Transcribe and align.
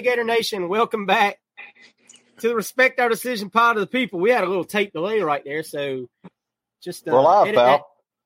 Hey, 0.00 0.04
Gator 0.04 0.24
Nation, 0.24 0.70
welcome 0.70 1.04
back 1.04 1.38
to 2.38 2.48
the 2.48 2.56
Respect 2.56 2.98
Our 3.00 3.10
Decision 3.10 3.50
pod 3.50 3.76
of 3.76 3.82
the 3.82 3.86
people. 3.86 4.18
We 4.18 4.30
had 4.30 4.44
a 4.44 4.46
little 4.46 4.64
tape 4.64 4.94
delay 4.94 5.20
right 5.20 5.44
there, 5.44 5.62
so 5.62 6.08
just 6.80 7.06
uh, 7.06 7.20
live, 7.20 7.48
edit, 7.48 7.56
that, 7.56 7.82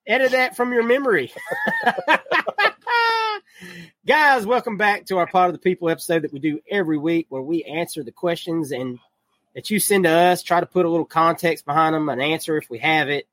edit 0.07 0.31
that 0.31 0.57
from 0.57 0.73
your 0.73 0.85
memory. 0.85 1.33
Guys, 4.07 4.47
welcome 4.47 4.77
back 4.77 5.07
to 5.07 5.19
our 5.19 5.27
Pod 5.27 5.49
of 5.49 5.55
the 5.55 5.59
People 5.59 5.91
episode 5.91 6.23
that 6.23 6.33
we 6.33 6.39
do 6.39 6.61
every 6.71 6.97
week 6.97 7.27
where 7.29 7.43
we 7.43 7.65
answer 7.65 8.05
the 8.05 8.12
questions 8.12 8.71
and 8.71 9.01
that 9.56 9.69
you 9.69 9.81
send 9.81 10.05
to 10.05 10.11
us, 10.11 10.45
try 10.45 10.61
to 10.61 10.67
put 10.67 10.87
a 10.87 10.89
little 10.89 11.05
context 11.05 11.67
behind 11.67 11.97
them, 11.97 12.09
an 12.09 12.21
answer 12.21 12.56
if 12.56 12.71
we 12.71 12.79
have 12.79 13.09
it, 13.09 13.27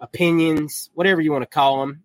opinions, 0.00 0.88
whatever 0.94 1.20
you 1.20 1.32
want 1.32 1.42
to 1.42 1.54
call 1.54 1.80
them. 1.80 2.04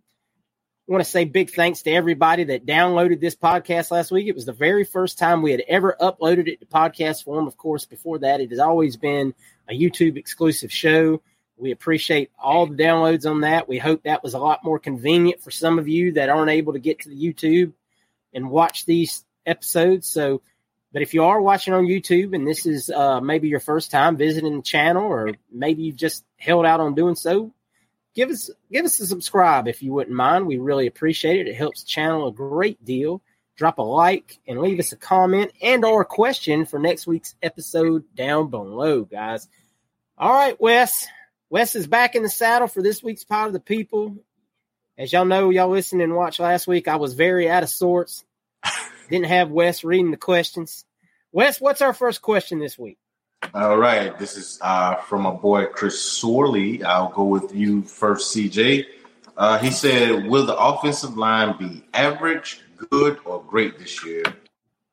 I 0.90 0.92
want 0.92 1.06
to 1.06 1.12
say 1.12 1.26
big 1.26 1.52
thanks 1.52 1.84
to 1.84 1.92
everybody 1.92 2.46
that 2.46 2.66
downloaded 2.66 3.20
this 3.20 3.36
podcast 3.36 3.92
last 3.92 4.10
week. 4.10 4.26
It 4.26 4.34
was 4.34 4.46
the 4.48 4.54
very 4.54 4.84
first 4.84 5.20
time 5.20 5.44
we 5.44 5.52
had 5.52 5.62
ever 5.68 5.96
uploaded 6.02 6.48
it 6.48 6.62
to 6.62 6.66
podcast 6.66 7.26
form. 7.26 7.46
Of 7.46 7.58
course, 7.58 7.86
before 7.86 8.18
that, 8.20 8.42
it 8.42 8.50
has 8.50 8.58
always 8.58 8.98
been 8.98 9.36
a 9.70 9.80
YouTube 9.80 10.18
exclusive 10.18 10.72
show. 10.72 11.22
We 11.58 11.70
appreciate 11.70 12.32
all 12.42 12.66
the 12.66 12.76
downloads 12.76 13.30
on 13.30 13.42
that. 13.42 13.70
We 13.70 13.78
hope 13.78 14.02
that 14.02 14.24
was 14.24 14.34
a 14.34 14.40
lot 14.40 14.64
more 14.64 14.80
convenient 14.80 15.44
for 15.44 15.52
some 15.52 15.78
of 15.78 15.88
you 15.88 16.14
that 16.14 16.30
aren't 16.30 16.50
able 16.50 16.74
to 16.74 16.80
get 16.80 17.02
to 17.02 17.10
the 17.10 17.34
YouTube 17.34 17.74
and 18.34 18.50
watch 18.50 18.88
these 18.88 19.24
episodes. 19.46 20.08
So, 20.08 20.42
but 20.92 21.04
if 21.04 21.14
you 21.14 21.24
are 21.26 21.40
watching 21.40 21.76
on 21.76 21.86
YouTube 21.86 22.34
and 22.34 22.48
this 22.48 22.66
is 22.66 22.90
uh, 22.90 23.22
maybe 23.22 23.48
your 23.48 23.60
first 23.60 23.92
time 23.92 24.18
visiting 24.18 24.56
the 24.56 24.64
channel, 24.64 25.04
or 25.04 25.34
maybe 25.52 25.84
you've 25.84 25.98
just 25.98 26.26
held 26.38 26.66
out 26.66 26.80
on 26.80 26.96
doing 26.96 27.14
so, 27.14 27.54
give 28.16 28.30
us 28.30 28.50
give 28.72 28.86
us 28.86 29.00
a 29.00 29.08
subscribe 29.08 29.68
if 29.68 29.82
you 29.82 29.94
wouldn't 29.94 30.16
mind. 30.16 30.48
We 30.48 30.58
really 30.58 30.88
appreciate 30.88 31.40
it. 31.40 31.48
It 31.48 31.56
helps 31.56 31.84
channel 31.84 32.28
a 32.28 32.34
great 32.34 32.84
deal. 32.84 33.22
Drop 33.56 33.78
a 33.78 33.82
like 33.82 34.40
and 34.48 34.62
leave 34.62 34.80
us 34.80 34.94
a 34.94 34.98
comment 34.98 35.52
and 35.62 35.84
or 35.84 36.02
a 36.02 36.06
question 36.06 36.66
for 36.66 36.80
next 36.80 37.08
week's 37.08 37.36
episode 37.44 38.04
down 38.16 38.50
below, 38.50 39.04
guys. 39.04 39.48
All 40.18 40.34
right, 40.34 40.60
Wes. 40.60 41.08
Wes 41.50 41.76
is 41.76 41.88
back 41.88 42.16
in 42.16 42.24
the 42.24 42.30
saddle 42.30 42.68
for 42.68 42.82
this 42.82 43.04
week's 43.04 43.24
Pod 43.24 43.48
of 43.48 43.54
the 43.54 43.60
People. 43.60 44.18
As 44.98 45.12
y'all 45.12 45.26
know, 45.26 45.50
y'all 45.50 45.70
listened 45.70 46.02
and 46.02 46.16
watched 46.16 46.40
last 46.40 46.68
week. 46.68 46.88
I 46.88 46.98
was 46.98 47.14
very 47.16 47.50
out 47.50 47.64
of 47.64 47.70
sorts. 47.70 48.24
Didn't 49.10 49.28
have 49.28 49.50
Wes 49.50 49.84
reading 49.84 50.12
the 50.12 50.18
questions. 50.18 50.86
Wes, 51.32 51.60
what's 51.60 51.82
our 51.82 51.94
first 51.94 52.22
question 52.22 52.60
this 52.60 52.78
week? 52.78 52.98
All 53.54 53.78
right. 53.80 54.18
This 54.20 54.38
is 54.38 54.60
uh, 54.62 54.96
from 54.96 55.24
my 55.24 55.32
boy 55.32 55.66
Chris 55.66 56.00
Sorley. 56.00 56.84
I'll 56.84 57.10
go 57.10 57.24
with 57.24 57.54
you 57.56 57.82
first, 57.82 58.36
CJ. 58.36 58.86
Uh, 59.36 59.58
he 59.58 59.72
said, 59.72 60.28
Will 60.28 60.46
the 60.46 60.56
offensive 60.56 61.18
line 61.18 61.58
be 61.58 61.84
average, 61.96 62.62
good, 62.92 63.18
or 63.26 63.42
great 63.44 63.80
this 63.80 64.06
year? 64.06 64.24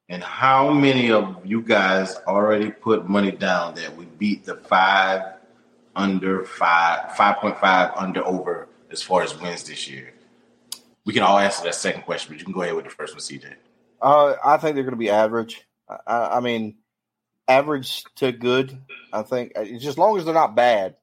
And 0.08 0.22
how 0.22 0.72
many 0.72 1.10
of 1.10 1.44
you 1.44 1.60
guys 1.60 2.16
already 2.26 2.70
put 2.70 3.06
money 3.06 3.30
down 3.30 3.74
that 3.74 3.94
we 3.94 4.06
beat 4.06 4.46
the 4.46 4.54
five 4.54 5.34
under 5.94 6.44
five, 6.44 7.10
5.5 7.10 7.92
under 7.96 8.24
over 8.24 8.68
as 8.90 9.02
far 9.02 9.22
as 9.22 9.38
wins 9.38 9.64
this 9.64 9.86
year? 9.86 10.14
We 11.04 11.12
can 11.12 11.24
all 11.24 11.38
answer 11.38 11.62
that 11.64 11.74
second 11.74 12.02
question, 12.02 12.32
but 12.32 12.38
you 12.38 12.44
can 12.44 12.54
go 12.54 12.62
ahead 12.62 12.74
with 12.74 12.84
the 12.86 12.90
first 12.90 13.12
one, 13.12 13.20
CJ. 13.20 13.54
Uh, 14.00 14.34
I 14.42 14.56
think 14.56 14.76
they're 14.76 14.84
going 14.84 14.92
to 14.92 14.96
be 14.96 15.10
average. 15.10 15.62
I, 16.06 16.36
I 16.36 16.40
mean, 16.40 16.76
average 17.48 18.04
to 18.16 18.32
good. 18.32 18.78
I 19.12 19.22
think 19.22 19.54
just 19.54 19.86
as 19.86 19.98
long 19.98 20.18
as 20.18 20.24
they're 20.24 20.34
not 20.34 20.56
bad, 20.56 20.96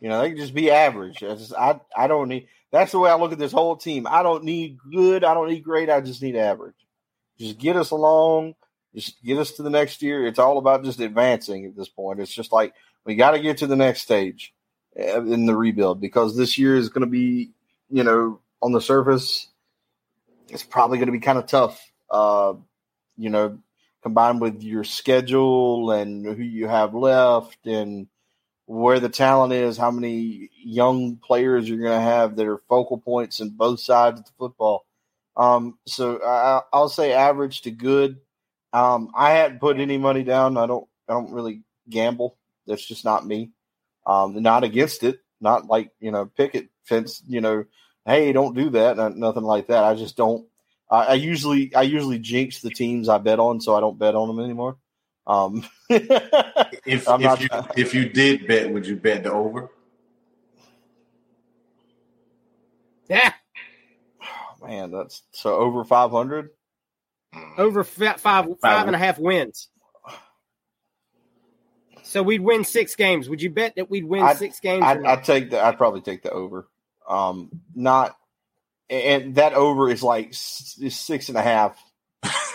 you 0.00 0.08
know, 0.08 0.20
they 0.20 0.30
can 0.30 0.38
just 0.38 0.54
be 0.54 0.70
average. 0.70 1.22
I 1.22 1.34
just 1.34 1.54
I 1.54 1.80
I 1.96 2.06
don't 2.06 2.28
need. 2.28 2.48
That's 2.70 2.92
the 2.92 2.98
way 2.98 3.10
I 3.10 3.16
look 3.16 3.32
at 3.32 3.38
this 3.38 3.52
whole 3.52 3.76
team. 3.76 4.06
I 4.06 4.22
don't 4.22 4.44
need 4.44 4.78
good. 4.92 5.24
I 5.24 5.34
don't 5.34 5.48
need 5.48 5.64
great. 5.64 5.88
I 5.88 6.00
just 6.00 6.22
need 6.22 6.36
average. 6.36 6.74
Just 7.38 7.58
get 7.58 7.76
us 7.76 7.90
along. 7.90 8.54
Just 8.94 9.22
get 9.22 9.38
us 9.38 9.52
to 9.52 9.62
the 9.62 9.70
next 9.70 10.02
year. 10.02 10.26
It's 10.26 10.38
all 10.38 10.58
about 10.58 10.84
just 10.84 11.00
advancing 11.00 11.64
at 11.64 11.76
this 11.76 11.88
point. 11.88 12.20
It's 12.20 12.34
just 12.34 12.52
like 12.52 12.74
we 13.04 13.14
got 13.14 13.32
to 13.32 13.40
get 13.40 13.58
to 13.58 13.66
the 13.66 13.76
next 13.76 14.02
stage 14.02 14.52
uh, 14.98 15.24
in 15.24 15.46
the 15.46 15.56
rebuild 15.56 16.00
because 16.00 16.36
this 16.36 16.58
year 16.58 16.76
is 16.76 16.88
going 16.88 17.06
to 17.06 17.10
be, 17.10 17.52
you 17.88 18.02
know, 18.02 18.40
on 18.60 18.72
the 18.72 18.80
surface, 18.80 19.48
it's 20.48 20.62
probably 20.62 20.98
going 20.98 21.06
to 21.06 21.12
be 21.12 21.20
kind 21.20 21.38
of 21.38 21.46
tough. 21.46 21.90
Uh, 22.10 22.54
you 23.16 23.30
know, 23.30 23.58
combined 24.02 24.40
with 24.40 24.62
your 24.62 24.84
schedule 24.84 25.90
and 25.90 26.24
who 26.24 26.42
you 26.42 26.68
have 26.68 26.94
left 26.94 27.66
and 27.66 28.06
where 28.66 29.00
the 29.00 29.08
talent 29.08 29.52
is, 29.52 29.78
how 29.78 29.90
many 29.90 30.50
young 30.62 31.16
players 31.16 31.68
you're 31.68 31.78
going 31.80 31.98
to 31.98 32.00
have 32.00 32.36
that 32.36 32.46
are 32.46 32.60
focal 32.68 32.98
points 32.98 33.40
in 33.40 33.48
both 33.48 33.80
sides 33.80 34.20
of 34.20 34.26
the 34.26 34.32
football. 34.38 34.84
Um, 35.38 35.78
so 35.86 36.20
I, 36.22 36.62
will 36.76 36.88
say 36.88 37.12
average 37.12 37.62
to 37.62 37.70
good. 37.70 38.18
Um, 38.72 39.10
I 39.16 39.30
hadn't 39.30 39.60
put 39.60 39.78
any 39.78 39.96
money 39.96 40.22
down. 40.22 40.58
I 40.58 40.66
don't. 40.66 40.86
I 41.08 41.14
don't 41.14 41.32
really 41.32 41.62
gamble. 41.88 42.36
That's 42.66 42.84
just 42.84 43.04
not 43.04 43.26
me. 43.26 43.52
Um, 44.06 44.42
not 44.42 44.64
against 44.64 45.04
it. 45.04 45.20
Not 45.40 45.66
like 45.66 45.90
you 46.00 46.10
know, 46.10 46.26
picket 46.26 46.68
fence. 46.84 47.22
You 47.26 47.40
know, 47.40 47.64
hey, 48.04 48.32
don't 48.32 48.56
do 48.56 48.70
that. 48.70 48.96
Nothing 49.16 49.44
like 49.44 49.68
that. 49.68 49.84
I 49.84 49.94
just 49.94 50.16
don't. 50.16 50.46
I 50.90 51.14
usually 51.14 51.74
I 51.74 51.82
usually 51.82 52.18
jinx 52.18 52.60
the 52.62 52.70
teams 52.70 53.08
I 53.08 53.18
bet 53.18 53.38
on, 53.38 53.60
so 53.60 53.74
I 53.74 53.80
don't 53.80 53.98
bet 53.98 54.14
on 54.14 54.28
them 54.28 54.42
anymore. 54.44 54.76
Um, 55.26 55.66
if 55.90 56.08
if 56.86 57.40
you, 57.40 57.48
if 57.76 57.94
you 57.94 58.08
did 58.08 58.46
bet, 58.46 58.72
would 58.72 58.86
you 58.86 58.96
bet 58.96 59.24
the 59.24 59.32
over? 59.32 59.70
Yeah, 63.08 63.32
Oh, 64.22 64.66
man, 64.66 64.90
that's 64.90 65.22
so 65.32 65.54
over 65.56 65.84
500. 65.84 66.50
over 67.56 67.84
fi- 67.84 68.14
five 68.14 68.46
five 68.60 68.86
and 68.86 68.94
a 68.94 68.98
half 68.98 69.18
wins. 69.18 69.68
So 72.02 72.22
we'd 72.22 72.40
win 72.40 72.64
six 72.64 72.94
games. 72.96 73.28
Would 73.28 73.42
you 73.42 73.50
bet 73.50 73.74
that 73.76 73.90
we'd 73.90 74.04
win 74.04 74.22
I'd- 74.22 74.38
six 74.38 74.60
games? 74.60 74.82
I'd. 74.84 75.04
I'd 75.04 75.24
take 75.24 75.50
the. 75.50 75.62
I'd 75.62 75.76
probably 75.76 76.00
take 76.00 76.22
the 76.22 76.30
over. 76.30 76.66
Um, 77.06 77.50
not, 77.74 78.16
and 78.90 79.34
that 79.36 79.54
over 79.54 79.90
is 79.90 80.02
like 80.02 80.30
is 80.30 80.96
six 80.96 81.28
and 81.28 81.38
a 81.38 81.42
half. 81.42 81.78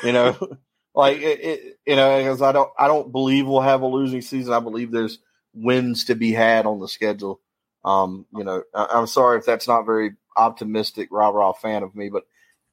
You 0.04 0.12
know, 0.12 0.38
like 0.96 1.18
it, 1.18 1.40
it, 1.44 1.80
you 1.86 1.96
know, 1.96 2.18
because 2.18 2.42
I 2.42 2.52
don't, 2.52 2.70
I 2.78 2.88
don't 2.88 3.12
believe 3.12 3.48
we'll 3.48 3.62
have 3.62 3.82
a 3.82 3.88
losing 3.88 4.22
season. 4.22 4.54
I 4.54 4.60
believe 4.60 4.92
there's 4.92 5.20
wins 5.54 6.06
to 6.06 6.16
be 6.16 6.32
had 6.32 6.66
on 6.66 6.80
the 6.80 6.88
schedule. 6.88 7.40
Um, 7.86 8.26
you 8.36 8.44
know, 8.44 8.64
I, 8.74 8.88
I'm 8.92 9.08
sorry 9.08 9.40
if 9.40 9.46
that's 9.46 9.68
not 9.68 9.86
very 9.86 10.12
optimistic, 10.36 11.10
rah 11.12 11.30
rah 11.30 11.54
fan 11.54 11.84
of 11.84 11.96
me, 11.96 12.10
but 12.10 12.24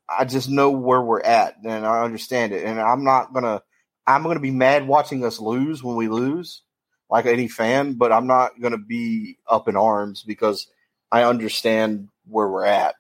I 0.09 0.25
just 0.25 0.49
know 0.49 0.71
where 0.71 1.01
we're 1.01 1.21
at 1.21 1.57
and 1.65 1.87
I 1.87 2.03
understand 2.03 2.53
it, 2.53 2.65
and 2.65 2.81
I'm 2.81 3.05
not 3.05 3.33
gonna, 3.33 3.63
I'm 4.07 4.23
gonna 4.23 4.41
be 4.41 4.51
mad 4.51 4.89
watching 4.89 5.25
us 5.25 5.39
lose 5.41 5.83
when 5.83 5.97
we 5.97 6.09
lose 6.09 6.63
like 7.11 7.27
any 7.27 7.49
fan, 7.49 7.95
but 7.95 8.13
I'm 8.13 8.27
not 8.27 8.61
going 8.61 8.73
to 8.73 8.79
be 8.79 9.39
up 9.49 9.69
in 9.69 9.77
arms 9.77 10.23
because 10.23 10.69
I 11.11 11.25
understand 11.25 12.09
where 12.27 12.49
we're 12.49 12.65
at. 12.65 12.95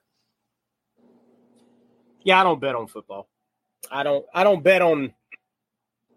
Yeah, 2.25 2.40
I 2.40 2.44
don't 2.44 2.61
bet 2.61 2.75
on 2.75 2.87
football. 2.87 3.28
I 3.90 4.02
don't. 4.02 4.25
I 4.34 4.44
don't 4.44 4.62
bet 4.62 4.82
on 4.82 5.12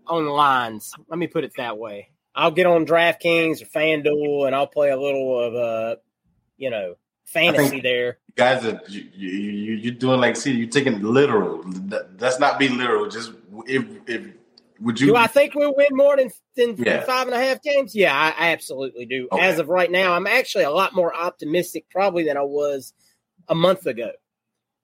on 0.07 0.25
lines. 0.27 0.91
Let 1.07 1.17
me 1.17 1.27
put 1.27 1.43
it 1.43 1.53
that 1.57 1.77
way. 1.77 2.09
I'll 2.35 2.51
get 2.51 2.65
on 2.65 2.85
DraftKings 2.85 3.61
or 3.61 3.65
FanDuel 3.65 4.47
and 4.47 4.55
I'll 4.55 4.67
play 4.67 4.89
a 4.89 4.97
little 4.99 5.39
of 5.39 5.55
uh, 5.55 5.95
you 6.57 6.69
know, 6.69 6.95
fantasy 7.25 7.79
there. 7.79 8.17
Guys 8.35 8.65
are 8.65 8.81
you, 8.87 9.07
you, 9.15 9.29
you- 9.29 9.73
you're 9.75 9.93
doing 9.93 10.19
like 10.19 10.35
see 10.35 10.51
you're 10.51 10.67
taking 10.69 11.01
literal. 11.01 11.61
That- 11.63 12.17
That's 12.17 12.39
not 12.39 12.59
being 12.59 12.77
literal. 12.77 13.07
Just 13.07 13.31
if 13.67 13.85
if 14.07 14.25
would 14.81 14.99
you 14.99 15.07
Do 15.07 15.15
I 15.15 15.27
think 15.27 15.53
we'll 15.55 15.75
win 15.75 15.87
more 15.91 16.17
than, 16.17 16.31
than 16.57 16.75
Yeah. 16.77 17.03
five 17.03 17.27
and 17.27 17.35
a 17.35 17.39
half 17.39 17.61
games? 17.61 17.95
Yeah, 17.95 18.13
I, 18.13 18.47
I 18.47 18.51
absolutely 18.51 19.05
do. 19.05 19.27
Okay. 19.31 19.41
As 19.41 19.59
of 19.59 19.69
right 19.69 19.89
now, 19.89 20.13
I'm 20.13 20.27
actually 20.27 20.65
a 20.65 20.71
lot 20.71 20.93
more 20.93 21.15
optimistic 21.15 21.85
probably 21.89 22.23
than 22.25 22.35
I 22.35 22.41
was 22.41 22.93
a 23.47 23.55
month 23.55 23.85
ago. 23.85 24.11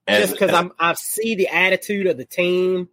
As- 0.10 0.30
just 0.30 0.34
because 0.40 0.54
I'm 0.54 0.72
I 0.80 0.94
see 0.94 1.36
the 1.36 1.48
attitude 1.48 2.08
of 2.08 2.18
the 2.18 2.26
team 2.26 2.90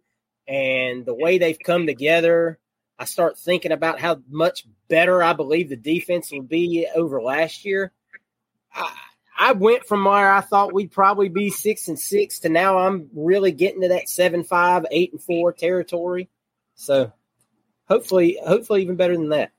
and 0.47 1.05
the 1.05 1.13
way 1.13 1.37
they've 1.37 1.59
come 1.59 1.85
together. 1.85 2.59
I 2.99 3.05
start 3.05 3.37
thinking 3.37 3.71
about 3.71 3.99
how 3.99 4.21
much 4.29 4.65
better 4.87 5.21
I 5.21 5.33
believe 5.33 5.69
the 5.69 5.75
defense 5.75 6.31
will 6.31 6.41
be 6.41 6.87
over 6.95 7.21
last 7.21 7.63
year. 7.63 7.91
I, 8.73 8.91
I 9.39 9.51
went 9.51 9.85
from 9.85 10.03
where 10.03 10.33
I 10.33 10.41
thought 10.41 10.73
we'd 10.73 10.91
probably 10.91 11.29
be 11.29 11.51
six 11.51 11.87
and 11.89 11.99
six 11.99 12.39
to 12.39 12.49
now 12.49 12.79
I'm 12.79 13.09
really 13.13 13.51
getting 13.51 13.81
to 13.81 13.89
that 13.89 14.09
seven 14.09 14.43
five, 14.43 14.85
eight 14.89 15.11
and 15.11 15.21
four 15.21 15.53
territory. 15.53 16.27
So 16.73 17.13
hopefully, 17.87 18.39
hopefully 18.43 18.81
even 18.81 18.95
better 18.95 19.15
than 19.15 19.29
that. 19.29 19.51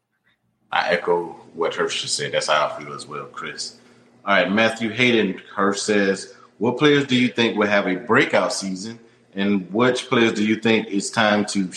I 0.72 0.90
echo 0.90 1.28
what 1.54 1.75
Hirsch 1.75 2.02
just 2.02 2.16
said. 2.16 2.32
That's 2.32 2.49
how 2.49 2.66
I 2.66 2.82
feel 2.82 2.93
as 2.93 3.06
well, 3.06 3.26
Chris. 3.26 3.76
All 4.25 4.34
right, 4.34 4.50
Matthew 4.50 4.90
Hayden 4.90 5.40
Hirsch 5.54 5.81
says, 5.81 6.34
"What 6.58 6.78
players 6.78 7.06
do 7.06 7.16
you 7.16 7.28
think 7.28 7.56
will 7.56 7.66
have 7.66 7.87
a 7.87 7.96
breakout 7.96 8.52
season, 8.52 8.99
and 9.34 9.72
which 9.72 10.08
players 10.08 10.34
do 10.34 10.44
you 10.44 10.56
think 10.56 10.88
it's 10.88 11.10
time 11.10 11.44
to 11.46 11.70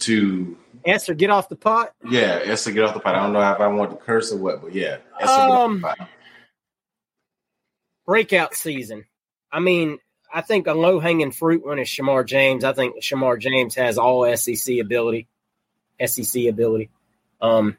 to 0.00 0.56
Esther, 0.84 1.14
get 1.14 1.30
off 1.30 1.48
the 1.48 1.56
pot. 1.56 1.92
yeah, 2.08 2.40
Esther 2.44 2.72
get 2.72 2.84
off 2.84 2.94
the 2.94 3.00
pot? 3.00 3.14
I 3.14 3.22
don't 3.22 3.32
know 3.32 3.52
if 3.52 3.60
I 3.60 3.66
want 3.68 3.90
to 3.90 3.96
curse 3.96 4.32
or 4.32 4.36
what, 4.36 4.62
but 4.62 4.74
yeah, 4.74 4.98
Esther 5.20 5.40
Um, 5.40 5.84
breakout 8.06 8.54
season. 8.54 9.04
I 9.50 9.60
mean, 9.60 9.98
I 10.32 10.42
think 10.42 10.66
a 10.66 10.74
low 10.74 11.00
hanging 11.00 11.32
fruit 11.32 11.64
one 11.64 11.78
is 11.78 11.88
Shemar 11.88 12.26
James. 12.26 12.64
I 12.64 12.72
think 12.72 13.02
Shemar 13.02 13.38
James 13.38 13.74
has 13.74 13.98
all 13.98 14.36
SEC 14.36 14.78
ability, 14.78 15.28
SEC 16.04 16.46
ability. 16.46 16.90
Um, 17.40 17.76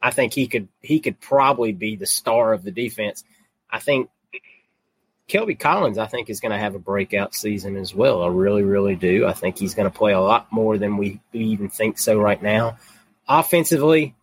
I 0.00 0.10
think 0.10 0.32
he 0.32 0.46
could 0.46 0.68
he 0.80 1.00
could 1.00 1.20
probably 1.20 1.72
be 1.72 1.96
the 1.96 2.06
star 2.06 2.52
of 2.52 2.62
the 2.62 2.70
defense. 2.70 3.24
I 3.70 3.80
think 3.80 4.10
Kelby 5.28 5.58
Collins, 5.58 5.98
I 5.98 6.06
think, 6.06 6.30
is 6.30 6.40
going 6.40 6.52
to 6.52 6.58
have 6.58 6.74
a 6.74 6.78
breakout 6.78 7.34
season 7.34 7.76
as 7.76 7.94
well. 7.94 8.22
I 8.22 8.28
really, 8.28 8.62
really 8.62 8.96
do. 8.96 9.26
I 9.26 9.34
think 9.34 9.58
he's 9.58 9.74
going 9.74 9.90
to 9.90 9.96
play 9.96 10.12
a 10.12 10.20
lot 10.20 10.50
more 10.50 10.78
than 10.78 10.96
we, 10.96 11.20
even 11.32 11.68
think 11.68 11.98
so 11.98 12.18
right 12.18 12.42
now. 12.42 12.78
Offensively, 13.28 14.14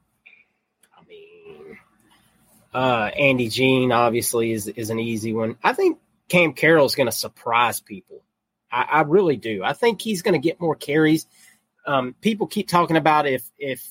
I 0.97 1.03
mean, 1.07 1.77
uh, 2.73 3.11
Andy 3.15 3.49
Jean 3.49 3.91
obviously 3.91 4.51
is 4.51 4.67
is 4.67 4.89
an 4.89 4.99
easy 4.99 5.31
one. 5.31 5.57
I 5.63 5.73
think 5.73 5.99
Cam 6.27 6.53
Carroll 6.53 6.87
is 6.87 6.95
going 6.95 7.05
to 7.05 7.11
surprise 7.11 7.79
people. 7.79 8.23
I, 8.71 8.81
I 8.83 9.01
really 9.01 9.37
do. 9.37 9.63
I 9.63 9.73
think 9.73 10.01
he's 10.01 10.23
going 10.23 10.33
to 10.33 10.39
get 10.39 10.59
more 10.59 10.75
carries. 10.75 11.27
Um, 11.85 12.15
people 12.19 12.47
keep 12.47 12.67
talking 12.67 12.97
about 12.97 13.27
if 13.27 13.47
if 13.59 13.87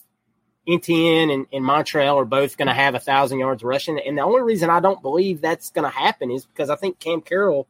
Etienne 0.67 1.31
and, 1.31 1.47
and 1.53 1.65
Montrell 1.65 2.17
are 2.17 2.25
both 2.25 2.57
going 2.57 2.69
to 2.69 2.75
have 2.75 2.95
a 2.95 3.01
thousand 3.01 3.39
yards 3.39 3.63
rushing, 3.63 3.99
and 3.99 4.17
the 4.17 4.23
only 4.23 4.43
reason 4.43 4.71
I 4.71 4.81
don't 4.81 5.03
believe 5.03 5.41
that's 5.41 5.71
going 5.71 5.91
to 5.91 5.97
happen 5.97 6.31
is 6.31 6.47
because 6.47 6.71
I 6.71 6.77
think 6.77 6.99
Cam 6.99 7.21
Carroll 7.21 7.69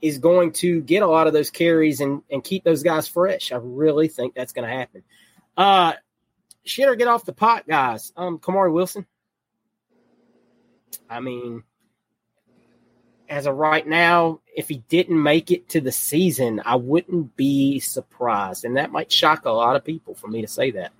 is 0.00 0.18
going 0.18 0.52
to 0.52 0.80
get 0.82 1.02
a 1.02 1.06
lot 1.06 1.26
of 1.26 1.32
those 1.32 1.50
carries 1.50 2.00
and 2.00 2.22
and 2.30 2.42
keep 2.42 2.64
those 2.64 2.82
guys 2.82 3.08
fresh. 3.08 3.52
I 3.52 3.56
really 3.56 4.08
think 4.08 4.34
that's 4.34 4.52
going 4.52 4.68
to 4.68 4.74
happen. 4.74 5.02
Uh, 5.56 5.94
shit 6.64 6.88
or 6.88 6.94
get 6.94 7.08
off 7.08 7.24
the 7.24 7.32
pot, 7.32 7.66
guys. 7.66 8.12
Um, 8.16 8.38
Kamari 8.38 8.72
Wilson. 8.72 9.06
I 11.08 11.20
mean, 11.20 11.62
as 13.28 13.46
of 13.46 13.56
right 13.56 13.86
now, 13.86 14.40
if 14.56 14.68
he 14.68 14.78
didn't 14.88 15.22
make 15.22 15.50
it 15.50 15.68
to 15.70 15.80
the 15.80 15.92
season, 15.92 16.62
I 16.64 16.76
wouldn't 16.76 17.36
be 17.36 17.80
surprised. 17.80 18.64
And 18.64 18.76
that 18.76 18.92
might 18.92 19.12
shock 19.12 19.44
a 19.44 19.50
lot 19.50 19.76
of 19.76 19.84
people 19.84 20.14
for 20.14 20.28
me 20.28 20.40
to 20.40 20.48
say 20.48 20.70
that. 20.72 20.92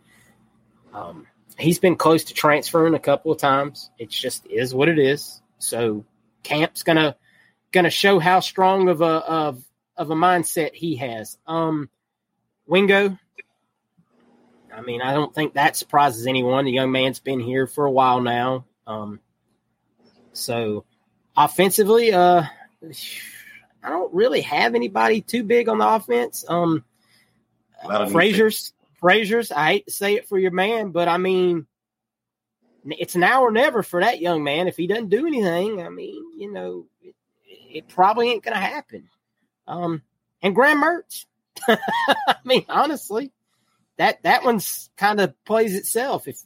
Um, 0.94 1.26
he's 1.58 1.78
been 1.78 1.96
close 1.96 2.24
to 2.24 2.34
transferring 2.34 2.94
a 2.94 3.00
couple 3.00 3.32
of 3.32 3.38
times. 3.38 3.90
It 3.98 4.08
just 4.08 4.46
is 4.46 4.74
what 4.74 4.88
it 4.88 4.98
is. 4.98 5.42
So 5.58 6.04
camp's 6.42 6.84
gonna 6.84 7.16
gonna 7.72 7.90
show 7.90 8.18
how 8.20 8.40
strong 8.40 8.88
of 8.88 9.00
a 9.00 9.04
of 9.04 9.64
of 9.96 10.10
a 10.10 10.14
mindset 10.14 10.72
he 10.72 10.96
has. 10.96 11.36
Um, 11.46 11.90
Wingo. 12.66 13.18
I 14.72 14.80
mean, 14.80 15.02
I 15.02 15.12
don't 15.14 15.32
think 15.34 15.54
that 15.54 15.76
surprises 15.76 16.26
anyone. 16.26 16.64
The 16.64 16.72
young 16.72 16.90
man's 16.90 17.20
been 17.20 17.38
here 17.40 17.66
for 17.66 17.84
a 17.84 17.90
while 17.90 18.20
now. 18.20 18.64
Um, 18.86 19.20
so 20.32 20.84
offensively, 21.36 22.12
uh, 22.12 22.42
I 23.84 23.88
don't 23.88 24.12
really 24.12 24.40
have 24.40 24.74
anybody 24.74 25.20
too 25.20 25.44
big 25.44 25.68
on 25.68 25.78
the 25.78 25.86
offense. 25.86 26.44
Um, 26.48 26.84
A 27.84 27.88
lot 27.88 28.02
of 28.02 28.08
new 28.08 28.18
Fraziars, 28.18 28.72
Fraziars. 29.04 29.52
I 29.54 29.72
hate 29.72 29.86
to 29.86 29.92
say 29.92 30.14
it 30.14 30.28
for 30.28 30.38
your 30.38 30.50
man, 30.50 30.90
but 30.90 31.08
I 31.08 31.18
mean, 31.18 31.66
it's 32.86 33.16
now 33.16 33.42
or 33.42 33.50
never 33.50 33.82
for 33.82 34.00
that 34.00 34.20
young 34.20 34.42
man. 34.42 34.66
If 34.66 34.76
he 34.76 34.86
doesn't 34.86 35.10
do 35.10 35.26
anything, 35.26 35.82
I 35.82 35.90
mean, 35.90 36.22
you 36.38 36.52
know, 36.52 36.86
it, 37.02 37.14
it 37.46 37.88
probably 37.88 38.30
ain't 38.30 38.44
going 38.44 38.54
to 38.54 38.60
happen. 38.60 39.08
Um, 39.66 40.02
and 40.42 40.54
Graham 40.54 40.82
Mertz. 40.82 41.26
I 41.68 42.36
mean, 42.44 42.64
honestly, 42.68 43.32
that 43.98 44.22
that 44.22 44.44
one's 44.44 44.90
kind 44.96 45.20
of 45.20 45.34
plays 45.44 45.74
itself. 45.74 46.26
If 46.26 46.38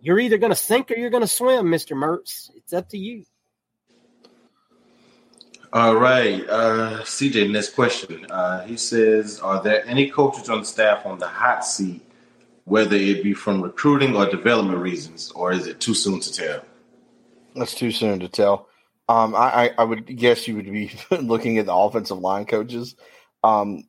you're 0.00 0.18
either 0.18 0.38
going 0.38 0.50
to 0.50 0.56
sink 0.56 0.90
or 0.90 0.96
you're 0.96 1.10
going 1.10 1.22
to 1.22 1.28
swim, 1.28 1.70
Mister 1.70 1.94
Mertz, 1.94 2.50
it's 2.56 2.72
up 2.72 2.88
to 2.90 2.98
you. 2.98 3.24
All 5.74 5.94
right, 5.94 6.46
uh, 6.50 7.00
CJ. 7.02 7.50
Next 7.50 7.70
question. 7.70 8.26
Uh, 8.30 8.62
he 8.66 8.76
says, 8.76 9.40
"Are 9.40 9.62
there 9.62 9.82
any 9.86 10.10
coaches 10.10 10.50
on 10.50 10.66
staff 10.66 11.06
on 11.06 11.18
the 11.18 11.26
hot 11.26 11.64
seat, 11.64 12.02
whether 12.64 12.94
it 12.94 13.22
be 13.22 13.32
from 13.32 13.62
recruiting 13.62 14.14
or 14.14 14.26
development 14.26 14.80
reasons, 14.80 15.32
or 15.34 15.50
is 15.50 15.66
it 15.66 15.80
too 15.80 15.94
soon 15.94 16.20
to 16.20 16.30
tell?" 16.30 16.62
That's 17.54 17.74
too 17.74 17.90
soon 17.90 18.20
to 18.20 18.28
tell. 18.28 18.68
Um, 19.08 19.34
I, 19.34 19.72
I, 19.78 19.84
would 19.84 20.06
guess 20.06 20.46
you 20.46 20.56
would 20.56 20.70
be 20.70 20.92
looking 21.10 21.56
at 21.56 21.66
the 21.66 21.74
offensive 21.74 22.18
line 22.18 22.44
coaches. 22.44 22.94
Um, 23.42 23.84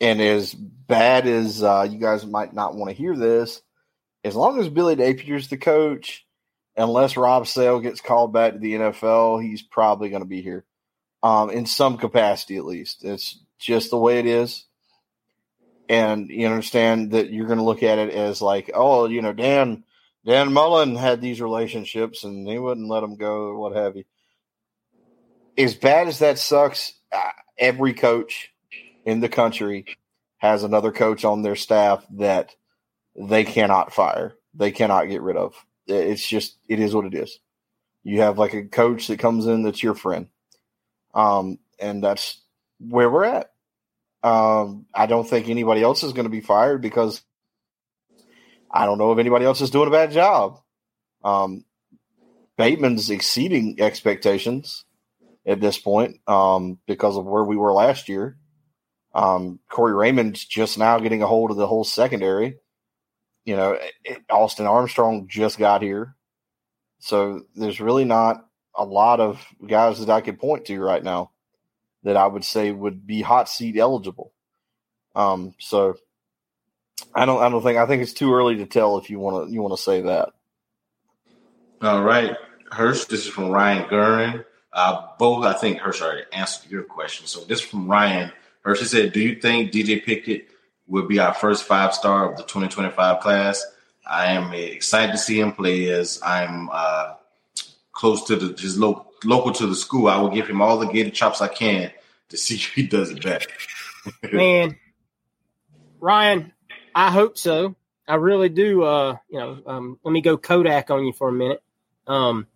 and 0.00 0.20
as 0.20 0.54
bad 0.54 1.26
as 1.26 1.62
uh, 1.62 1.86
you 1.88 1.98
guys 1.98 2.24
might 2.24 2.54
not 2.54 2.76
want 2.76 2.90
to 2.90 2.96
hear 2.96 3.16
this, 3.16 3.60
as 4.24 4.36
long 4.36 4.58
as 4.60 4.68
Billy 4.68 4.96
Napier's 4.96 5.48
the 5.48 5.58
coach, 5.58 6.24
unless 6.76 7.16
Rob 7.16 7.46
Sale 7.46 7.80
gets 7.80 8.00
called 8.00 8.32
back 8.32 8.52
to 8.52 8.58
the 8.58 8.74
NFL, 8.74 9.42
he's 9.42 9.62
probably 9.62 10.08
going 10.10 10.22
to 10.22 10.28
be 10.28 10.42
here 10.42 10.64
um, 11.22 11.50
in 11.50 11.66
some 11.66 11.98
capacity 11.98 12.56
at 12.56 12.64
least. 12.64 13.04
It's 13.04 13.38
just 13.58 13.90
the 13.90 13.98
way 13.98 14.18
it 14.18 14.26
is. 14.26 14.64
And 15.88 16.28
you 16.28 16.46
understand 16.46 17.12
that 17.12 17.30
you're 17.30 17.46
going 17.46 17.58
to 17.58 17.64
look 17.64 17.82
at 17.82 17.98
it 17.98 18.10
as 18.10 18.42
like, 18.42 18.70
oh, 18.74 19.06
you 19.06 19.22
know, 19.22 19.32
Dan 19.32 19.84
Dan 20.26 20.52
Mullen 20.52 20.94
had 20.94 21.22
these 21.22 21.40
relationships 21.40 22.24
and 22.24 22.46
he 22.46 22.58
wouldn't 22.58 22.88
let 22.88 23.00
them 23.00 23.16
go 23.16 23.58
what 23.58 23.74
have 23.74 23.96
you. 23.96 24.04
As 25.56 25.74
bad 25.74 26.06
as 26.06 26.18
that 26.18 26.38
sucks, 26.38 26.92
every 27.56 27.94
coach 27.94 28.52
in 29.06 29.20
the 29.20 29.28
country 29.30 29.86
has 30.36 30.62
another 30.62 30.92
coach 30.92 31.24
on 31.24 31.40
their 31.40 31.56
staff 31.56 32.04
that 32.10 32.54
they 33.16 33.44
cannot 33.44 33.94
fire. 33.94 34.34
They 34.54 34.70
cannot 34.70 35.08
get 35.08 35.22
rid 35.22 35.36
of. 35.36 35.54
It's 35.86 36.28
just, 36.28 36.58
it 36.68 36.78
is 36.78 36.94
what 36.94 37.06
it 37.06 37.14
is. 37.14 37.38
You 38.04 38.20
have 38.20 38.38
like 38.38 38.52
a 38.52 38.64
coach 38.64 39.06
that 39.06 39.18
comes 39.18 39.46
in 39.46 39.62
that's 39.62 39.82
your 39.82 39.94
friend. 39.94 40.28
Um, 41.18 41.58
and 41.80 42.02
that's 42.02 42.40
where 42.78 43.10
we're 43.10 43.24
at. 43.24 43.50
Um, 44.22 44.86
I 44.94 45.06
don't 45.06 45.28
think 45.28 45.48
anybody 45.48 45.82
else 45.82 46.04
is 46.04 46.12
going 46.12 46.26
to 46.26 46.30
be 46.30 46.40
fired 46.40 46.80
because 46.80 47.22
I 48.70 48.86
don't 48.86 48.98
know 48.98 49.10
if 49.10 49.18
anybody 49.18 49.44
else 49.44 49.60
is 49.60 49.70
doing 49.70 49.88
a 49.88 49.92
bad 49.92 50.12
job. 50.12 50.60
Um, 51.24 51.64
Bateman's 52.56 53.10
exceeding 53.10 53.80
expectations 53.80 54.84
at 55.44 55.60
this 55.60 55.76
point 55.76 56.20
um, 56.28 56.78
because 56.86 57.16
of 57.16 57.24
where 57.26 57.44
we 57.44 57.56
were 57.56 57.72
last 57.72 58.08
year. 58.08 58.38
Um, 59.12 59.58
Corey 59.68 59.94
Raymond's 59.94 60.44
just 60.44 60.78
now 60.78 61.00
getting 61.00 61.22
a 61.22 61.26
hold 61.26 61.50
of 61.50 61.56
the 61.56 61.66
whole 61.66 61.84
secondary. 61.84 62.58
You 63.44 63.56
know, 63.56 63.78
it, 64.04 64.22
Austin 64.30 64.66
Armstrong 64.66 65.26
just 65.28 65.58
got 65.58 65.82
here. 65.82 66.14
So 67.00 67.42
there's 67.56 67.80
really 67.80 68.04
not 68.04 68.47
a 68.78 68.84
lot 68.84 69.20
of 69.20 69.44
guys 69.66 69.98
that 69.98 70.08
I 70.08 70.20
could 70.20 70.38
point 70.38 70.66
to 70.66 70.80
right 70.80 71.02
now 71.02 71.32
that 72.04 72.16
I 72.16 72.26
would 72.26 72.44
say 72.44 72.70
would 72.70 73.06
be 73.06 73.20
hot 73.20 73.48
seat 73.48 73.76
eligible. 73.76 74.32
Um, 75.14 75.54
so 75.58 75.96
I 77.14 77.26
don't 77.26 77.42
I 77.42 77.48
don't 77.48 77.62
think 77.62 77.78
I 77.78 77.86
think 77.86 78.02
it's 78.02 78.12
too 78.12 78.32
early 78.32 78.56
to 78.56 78.66
tell 78.66 78.98
if 78.98 79.10
you 79.10 79.18
want 79.18 79.48
to 79.48 79.52
you 79.52 79.60
want 79.60 79.76
to 79.76 79.82
say 79.82 80.02
that. 80.02 80.30
All 81.82 82.02
right, 82.02 82.36
Hirsch. 82.70 83.04
This 83.06 83.26
is 83.26 83.32
from 83.32 83.50
Ryan 83.50 83.88
Gurin. 83.88 84.44
Uh, 84.72 85.06
both 85.18 85.44
I 85.44 85.54
think 85.54 85.78
Hirsch 85.78 86.00
already 86.00 86.24
answered 86.32 86.70
your 86.70 86.84
question. 86.84 87.26
So 87.26 87.40
this 87.40 87.60
is 87.60 87.64
from 87.64 87.90
Ryan. 87.90 88.32
Hirsch 88.62 88.82
said, 88.82 89.12
"Do 89.12 89.20
you 89.20 89.40
think 89.40 89.72
DJ 89.72 90.04
Pickett 90.04 90.48
will 90.86 91.06
be 91.06 91.18
our 91.18 91.34
first 91.34 91.64
five 91.64 91.94
star 91.94 92.30
of 92.30 92.36
the 92.36 92.44
2025 92.44 93.20
class?" 93.20 93.64
I 94.08 94.26
am 94.32 94.52
excited 94.54 95.12
to 95.12 95.18
see 95.18 95.40
him 95.40 95.52
play 95.52 95.90
as 95.90 96.20
I'm 96.24 96.70
uh, 96.72 97.14
close 97.98 98.22
to 98.22 98.36
the 98.36 98.60
his 98.60 98.78
lo- 98.78 99.06
local 99.24 99.50
to 99.50 99.66
the 99.66 99.74
school. 99.74 100.06
I 100.06 100.20
will 100.20 100.30
give 100.30 100.48
him 100.48 100.62
all 100.62 100.78
the 100.78 100.86
gator 100.86 101.10
chops 101.10 101.40
I 101.40 101.48
can 101.48 101.90
to 102.28 102.36
see 102.36 102.54
if 102.54 102.72
he 102.72 102.86
does 102.86 103.10
it 103.10 103.22
better. 103.22 103.50
Man, 104.32 104.76
Ryan, 106.00 106.52
I 106.94 107.10
hope 107.10 107.36
so. 107.36 107.74
I 108.06 108.14
really 108.14 108.48
do. 108.48 108.84
Uh, 108.84 109.16
you 109.28 109.40
know, 109.40 109.58
um, 109.66 109.98
let 110.04 110.12
me 110.12 110.20
go 110.20 110.38
Kodak 110.38 110.90
on 110.90 111.04
you 111.04 111.12
for 111.12 111.28
a 111.28 111.32
minute. 111.32 111.60
Um, 112.06 112.46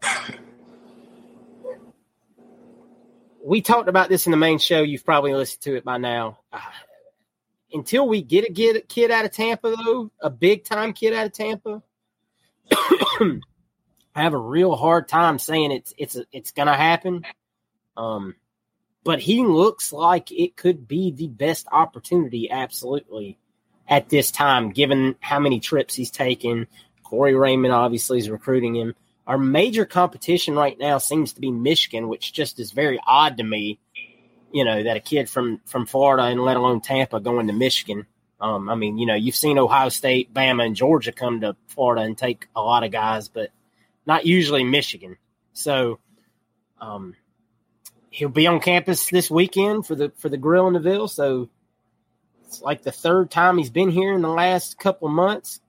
we 3.44 3.60
talked 3.60 3.88
about 3.88 4.08
this 4.08 4.26
in 4.26 4.30
the 4.30 4.36
main 4.36 4.60
show. 4.60 4.80
You've 4.80 5.04
probably 5.04 5.34
listened 5.34 5.62
to 5.62 5.76
it 5.76 5.84
by 5.84 5.98
now. 5.98 6.38
Uh, 6.52 6.60
until 7.72 8.06
we 8.06 8.22
get 8.22 8.48
a, 8.48 8.52
get 8.52 8.76
a 8.76 8.80
kid 8.80 9.10
out 9.10 9.24
of 9.24 9.32
Tampa, 9.32 9.74
though, 9.74 10.12
a 10.20 10.30
big 10.30 10.64
time 10.64 10.92
kid 10.92 11.12
out 11.12 11.26
of 11.26 11.32
Tampa, 11.32 11.82
I 14.14 14.22
have 14.22 14.34
a 14.34 14.38
real 14.38 14.76
hard 14.76 15.08
time 15.08 15.38
saying 15.38 15.72
it's 15.72 15.94
it's 15.96 16.16
it's 16.32 16.50
gonna 16.50 16.76
happen. 16.76 17.24
Um, 17.96 18.36
but 19.04 19.20
he 19.20 19.42
looks 19.42 19.92
like 19.92 20.30
it 20.30 20.56
could 20.56 20.86
be 20.86 21.10
the 21.10 21.28
best 21.28 21.66
opportunity, 21.72 22.50
absolutely, 22.50 23.38
at 23.88 24.08
this 24.08 24.30
time, 24.30 24.70
given 24.70 25.16
how 25.20 25.40
many 25.40 25.60
trips 25.60 25.94
he's 25.94 26.10
taken. 26.10 26.66
Corey 27.02 27.34
Raymond 27.34 27.74
obviously 27.74 28.18
is 28.18 28.30
recruiting 28.30 28.76
him. 28.76 28.94
Our 29.26 29.38
major 29.38 29.84
competition 29.84 30.54
right 30.54 30.78
now 30.78 30.98
seems 30.98 31.32
to 31.34 31.40
be 31.40 31.50
Michigan, 31.50 32.08
which 32.08 32.32
just 32.32 32.60
is 32.60 32.72
very 32.72 33.00
odd 33.06 33.38
to 33.38 33.44
me. 33.44 33.78
You 34.52 34.64
know 34.64 34.82
that 34.82 34.96
a 34.96 35.00
kid 35.00 35.30
from 35.30 35.60
from 35.64 35.86
Florida 35.86 36.24
and 36.24 36.42
let 36.42 36.56
alone 36.56 36.80
Tampa 36.80 37.20
going 37.20 37.46
to 37.46 37.52
Michigan. 37.52 38.06
Um, 38.40 38.68
I 38.68 38.74
mean, 38.74 38.98
you 38.98 39.06
know, 39.06 39.14
you've 39.14 39.36
seen 39.36 39.58
Ohio 39.58 39.88
State, 39.88 40.34
Bama, 40.34 40.66
and 40.66 40.76
Georgia 40.76 41.12
come 41.12 41.40
to 41.40 41.56
Florida 41.68 42.02
and 42.02 42.18
take 42.18 42.48
a 42.56 42.60
lot 42.60 42.82
of 42.82 42.90
guys, 42.90 43.28
but 43.28 43.50
not 44.06 44.26
usually 44.26 44.64
Michigan. 44.64 45.16
So, 45.52 45.98
um, 46.80 47.14
he'll 48.10 48.28
be 48.28 48.46
on 48.46 48.60
campus 48.60 49.08
this 49.08 49.30
weekend 49.30 49.86
for 49.86 49.94
the 49.94 50.12
for 50.16 50.28
the 50.28 50.36
grill 50.36 50.68
in 50.68 50.74
the 50.74 50.80
Ville. 50.80 51.08
So 51.08 51.48
it's 52.46 52.62
like 52.62 52.82
the 52.82 52.92
third 52.92 53.30
time 53.30 53.58
he's 53.58 53.70
been 53.70 53.90
here 53.90 54.12
in 54.14 54.22
the 54.22 54.28
last 54.28 54.78
couple 54.78 55.08
months. 55.08 55.60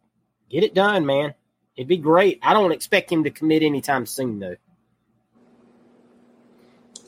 Get 0.49 0.63
it 0.63 0.75
done, 0.75 1.05
man. 1.05 1.33
It'd 1.75 1.87
be 1.87 1.97
great. 1.97 2.39
I 2.43 2.53
don't 2.53 2.71
expect 2.71 3.11
him 3.11 3.23
to 3.23 3.31
commit 3.31 3.63
anytime 3.63 4.05
soon, 4.05 4.39
though. 4.39 4.55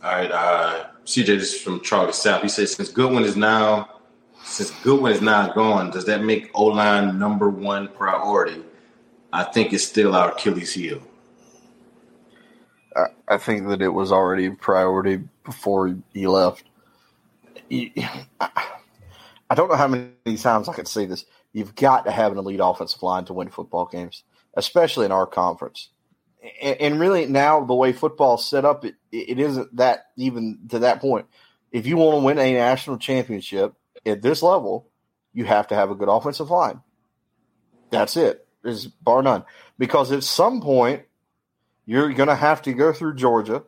All 0.03 0.11
right, 0.11 0.31
uh, 0.31 0.85
CJ, 1.05 1.25
this 1.25 1.53
is 1.55 1.61
from 1.61 1.81
Charlie 1.81 2.13
South. 2.13 2.41
He 2.41 2.49
says, 2.49 2.73
since 2.73 2.89
Goodwin 2.89 3.23
is 3.23 3.35
now 3.35 3.89
since 4.43 4.69
Goodwin 4.83 5.11
is 5.11 5.21
now 5.21 5.51
gone, 5.53 5.89
does 5.89 6.05
that 6.05 6.23
make 6.23 6.51
O 6.53 6.65
line 6.65 7.17
number 7.17 7.49
one 7.49 7.87
priority? 7.87 8.63
I 9.33 9.43
think 9.43 9.73
it's 9.73 9.83
still 9.83 10.15
our 10.15 10.31
Achilles 10.31 10.73
heel. 10.73 11.01
I, 13.27 13.37
think 13.37 13.67
that 13.67 13.81
it 13.81 13.89
was 13.89 14.11
already 14.11 14.45
a 14.45 14.51
priority 14.51 15.21
before 15.43 15.95
he 16.13 16.27
left. 16.27 16.63
I 17.69 19.53
don't 19.53 19.69
know 19.69 19.75
how 19.75 19.87
many 19.87 20.37
times 20.37 20.69
I 20.69 20.73
could 20.73 20.87
say 20.87 21.05
this. 21.05 21.25
You've 21.51 21.75
got 21.75 22.05
to 22.05 22.11
have 22.11 22.31
an 22.31 22.37
elite 22.37 22.59
offensive 22.61 23.03
line 23.03 23.25
to 23.25 23.33
win 23.33 23.49
football 23.49 23.85
games, 23.85 24.23
especially 24.55 25.05
in 25.05 25.11
our 25.11 25.25
conference. 25.25 25.89
And, 26.61 26.99
really, 26.99 27.25
now 27.25 27.65
the 27.65 27.73
way 27.73 27.91
football's 27.91 28.47
set 28.47 28.65
up, 28.65 28.85
it, 28.85 28.95
it 29.11 29.39
isn't 29.39 29.75
that 29.77 30.07
even 30.15 30.59
to 30.69 30.79
that 30.79 31.01
point. 31.01 31.25
If 31.71 31.87
you 31.87 31.97
want 31.97 32.19
to 32.19 32.25
win 32.25 32.39
a 32.39 32.53
national 32.53 32.97
championship 32.97 33.73
at 34.05 34.21
this 34.21 34.43
level, 34.43 34.87
you 35.33 35.45
have 35.45 35.67
to 35.69 35.75
have 35.75 35.89
a 35.89 35.95
good 35.95 36.07
offensive 36.07 36.51
line. 36.51 36.81
That's 37.89 38.15
it. 38.15 38.47
Is 38.63 38.87
bar 38.87 39.21
none. 39.23 39.43
Because 39.77 40.11
at 40.11 40.23
some 40.23 40.61
point, 40.61 41.03
you're 41.85 42.13
going 42.13 42.29
to 42.29 42.35
have 42.35 42.61
to 42.63 42.73
go 42.73 42.93
through 42.93 43.15
Georgia, 43.15 43.63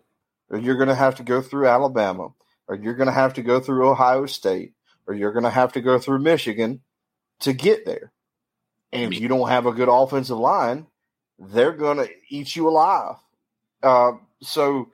or 0.49 0.57
you're 0.57 0.77
going 0.77 0.89
to 0.89 0.95
have 0.95 1.15
to 1.15 1.23
go 1.23 1.41
through 1.41 1.67
Alabama, 1.67 2.29
or 2.67 2.75
you're 2.75 2.95
going 2.95 3.07
to 3.07 3.13
have 3.13 3.35
to 3.35 3.41
go 3.41 3.59
through 3.59 3.89
Ohio 3.89 4.25
State, 4.25 4.73
or 5.05 5.13
you're 5.13 5.33
going 5.33 5.43
to 5.43 5.49
have 5.49 5.73
to 5.73 5.81
go 5.81 5.99
through 5.99 6.19
Michigan 6.19 6.81
to 7.39 7.53
get 7.53 7.85
there. 7.85 8.11
And 8.91 9.13
if 9.13 9.19
you 9.19 9.27
don't 9.27 9.49
have 9.49 9.65
a 9.65 9.73
good 9.73 9.89
offensive 9.89 10.37
line, 10.37 10.87
they're 11.39 11.73
going 11.73 11.97
to 11.97 12.09
eat 12.29 12.55
you 12.55 12.67
alive. 12.67 13.15
Uh, 13.83 14.13
so 14.41 14.91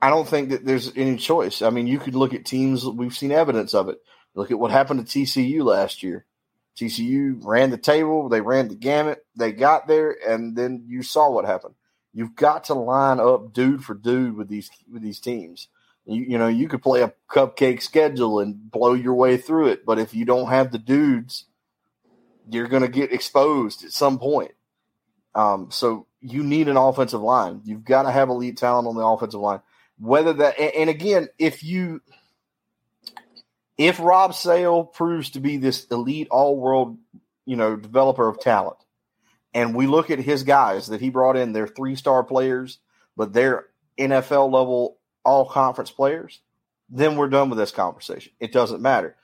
I 0.00 0.10
don't 0.10 0.28
think 0.28 0.50
that 0.50 0.64
there's 0.64 0.92
any 0.96 1.16
choice. 1.16 1.62
I 1.62 1.70
mean, 1.70 1.86
you 1.86 1.98
could 1.98 2.14
look 2.14 2.34
at 2.34 2.44
teams, 2.44 2.84
we've 2.84 3.16
seen 3.16 3.32
evidence 3.32 3.74
of 3.74 3.88
it. 3.88 3.98
Look 4.34 4.50
at 4.50 4.58
what 4.58 4.70
happened 4.70 5.06
to 5.06 5.18
TCU 5.18 5.64
last 5.64 6.02
year. 6.02 6.26
TCU 6.76 7.38
ran 7.44 7.70
the 7.70 7.78
table, 7.78 8.28
they 8.28 8.40
ran 8.40 8.68
the 8.68 8.74
gamut, 8.74 9.24
they 9.36 9.52
got 9.52 9.86
there, 9.86 10.16
and 10.28 10.56
then 10.56 10.84
you 10.88 11.02
saw 11.02 11.30
what 11.30 11.44
happened. 11.44 11.74
You've 12.14 12.36
got 12.36 12.64
to 12.64 12.74
line 12.74 13.18
up 13.18 13.52
dude 13.52 13.84
for 13.84 13.94
dude 13.94 14.36
with 14.36 14.48
these 14.48 14.70
with 14.90 15.02
these 15.02 15.18
teams. 15.18 15.68
You, 16.06 16.22
you 16.22 16.38
know, 16.38 16.48
you 16.48 16.68
could 16.68 16.82
play 16.82 17.02
a 17.02 17.12
cupcake 17.28 17.82
schedule 17.82 18.38
and 18.40 18.70
blow 18.70 18.94
your 18.94 19.14
way 19.14 19.36
through 19.36 19.68
it, 19.68 19.84
but 19.84 19.98
if 19.98 20.14
you 20.14 20.24
don't 20.24 20.48
have 20.48 20.70
the 20.70 20.78
dudes, 20.78 21.46
you're 22.48 22.68
going 22.68 22.82
to 22.82 22.88
get 22.88 23.12
exposed 23.12 23.84
at 23.84 23.92
some 23.92 24.18
point. 24.18 24.52
Um, 25.34 25.70
so 25.70 26.06
you 26.20 26.44
need 26.44 26.68
an 26.68 26.76
offensive 26.76 27.20
line. 27.20 27.62
You've 27.64 27.84
got 27.84 28.02
to 28.02 28.10
have 28.10 28.28
elite 28.28 28.58
talent 28.58 28.86
on 28.86 28.94
the 28.94 29.04
offensive 29.04 29.40
line. 29.40 29.60
Whether 29.98 30.34
that, 30.34 30.58
and, 30.58 30.74
and 30.74 30.90
again, 30.90 31.28
if 31.38 31.64
you, 31.64 32.00
if 33.76 33.98
Rob 33.98 34.34
Sale 34.34 34.84
proves 34.84 35.30
to 35.30 35.40
be 35.40 35.56
this 35.56 35.86
elite 35.86 36.28
all 36.30 36.56
world, 36.56 36.98
you 37.46 37.56
know, 37.56 37.76
developer 37.76 38.28
of 38.28 38.40
talent, 38.40 38.76
and 39.54 39.74
we 39.74 39.86
look 39.86 40.10
at 40.10 40.18
his 40.18 40.42
guys 40.42 40.88
that 40.88 41.00
he 41.00 41.08
brought 41.08 41.36
in, 41.36 41.52
they're 41.52 41.68
three 41.68 41.94
star 41.94 42.24
players, 42.24 42.78
but 43.16 43.32
they're 43.32 43.66
NFL 43.98 44.52
level 44.52 44.98
all 45.24 45.48
conference 45.48 45.90
players, 45.90 46.40
then 46.90 47.16
we're 47.16 47.28
done 47.28 47.48
with 47.48 47.58
this 47.58 47.70
conversation. 47.70 48.32
It 48.40 48.52
doesn't 48.52 48.82
matter. 48.82 49.16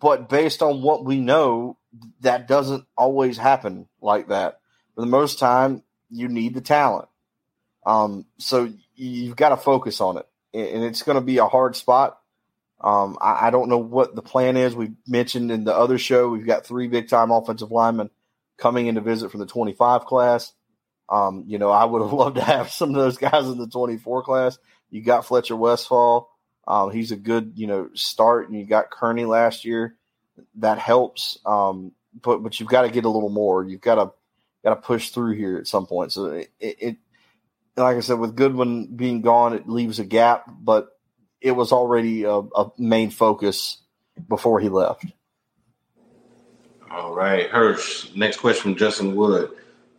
But 0.00 0.28
based 0.28 0.62
on 0.62 0.82
what 0.82 1.04
we 1.04 1.20
know, 1.20 1.78
that 2.20 2.48
doesn't 2.48 2.84
always 2.96 3.38
happen 3.38 3.86
like 4.02 4.28
that. 4.28 4.60
For 4.94 5.00
the 5.00 5.06
most 5.06 5.38
time, 5.38 5.82
you 6.10 6.28
need 6.28 6.54
the 6.54 6.60
talent. 6.60 7.08
Um, 7.86 8.26
so 8.36 8.70
you've 8.96 9.36
got 9.36 9.50
to 9.50 9.56
focus 9.56 10.00
on 10.00 10.18
it, 10.18 10.26
and 10.52 10.84
it's 10.84 11.02
going 11.02 11.16
to 11.16 11.24
be 11.24 11.38
a 11.38 11.46
hard 11.46 11.76
spot. 11.76 12.18
Um, 12.80 13.16
I, 13.20 13.46
I, 13.46 13.50
don't 13.50 13.70
know 13.70 13.78
what 13.78 14.14
the 14.14 14.22
plan 14.22 14.56
is. 14.56 14.74
We 14.74 14.92
mentioned 15.06 15.50
in 15.50 15.64
the 15.64 15.74
other 15.74 15.98
show 15.98 16.28
we've 16.28 16.46
got 16.46 16.64
three 16.64 16.86
big 16.86 17.08
time 17.08 17.32
offensive 17.32 17.72
linemen 17.72 18.10
coming 18.58 18.86
in 18.86 18.96
to 18.96 19.00
visit 19.00 19.30
from 19.30 19.40
the 19.40 19.46
25 19.46 20.04
class. 20.04 20.52
Um, 21.08 21.44
you 21.46 21.58
know, 21.58 21.70
I 21.70 21.84
would 21.84 22.02
have 22.02 22.12
loved 22.12 22.36
to 22.36 22.44
have 22.44 22.70
some 22.70 22.90
of 22.90 22.96
those 22.96 23.16
guys 23.16 23.46
in 23.46 23.58
the 23.58 23.68
24 23.68 24.22
class. 24.22 24.58
You 24.90 25.02
got 25.02 25.24
Fletcher 25.24 25.56
Westfall. 25.56 26.30
Um, 26.66 26.90
he's 26.90 27.12
a 27.12 27.16
good, 27.16 27.52
you 27.56 27.66
know, 27.66 27.88
start, 27.94 28.48
and 28.48 28.58
you 28.58 28.66
got 28.66 28.90
Kearney 28.90 29.24
last 29.24 29.64
year. 29.64 29.96
That 30.56 30.78
helps, 30.78 31.38
um, 31.46 31.92
but 32.22 32.42
but 32.42 32.60
you've 32.60 32.68
got 32.68 32.82
to 32.82 32.90
get 32.90 33.06
a 33.06 33.08
little 33.08 33.30
more. 33.30 33.64
You've 33.64 33.80
got 33.80 33.94
to 33.96 34.12
got 34.62 34.74
to 34.74 34.80
push 34.80 35.10
through 35.10 35.34
here 35.34 35.56
at 35.56 35.66
some 35.66 35.86
point. 35.86 36.12
So 36.12 36.26
it, 36.26 36.50
it, 36.60 36.96
like 37.76 37.96
I 37.96 38.00
said, 38.00 38.18
with 38.18 38.36
Goodwin 38.36 38.94
being 38.94 39.22
gone, 39.22 39.54
it 39.54 39.68
leaves 39.68 39.98
a 39.98 40.04
gap, 40.04 40.44
but 40.48 40.88
it 41.40 41.52
was 41.52 41.72
already 41.72 42.24
a, 42.24 42.34
a 42.34 42.72
main 42.76 43.10
focus 43.10 43.78
before 44.28 44.60
he 44.60 44.68
left. 44.68 45.06
All 46.90 47.14
right, 47.14 47.48
Hirsch. 47.50 48.14
Next 48.14 48.38
question 48.38 48.62
from 48.62 48.76
Justin 48.76 49.14
Wood. 49.14 49.50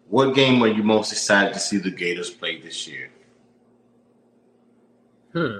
What 0.08 0.34
game 0.34 0.62
are 0.64 0.68
you 0.68 0.82
most 0.82 1.12
excited 1.12 1.54
to 1.54 1.60
see 1.60 1.78
the 1.78 1.92
Gators 1.92 2.30
play 2.30 2.60
this 2.60 2.88
year? 2.88 3.12
Hmm. 5.34 5.60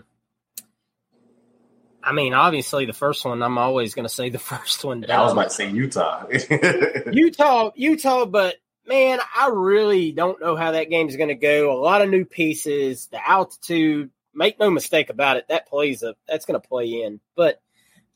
I 2.02 2.14
mean, 2.14 2.34
obviously, 2.34 2.86
the 2.86 2.94
first 2.94 3.24
one. 3.26 3.44
I'm 3.44 3.60
always 3.60 3.94
going 3.94 4.08
to 4.08 4.14
say 4.14 4.30
the 4.30 4.40
first 4.40 4.84
one. 4.84 5.06
I 5.10 5.22
was 5.22 5.34
about 5.34 5.50
to 5.50 5.50
say 5.52 5.70
Utah. 5.70 6.26
Utah, 7.12 7.72
Utah, 7.76 8.26
but 8.26 8.56
man, 8.88 9.20
I 9.38 9.50
really 9.54 10.12
don't 10.12 10.42
know 10.42 10.56
how 10.56 10.72
that 10.72 10.90
game 10.90 11.08
is 11.08 11.16
going 11.16 11.30
to 11.30 11.36
go. 11.36 11.72
A 11.72 11.80
lot 11.80 12.02
of 12.02 12.10
new 12.10 12.26
pieces, 12.26 13.08
the 13.08 13.28
altitude. 13.28 14.10
Make 14.34 14.60
no 14.60 14.70
mistake 14.70 15.10
about 15.10 15.38
it, 15.38 15.48
that 15.50 15.68
plays 15.68 16.02
a 16.02 16.16
that's 16.28 16.46
going 16.46 16.60
to 16.60 16.68
play 16.68 17.04
in. 17.04 17.20
But 17.36 17.62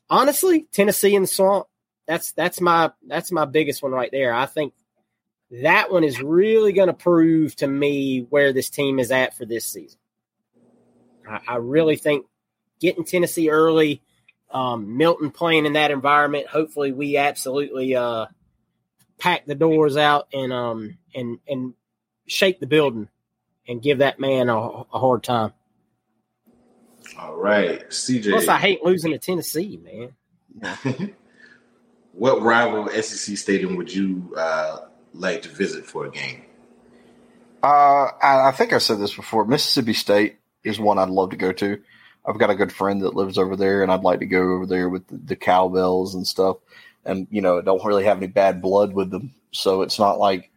honestly, 0.08 0.66
Tennessee 0.72 1.14
in 1.14 1.22
the 1.22 1.28
swamp. 1.28 1.66
That's 2.06 2.32
that's 2.32 2.60
my 2.60 2.92
that's 3.06 3.32
my 3.32 3.44
biggest 3.44 3.82
one 3.82 3.92
right 3.92 4.10
there. 4.10 4.32
I 4.34 4.46
think 4.46 4.74
that 5.62 5.90
one 5.90 6.04
is 6.04 6.20
really 6.20 6.72
going 6.72 6.88
to 6.88 6.94
prove 6.94 7.54
to 7.56 7.66
me 7.66 8.26
where 8.28 8.52
this 8.52 8.70
team 8.70 8.98
is 8.98 9.10
at 9.10 9.36
for 9.36 9.44
this 9.44 9.66
season. 9.66 9.98
I, 11.28 11.40
I 11.48 11.56
really 11.56 11.96
think 11.96 12.26
getting 12.80 13.04
Tennessee 13.04 13.50
early, 13.50 14.02
um, 14.50 14.96
Milton 14.96 15.30
playing 15.30 15.66
in 15.66 15.74
that 15.74 15.90
environment. 15.90 16.48
Hopefully, 16.48 16.92
we 16.92 17.16
absolutely 17.16 17.94
uh, 17.96 18.26
pack 19.18 19.46
the 19.46 19.54
doors 19.54 19.96
out 19.96 20.28
and 20.32 20.52
um 20.52 20.98
and 21.14 21.38
and 21.48 21.74
shake 22.26 22.60
the 22.60 22.66
building 22.66 23.08
and 23.68 23.82
give 23.82 23.98
that 23.98 24.20
man 24.20 24.48
a, 24.48 24.56
a 24.58 24.98
hard 24.98 25.22
time. 25.22 25.52
All 27.18 27.36
right, 27.36 27.88
CJ. 27.88 28.30
Plus, 28.30 28.48
I 28.48 28.58
hate 28.58 28.82
losing 28.82 29.12
to 29.12 29.18
Tennessee, 29.18 29.80
man. 29.82 31.14
what 32.16 32.42
rival 32.42 32.88
SEC 32.88 33.36
stadium 33.36 33.76
would 33.76 33.92
you 33.92 34.34
uh, 34.36 34.78
like 35.12 35.42
to 35.42 35.48
visit 35.48 35.84
for 35.84 36.06
a 36.06 36.10
game? 36.10 36.44
Uh, 37.62 38.10
I, 38.22 38.48
I 38.48 38.52
think 38.52 38.72
I 38.72 38.78
said 38.78 38.98
this 38.98 39.14
before. 39.14 39.44
Mississippi 39.44 39.94
State 39.94 40.36
is 40.62 40.78
one 40.78 40.98
I'd 40.98 41.08
love 41.08 41.30
to 41.30 41.36
go 41.36 41.52
to. 41.52 41.80
I've 42.26 42.38
got 42.38 42.50
a 42.50 42.54
good 42.54 42.72
friend 42.72 43.02
that 43.02 43.14
lives 43.14 43.38
over 43.38 43.56
there, 43.56 43.82
and 43.82 43.90
I'd 43.92 44.02
like 44.02 44.20
to 44.20 44.26
go 44.26 44.54
over 44.54 44.66
there 44.66 44.88
with 44.88 45.06
the, 45.08 45.16
the 45.16 45.36
cowbells 45.36 46.14
and 46.14 46.26
stuff. 46.26 46.56
And 47.04 47.26
you 47.30 47.40
know, 47.40 47.60
don't 47.60 47.84
really 47.84 48.04
have 48.04 48.16
any 48.16 48.28
bad 48.28 48.62
blood 48.62 48.94
with 48.94 49.10
them, 49.10 49.34
so 49.50 49.82
it's 49.82 49.98
not 49.98 50.18
like 50.18 50.50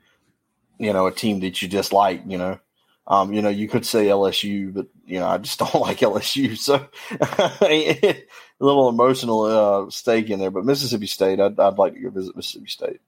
you 0.78 0.94
know 0.94 1.08
a 1.08 1.12
team 1.12 1.42
that 1.42 1.62
you 1.62 1.68
dislike. 1.68 2.22
You 2.26 2.38
know, 2.38 2.60
um, 3.08 3.32
you 3.32 3.42
know, 3.42 3.50
you 3.50 3.70
could 3.70 3.86
say 3.86 4.08
LSU, 4.08 4.74
but 4.74 4.88
you 5.06 5.20
know, 5.20 5.28
I 5.28 5.38
just 5.38 5.60
don't 5.60 5.76
like 5.76 6.00
LSU, 6.00 6.58
so 6.58 6.88
a 7.62 8.24
little 8.60 8.90
emotional 8.90 9.44
uh, 9.44 9.90
stake 9.90 10.30
in 10.30 10.40
there. 10.40 10.52
But 10.52 10.66
Mississippi 10.66 11.08
State, 11.08 11.40
I'd, 11.40 11.60
I'd 11.60 11.78
like 11.78 11.94
to 11.94 12.00
go 12.00 12.10
visit 12.10 12.36
Mississippi 12.36 12.68
State. 12.68 13.02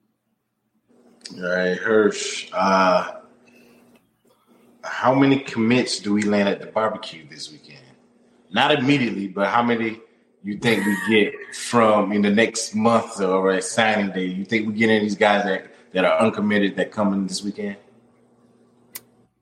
All 1.36 1.42
right, 1.42 1.76
Hirsch. 1.76 2.50
Uh, 2.52 3.12
how 4.82 5.14
many 5.14 5.38
commits 5.38 5.98
do 6.00 6.14
we 6.14 6.22
land 6.22 6.48
at 6.48 6.60
the 6.60 6.66
barbecue 6.66 7.28
this 7.28 7.52
weekend? 7.52 7.78
Not 8.50 8.72
immediately, 8.72 9.28
but 9.28 9.48
how 9.48 9.62
many 9.62 10.00
you 10.42 10.58
think 10.58 10.84
we 10.84 10.96
get 11.08 11.54
from 11.54 12.12
in 12.12 12.22
the 12.22 12.30
next 12.30 12.74
month 12.74 13.20
or 13.20 13.52
at 13.52 13.64
signing 13.64 14.10
day? 14.12 14.24
You 14.24 14.46
think 14.46 14.66
we 14.66 14.72
get 14.72 14.86
any 14.86 14.96
of 14.96 15.02
these 15.02 15.14
guys 15.14 15.44
that, 15.44 15.70
that 15.92 16.04
are 16.04 16.18
uncommitted 16.20 16.76
that 16.76 16.90
come 16.90 17.12
in 17.12 17.26
this 17.26 17.44
weekend? 17.44 17.76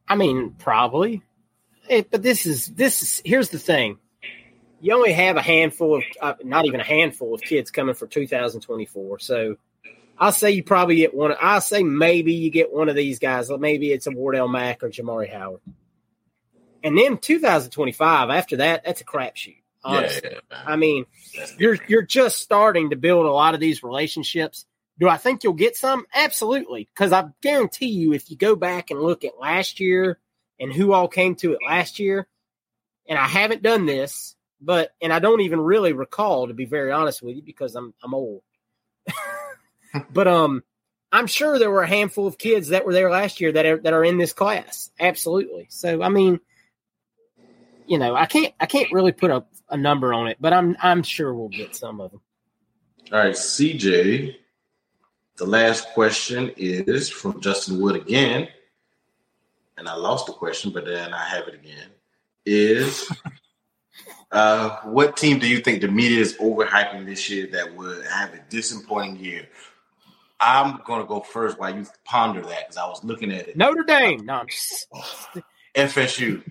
I 0.09 0.17
mean, 0.17 0.55
probably. 0.59 1.23
It, 1.89 2.11
but 2.11 2.23
this 2.23 2.47
is 2.47 2.67
this 2.67 3.03
is 3.03 3.23
here's 3.25 3.51
the 3.51 3.59
thing. 3.59 3.99
You 4.81 4.95
only 4.95 5.13
have 5.13 5.37
a 5.37 5.43
handful 5.43 5.97
of 5.97 6.05
uh, 6.21 6.35
not 6.45 6.67
even 6.67 6.81
a 6.81 6.85
handful 6.85 7.35
of 7.35 7.41
kids 7.41 7.71
coming 7.71 7.95
for 7.95 8.07
2024. 8.07 9.19
So 9.19 9.57
I'll 10.19 10.33
say 10.33 10.51
you 10.51 10.63
probably 10.63 10.97
get 10.97 11.15
one. 11.15 11.35
I'll 11.41 11.61
say 11.61 11.83
maybe 11.83 12.35
you 12.35 12.51
get 12.51 12.73
one 12.73 12.89
of 12.89 12.97
these 12.97 13.19
guys. 13.19 13.51
Maybe 13.51 13.93
it's 13.93 14.07
a 14.07 14.11
Wardell 14.11 14.49
Mack 14.49 14.83
or 14.83 14.91
Jamari 14.91 15.33
Howard. 15.33 15.61
And 16.83 16.97
then 16.97 17.19
2025, 17.19 18.31
after 18.31 18.57
that, 18.59 18.85
that's 18.85 19.01
a 19.01 19.05
crapshoot. 19.05 19.57
Honestly, 19.85 20.31
yeah, 20.33 20.39
yeah, 20.51 20.63
I 20.67 20.77
mean, 20.77 21.07
you're 21.57 21.79
you're 21.87 22.03
just 22.03 22.41
starting 22.41 22.91
to 22.91 22.97
build 22.97 23.27
a 23.27 23.31
lot 23.31 23.55
of 23.55 23.61
these 23.61 23.83
relationships. 23.85 24.67
Do 24.99 25.09
I 25.09 25.17
think 25.17 25.45
you'll 25.45 25.53
get 25.53 25.77
some? 25.77 26.07
Absolutely, 26.13 26.89
because 26.93 27.13
I 27.13 27.27
guarantee 27.41 27.89
you, 27.89 28.13
if 28.13 28.31
you 28.31 28.37
go 28.37 28.57
back 28.57 28.91
and 28.91 29.01
look 29.01 29.25
at 29.25 29.39
last 29.39 29.81
year 29.81 30.19
and 30.59 30.73
who 30.73 30.93
all 30.93 31.09
came 31.09 31.37
to 31.37 31.53
it 31.53 31.61
last 31.65 31.99
year, 31.99 32.27
and 33.09 33.19
I 33.19 33.27
haven't 33.27 33.63
done 33.63 33.87
this, 33.87 34.35
but 34.61 34.93
and 35.01 35.13
I 35.13 35.19
don't 35.19 35.41
even 35.41 35.61
really 35.61 35.93
recall 35.93 36.49
to 36.49 36.55
be 36.55 36.65
very 36.65 36.91
honest 36.91 37.23
with 37.23 37.37
you 37.37 37.43
because 37.43 37.75
I'm 37.75 37.95
I'm 38.03 38.15
old. 38.15 38.43
but 40.11 40.27
um, 40.27 40.63
I'm 41.13 41.27
sure 41.27 41.59
there 41.59 41.71
were 41.71 41.83
a 41.83 41.89
handful 41.89 42.27
of 42.27 42.39
kids 42.39 42.69
that 42.69 42.85
were 42.85 42.93
there 42.93 43.11
last 43.11 43.41
year 43.41 43.53
that 43.53 43.67
are 43.67 43.79
that 43.79 43.93
are 43.93 44.05
in 44.05 44.19
this 44.19 44.33
class. 44.33 44.91
Absolutely. 44.99 45.69
So 45.71 46.03
I 46.03 46.09
mean, 46.09 46.41
you 47.87 47.99
know, 47.99 48.15
I 48.15 48.27
can't 48.27 48.53
I 48.61 48.67
can't 48.67 48.93
really 48.93 49.13
put 49.13 49.31
a, 49.31 49.45
a 49.71 49.77
number 49.77 50.13
on 50.13 50.29
it, 50.29 50.37
but 50.41 50.53
I'm 50.53 50.77
I'm 50.83 51.03
sure 51.03 51.33
we'll 51.33 51.49
get 51.49 51.77
some 51.77 52.01
of 52.01 52.11
them. 52.11 52.21
All 53.13 53.19
right, 53.19 53.35
CJ. 53.35 54.37
The 55.39 55.47
last 55.47 55.91
question 55.95 56.51
is 56.57 57.09
from 57.09 57.41
Justin 57.41 57.81
Wood 57.81 57.95
again, 57.95 58.49
and 59.77 59.89
I 59.89 59.95
lost 59.95 60.27
the 60.27 60.33
question, 60.33 60.73
but 60.73 60.85
then 60.85 61.15
I 61.15 61.25
have 61.25 61.47
it 61.47 61.55
again. 61.55 61.91
Is 62.45 63.09
uh, 64.33 64.79
what 64.83 65.17
team 65.17 65.39
do 65.39 65.47
you 65.47 65.61
think 65.61 65.81
the 65.81 65.87
media 65.87 66.19
is 66.19 66.37
overhyping 66.39 67.07
this 67.07 67.31
year 67.31 67.47
that 67.53 67.77
would 67.77 68.05
have 68.07 68.35
a 68.35 68.41
disappointing 68.51 69.25
year? 69.25 69.49
I'm 70.41 70.81
going 70.85 71.03
to 71.03 71.07
go 71.07 71.21
first 71.21 71.57
while 71.57 71.73
you 71.73 71.87
ponder 72.05 72.43
that 72.43 72.67
because 72.67 72.77
I 72.77 72.89
was 72.89 73.05
looking 73.05 73.31
at 73.31 73.47
it. 73.47 73.57
Notre 73.57 73.85
Dame, 73.85 74.27
no, 74.27 74.45
FSU. 75.77 76.43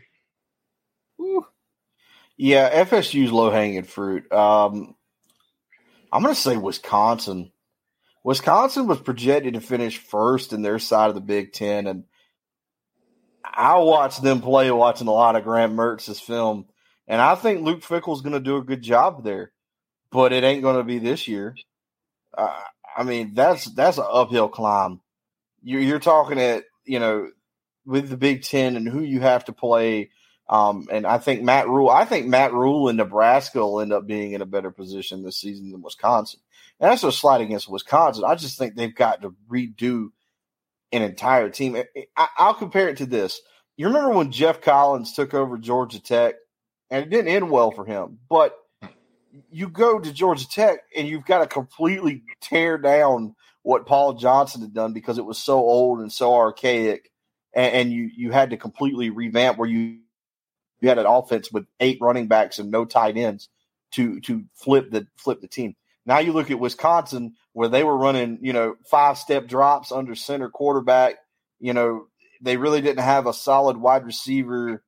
Yeah, 2.38 2.86
FSU's 2.86 3.34
low 3.34 3.50
hanging 3.50 3.84
fruit. 3.84 4.32
Um, 4.32 4.96
I'm 6.14 6.24
going 6.24 6.34
to 6.34 6.40
say 6.40 6.56
Wisconsin. 6.56 7.52
Wisconsin 8.28 8.88
was 8.88 9.00
projected 9.00 9.54
to 9.54 9.62
finish 9.62 9.98
first 9.98 10.52
in 10.52 10.62
their 10.62 10.80
side 10.80 11.08
of 11.08 11.16
the 11.16 11.22
Big 11.22 11.54
Ten, 11.54 11.88
and 11.88 12.04
I 13.42 13.78
watched 13.78 14.22
them 14.22 14.42
play 14.42 14.70
watching 14.70 15.08
a 15.08 15.14
lot 15.14 15.38
of 15.38 15.46
Graham 15.46 15.76
Mertz's 15.76 16.20
film, 16.20 16.66
and 17.08 17.22
I 17.22 17.36
think 17.36 17.62
Luke 17.62 17.84
Fickell's 17.84 18.22
going 18.22 18.34
to 18.34 18.42
do 18.42 18.58
a 18.58 18.62
good 18.62 18.82
job 18.82 19.24
there, 19.24 19.54
but 20.12 20.34
it 20.34 20.44
ain't 20.44 20.62
going 20.62 20.76
to 20.76 20.84
be 20.84 21.00
this 21.00 21.30
year. 21.30 21.56
Uh, 22.38 22.60
I 22.98 23.04
mean, 23.04 23.34
that's 23.34 23.64
that's 23.64 23.98
an 23.98 24.04
uphill 24.06 24.50
climb. 24.50 25.00
You're, 25.64 25.80
you're 25.80 26.00
talking 26.00 26.38
at 26.38 26.66
you 26.84 27.00
know 27.00 27.30
with 27.86 28.10
the 28.10 28.18
Big 28.18 28.44
Ten 28.44 28.76
and 28.76 28.90
who 28.90 29.04
you 29.04 29.22
have 29.22 29.46
to 29.46 29.54
play 29.54 30.10
um, 30.50 30.88
and 30.92 31.06
I 31.06 31.18
think 31.18 31.42
Matt 31.44 31.68
Rhule, 31.68 31.90
I 31.90 32.06
think 32.06 32.28
Matt 32.28 32.54
Rhule 32.54 32.88
in 32.88 32.96
Nebraska 32.96 33.60
will 33.60 33.82
end 33.82 33.92
up 33.92 34.08
being 34.08 34.32
in 34.32 34.42
a 34.42 34.46
better 34.46 34.72
position 34.72 35.24
this 35.24 35.38
season 35.38 35.72
than 35.72 35.82
Wisconsin. 35.82 36.40
And 36.80 36.92
that's 36.92 37.04
a 37.04 37.12
slight 37.12 37.42
against 37.42 37.70
Wisconsin. 37.70 38.24
I 38.26 38.36
just 38.36 38.58
think 38.58 38.76
they've 38.76 38.94
got 38.94 39.22
to 39.22 39.34
redo 39.50 40.10
an 40.92 41.02
entire 41.02 41.50
team. 41.50 41.82
I'll 42.16 42.54
compare 42.54 42.90
it 42.90 42.98
to 42.98 43.06
this. 43.06 43.42
You 43.78 43.88
remember 43.88 44.12
when 44.12 44.32
Geoff 44.32 44.62
Collins 44.62 45.14
took 45.14 45.34
over 45.34 45.58
Georgia 45.58 46.02
Tech, 46.02 46.36
and 46.90 47.04
it 47.04 47.10
didn't 47.10 47.34
end 47.34 47.52
well 47.52 47.72
for 47.72 47.86
him. 47.86 48.20
But 48.30 48.56
you 49.52 49.70
go 49.70 50.00
to 50.00 50.14
Georgia 50.14 50.48
Tech, 50.48 50.80
and 50.96 51.08
you've 51.08 51.26
got 51.26 51.40
to 51.40 51.48
completely 51.48 52.24
tear 52.42 52.78
down 52.78 53.36
what 53.64 53.86
Paul 53.86 54.14
Johnson 54.14 54.62
had 54.62 54.74
done 54.74 54.94
because 54.94 55.18
it 55.18 55.26
was 55.26 55.38
so 55.38 55.58
old 55.58 56.00
and 56.00 56.12
so 56.12 56.34
archaic, 56.34 57.12
and, 57.54 57.74
and 57.74 57.92
you 57.92 58.10
you 58.16 58.32
had 58.32 58.52
to 58.52 58.58
completely 58.58 59.10
revamp 59.10 59.58
where 59.58 59.70
you 59.70 60.00
you 60.80 60.90
had 60.90 61.00
an 61.00 61.06
offense 61.06 61.52
with 61.52 61.66
eight 61.80 61.98
running 62.00 62.28
backs 62.28 62.60
and 62.60 62.72
no 62.72 62.86
tight 62.86 63.18
ends 63.18 63.50
to 63.92 64.20
to 64.22 64.46
flip 64.56 64.90
the 64.92 65.08
flip 65.18 65.42
the 65.42 65.48
team. 65.48 65.76
Now 66.08 66.20
you 66.20 66.34
look 66.34 66.50
at 66.50 66.60
Wisconsin 66.60 67.36
where 67.54 67.68
they 67.68 67.84
were 67.84 67.98
running, 67.98 68.40
you 68.42 68.54
know, 68.54 68.76
five 68.90 69.18
step 69.18 69.48
drops 69.48 69.92
under 69.92 70.16
center 70.16 70.50
quarterback. 70.50 71.16
You 71.60 71.74
know, 71.74 72.08
they 72.42 72.58
really 72.58 72.82
didn't 72.82 73.04
have 73.04 73.28
a 73.28 73.34
solid 73.34 73.78
wide 73.78 74.06
receiver. 74.06 74.84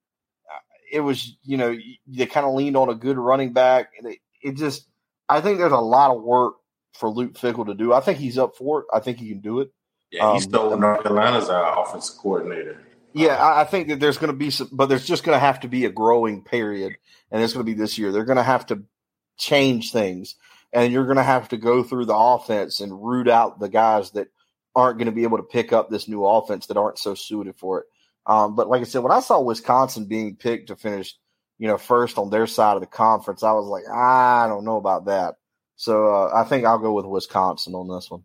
It 0.91 1.01
was, 1.01 1.37
you 1.43 1.57
know, 1.57 1.75
they 2.07 2.25
kind 2.25 2.47
of 2.47 2.55
leaned 2.55 2.77
on 2.77 2.89
a 2.89 2.95
good 2.95 3.17
running 3.17 3.53
back. 3.53 3.89
It, 4.01 4.19
it 4.41 4.55
just, 4.55 4.87
I 5.27 5.41
think 5.41 5.59
there's 5.59 5.71
a 5.71 5.77
lot 5.77 6.15
of 6.15 6.23
work 6.23 6.55
for 6.93 7.09
Luke 7.09 7.33
Fickell 7.33 7.67
to 7.67 7.75
do. 7.75 7.93
I 7.93 7.99
think 7.99 8.17
he's 8.17 8.37
up 8.37 8.55
for 8.55 8.81
it. 8.81 8.85
I 8.91 8.99
think 8.99 9.19
he 9.19 9.29
can 9.29 9.41
do 9.41 9.59
it. 9.59 9.71
Yeah, 10.11 10.33
he's 10.33 10.45
um, 10.45 10.49
still 10.49 10.77
North 10.79 11.03
Carolina's 11.03 11.49
uh, 11.49 11.75
offensive 11.77 12.17
coordinator. 12.17 12.81
Yeah, 13.13 13.37
I 13.39 13.63
think 13.63 13.89
that 13.89 13.99
there's 13.99 14.17
going 14.17 14.31
to 14.31 14.37
be 14.37 14.49
some, 14.51 14.69
but 14.71 14.87
there's 14.87 15.05
just 15.05 15.23
going 15.23 15.35
to 15.35 15.39
have 15.39 15.59
to 15.61 15.67
be 15.67 15.85
a 15.85 15.89
growing 15.89 16.43
period, 16.43 16.95
and 17.31 17.43
it's 17.43 17.53
going 17.53 17.65
to 17.65 17.71
be 17.71 17.77
this 17.77 17.97
year. 17.97 18.11
They're 18.11 18.25
going 18.25 18.37
to 18.37 18.43
have 18.43 18.67
to 18.67 18.83
change 19.37 19.91
things, 19.91 20.35
and 20.73 20.93
you're 20.93 21.05
going 21.05 21.17
to 21.17 21.23
have 21.23 21.49
to 21.49 21.57
go 21.57 21.83
through 21.83 22.05
the 22.05 22.15
offense 22.15 22.79
and 22.79 23.03
root 23.03 23.27
out 23.27 23.59
the 23.59 23.69
guys 23.69 24.11
that 24.11 24.27
aren't 24.75 24.97
going 24.97 25.07
to 25.07 25.11
be 25.11 25.23
able 25.23 25.37
to 25.37 25.43
pick 25.43 25.73
up 25.73 25.89
this 25.89 26.07
new 26.07 26.25
offense 26.25 26.67
that 26.67 26.77
aren't 26.77 26.99
so 26.99 27.15
suited 27.15 27.55
for 27.57 27.81
it. 27.81 27.85
Um, 28.25 28.55
but 28.55 28.69
like 28.69 28.81
I 28.81 28.85
said, 28.85 29.01
when 29.03 29.11
I 29.11 29.21
saw 29.21 29.41
Wisconsin 29.41 30.05
being 30.05 30.35
picked 30.35 30.67
to 30.67 30.75
finish, 30.75 31.15
you 31.57 31.67
know, 31.67 31.77
first 31.77 32.17
on 32.17 32.29
their 32.29 32.47
side 32.47 32.75
of 32.75 32.81
the 32.81 32.87
conference, 32.87 33.43
I 33.43 33.51
was 33.53 33.65
like, 33.65 33.83
I 33.89 34.47
don't 34.47 34.65
know 34.65 34.77
about 34.77 35.05
that. 35.05 35.35
So 35.75 36.13
uh, 36.13 36.31
I 36.33 36.43
think 36.43 36.65
I'll 36.65 36.77
go 36.77 36.93
with 36.93 37.05
Wisconsin 37.05 37.73
on 37.73 37.87
this 37.87 38.11
one. 38.11 38.23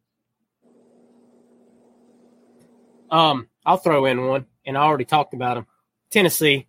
Um, 3.11 3.49
I'll 3.65 3.77
throw 3.77 4.07
in 4.07 4.27
one 4.27 4.47
and 4.67 4.77
I 4.77 4.83
already 4.83 5.05
talked 5.05 5.35
about 5.35 5.55
them. 5.55 5.67
Tennessee. 6.11 6.67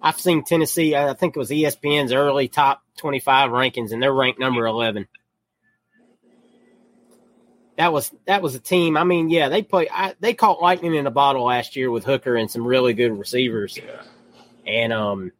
I've 0.00 0.20
seen 0.20 0.44
Tennessee. 0.44 0.94
I 0.94 1.12
think 1.14 1.36
it 1.36 1.38
was 1.38 1.50
ESPN's 1.50 2.12
early 2.12 2.48
top 2.48 2.82
25 2.98 3.50
rankings, 3.50 3.92
and 3.92 4.02
they're 4.02 4.12
ranked 4.12 4.38
number 4.38 4.66
11. 4.66 5.06
That 7.76 7.92
was 7.92 8.12
that 8.26 8.42
was 8.42 8.56
a 8.56 8.60
team. 8.60 8.96
I 8.96 9.04
mean, 9.04 9.30
yeah, 9.30 9.48
they 9.48 9.62
play. 9.62 9.88
I, 9.88 10.14
they 10.18 10.34
caught 10.34 10.60
lightning 10.60 10.96
in 10.96 11.06
a 11.06 11.12
bottle 11.12 11.44
last 11.44 11.76
year 11.76 11.92
with 11.92 12.04
Hooker 12.04 12.34
and 12.34 12.50
some 12.50 12.66
really 12.66 12.92
good 12.92 13.16
receivers. 13.16 13.78
Yeah. 13.78 14.02
And 14.66 14.92
um, 14.92 15.32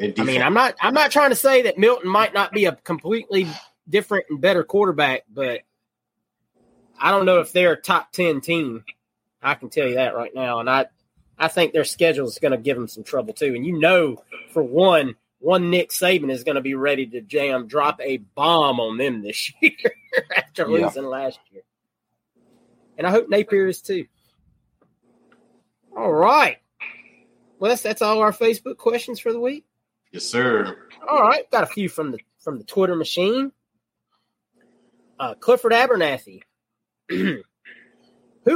I 0.00 0.22
mean, 0.22 0.42
I'm 0.42 0.54
not 0.54 0.76
I'm 0.80 0.94
not 0.94 1.10
trying 1.10 1.30
to 1.30 1.36
say 1.36 1.62
that 1.62 1.78
Milton 1.78 2.08
might 2.08 2.34
not 2.34 2.52
be 2.52 2.66
a 2.66 2.72
completely 2.72 3.48
different 3.88 4.26
and 4.30 4.40
better 4.40 4.62
quarterback, 4.62 5.22
but 5.28 5.62
I 7.00 7.10
don't 7.10 7.26
know 7.26 7.40
if 7.40 7.52
they're 7.52 7.72
a 7.72 7.80
top 7.80 8.12
ten 8.12 8.40
team. 8.40 8.84
I 9.42 9.54
can 9.54 9.68
tell 9.68 9.88
you 9.88 9.94
that 9.94 10.14
right 10.14 10.34
now, 10.34 10.60
and 10.60 10.70
I 10.70 10.86
I 11.38 11.48
think 11.48 11.72
their 11.72 11.84
schedule 11.84 12.26
is 12.26 12.38
going 12.38 12.52
to 12.52 12.58
give 12.58 12.76
them 12.76 12.88
some 12.88 13.04
trouble 13.04 13.34
too. 13.34 13.54
And 13.54 13.66
you 13.66 13.78
know, 13.78 14.22
for 14.52 14.62
one, 14.62 15.16
one 15.42 15.70
Nick 15.70 15.90
Saban 15.90 16.30
is 16.30 16.44
going 16.44 16.54
to 16.54 16.60
be 16.60 16.74
ready 16.74 17.06
to 17.08 17.20
jam 17.20 17.66
drop 17.66 18.00
a 18.00 18.18
bomb 18.18 18.78
on 18.80 18.96
them 18.96 19.22
this 19.22 19.52
year 19.60 19.72
after 20.36 20.62
Yeah. 20.68 20.86
losing 20.86 21.04
last 21.04 21.38
year. 21.50 21.62
And 22.96 23.06
I 23.06 23.10
hope 23.10 23.28
Napier 23.28 23.66
is 23.66 23.80
too. 23.82 24.06
All 25.96 26.12
right. 26.12 26.58
Well, 27.58 27.70
that's, 27.70 27.82
that's 27.82 28.02
all 28.02 28.20
our 28.20 28.32
Facebook 28.32 28.76
questions 28.76 29.20
for 29.20 29.32
the 29.32 29.40
week. 29.40 29.64
yes, 30.12 30.24
sir. 30.24 30.76
All 31.08 31.20
right, 31.22 31.48
got 31.50 31.64
a 31.64 31.66
few 31.66 31.88
from 31.88 32.10
the 32.12 32.18
from 32.40 32.58
the 32.58 32.64
Twitter 32.64 32.96
machine. 32.96 33.52
Uh, 35.18 35.34
Clifford 35.34 35.72
Abernathy, 35.72 36.40
who 37.08 37.42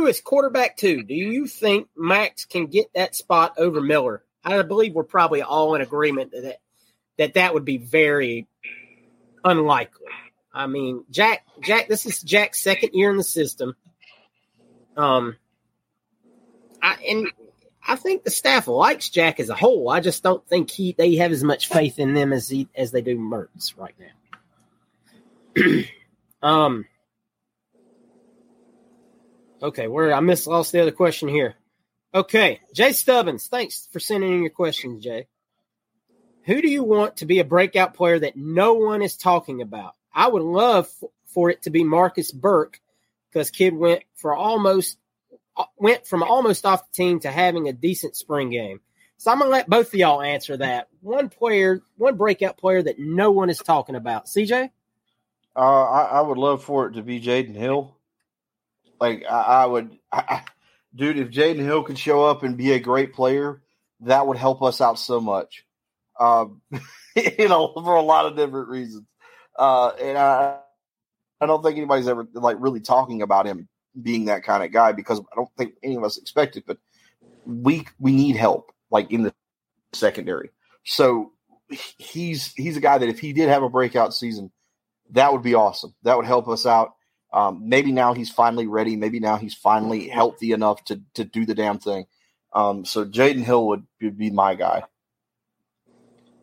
is 0.07 0.20
quarterback 0.20 0.77
two? 0.77 1.03
Do 1.05 1.14
you 1.14 1.46
think 1.46 1.88
Max 1.96 2.44
can 2.44 2.66
get 2.66 2.87
that 2.94 3.14
spot 3.14 3.55
over 3.59 3.81
Miller? 3.81 4.25
I 4.44 4.61
believe 4.62 4.94
we're 4.94 5.05
probably 5.05 5.42
all 5.42 5.75
in 5.77 5.83
agreement 5.83 6.33
that 6.33 6.59
that 7.18 7.35
that, 7.35 7.55
would 7.55 7.64
be 7.64 7.79
very 7.79 8.46
unlikely. 9.44 10.07
I 10.52 10.66
mean, 10.66 11.05
Jack, 11.11 11.44
Jack, 11.62 11.88
this 11.88 12.07
is 12.07 12.22
Jack's 12.22 12.61
second 12.61 12.90
year 12.94 13.11
in 13.11 13.16
the 13.16 13.24
system. 13.24 13.76
Um, 14.96 15.37
I 16.83 16.96
and 17.09 17.29
I 17.87 17.96
think 17.96 18.24
the 18.24 18.31
staff 18.31 18.66
likes 18.66 19.11
Jack 19.11 19.38
as 19.38 19.50
a 19.50 19.55
whole. 19.55 19.88
I 19.90 20.00
just 20.00 20.22
don't 20.22 20.46
think 20.48 20.70
he 20.70 20.92
they 20.96 21.16
have 21.16 21.33
as 21.33 21.44
much 21.44 21.68
faith 21.68 21.98
in 21.98 22.14
them 22.14 22.33
as 22.33 22.48
he, 22.48 22.68
as 22.74 22.90
they 22.90 23.02
do 23.02 23.18
Mertz 23.18 23.76
right 23.76 23.94
now. 25.57 25.83
um. 26.48 26.87
Okay, 29.62 29.88
where 29.88 30.12
I 30.12 30.20
missed 30.20 30.46
lost 30.46 30.72
the 30.72 30.81
other 30.81 30.92
question 30.92 31.29
here. 31.29 31.55
Okay, 32.14 32.61
Jay 32.74 32.92
Stubbins, 32.92 33.48
thanks 33.48 33.88
for 33.90 34.00
sending 34.00 34.33
in 34.33 34.40
your 34.40 34.50
questions, 34.50 35.02
Jay. 35.02 35.26
Who 36.46 36.62
do 36.62 36.68
you 36.68 36.85
want 36.85 37.18
to 37.18 37.26
be 37.26 37.40
a 37.40 37.44
breakout 37.44 37.94
player 37.94 38.18
that 38.20 38.37
no 38.37 38.74
one 38.74 39.02
is 39.02 39.16
talking 39.16 39.62
about? 39.62 39.94
I 40.14 40.28
would 40.28 40.42
love 40.42 40.88
f- 41.02 41.11
for 41.26 41.50
it 41.50 41.62
to 41.62 41.70
be 41.70 41.85
Marcus 41.85 42.30
Burke 42.30 42.80
because 43.30 43.50
kid 43.50 43.74
went 43.74 44.04
for 44.14 44.35
almost 44.35 44.96
went 45.76 46.06
from 46.06 46.22
almost 46.22 46.64
off 46.64 46.87
the 46.87 46.96
team 46.96 47.20
to 47.20 47.30
having 47.30 47.68
a 47.68 47.72
decent 47.72 48.16
spring 48.16 48.50
game. 48.50 48.80
So 49.18 49.30
I'm 49.32 49.40
gonna 49.40 49.50
let 49.50 49.68
both 49.68 49.88
of 49.88 49.94
y'all 49.94 50.22
answer 50.22 50.56
that. 50.59 50.88
One 51.00 51.28
player, 51.28 51.82
one 51.96 52.16
breakout 52.16 52.59
player 52.59 52.82
that 52.82 52.98
no 52.98 53.32
one 53.32 53.50
is 53.50 53.59
talking 53.59 53.96
about. 53.96 54.26
CJ, 54.26 54.70
Uh, 55.56 55.59
I, 55.59 56.02
I 56.04 56.20
would 56.20 56.38
love 56.38 56.62
for 56.62 56.87
it 56.87 56.92
to 56.92 57.02
be 57.02 57.20
Jaden 57.20 57.56
Hill. 57.56 57.96
Like 59.00 59.24
I, 59.28 59.40
I 59.42 59.66
would, 59.66 59.98
I, 60.12 60.42
dude. 60.94 61.18
If 61.18 61.30
Jaden 61.30 61.56
Hill 61.56 61.82
could 61.82 61.98
show 61.98 62.24
up 62.24 62.44
and 62.44 62.56
be 62.56 62.72
a 62.72 62.78
great 62.78 63.14
player, 63.14 63.62
that 64.00 64.26
would 64.26 64.37
help 64.37 64.62
us 64.62 64.80
out 64.80 64.98
so 64.98 65.20
much. 65.20 65.65
Um, 66.18 66.62
you 67.16 67.48
know, 67.48 67.72
for 67.74 67.96
a 67.96 68.02
lot 68.02 68.26
of 68.26 68.37
different 68.37 68.68
reasons. 68.68 69.05
Uh, 69.59 69.88
and 70.00 70.18
I, 70.18 70.59
I 71.40 71.46
don't 71.46 71.62
think 71.62 71.76
anybody's 71.76 72.09
ever 72.09 72.26
like 72.35 72.57
really 72.61 72.81
talking 72.81 73.22
about 73.22 73.46
him 73.46 73.68
being 74.00 74.26
that 74.26 74.44
kind 74.44 74.62
of 74.62 74.72
guy 74.72 74.92
because 74.92 75.20
I 75.20 75.37
don't 75.37 75.50
think 75.57 75.74
any 75.83 75.96
of 75.96 76.05
us 76.05 76.18
expect 76.18 76.57
it. 76.57 76.64
But 76.66 76.79
we 77.44 77.87
we 77.98 78.12
need 78.12 78.37
help 78.37 78.72
like 78.90 79.11
in 79.11 79.22
the 79.22 79.35
secondary. 79.92 80.50
So 80.85 81.33
he's 81.68 82.52
he's 82.55 82.76
a 82.76 82.81
guy 82.81 82.98
that 82.98 83.09
if 83.09 83.18
he 83.18 83.33
did 83.33 83.48
have 83.48 83.62
a 83.62 83.70
breakout 83.70 84.14
season, 84.14 84.50
that 85.11 85.33
would 85.33 85.42
be 85.42 85.55
awesome. 85.55 85.94
That 86.02 86.16
would 86.16 86.26
help 86.26 86.48
us 86.48 86.66
out. 86.66 86.92
Um, 87.33 87.68
maybe 87.68 87.92
now 87.92 88.14
he's 88.14 88.31
finally 88.31 88.66
ready. 88.66 88.96
Maybe 88.96 89.20
now 89.20 89.37
he's 89.37 89.55
finally 89.55 90.09
healthy 90.09 90.52
enough 90.52 90.85
to 90.85 91.00
to 91.14 91.24
do 91.24 91.44
the 91.46 91.55
damn 91.55 91.79
thing. 91.79 92.07
Um, 92.52 92.85
so 92.85 93.05
Jaden 93.05 93.44
Hill 93.44 93.66
would, 93.68 93.87
would 94.00 94.16
be 94.16 94.31
my 94.31 94.55
guy. 94.55 94.85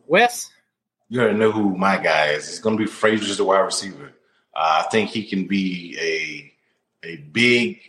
Wes, 0.06 0.50
You 1.08 1.20
already 1.20 1.38
know 1.38 1.52
who 1.52 1.76
my 1.76 1.96
guy 1.96 2.28
is. 2.28 2.48
It's 2.48 2.58
going 2.58 2.76
to 2.78 2.84
be 2.84 2.90
Fraziars 2.90 3.36
the 3.36 3.44
wide 3.44 3.60
receiver. 3.60 4.12
Uh, 4.54 4.82
I 4.84 4.88
think 4.90 5.10
he 5.10 5.24
can 5.24 5.46
be 5.46 5.96
a 6.00 6.50
a 7.06 7.16
big 7.16 7.80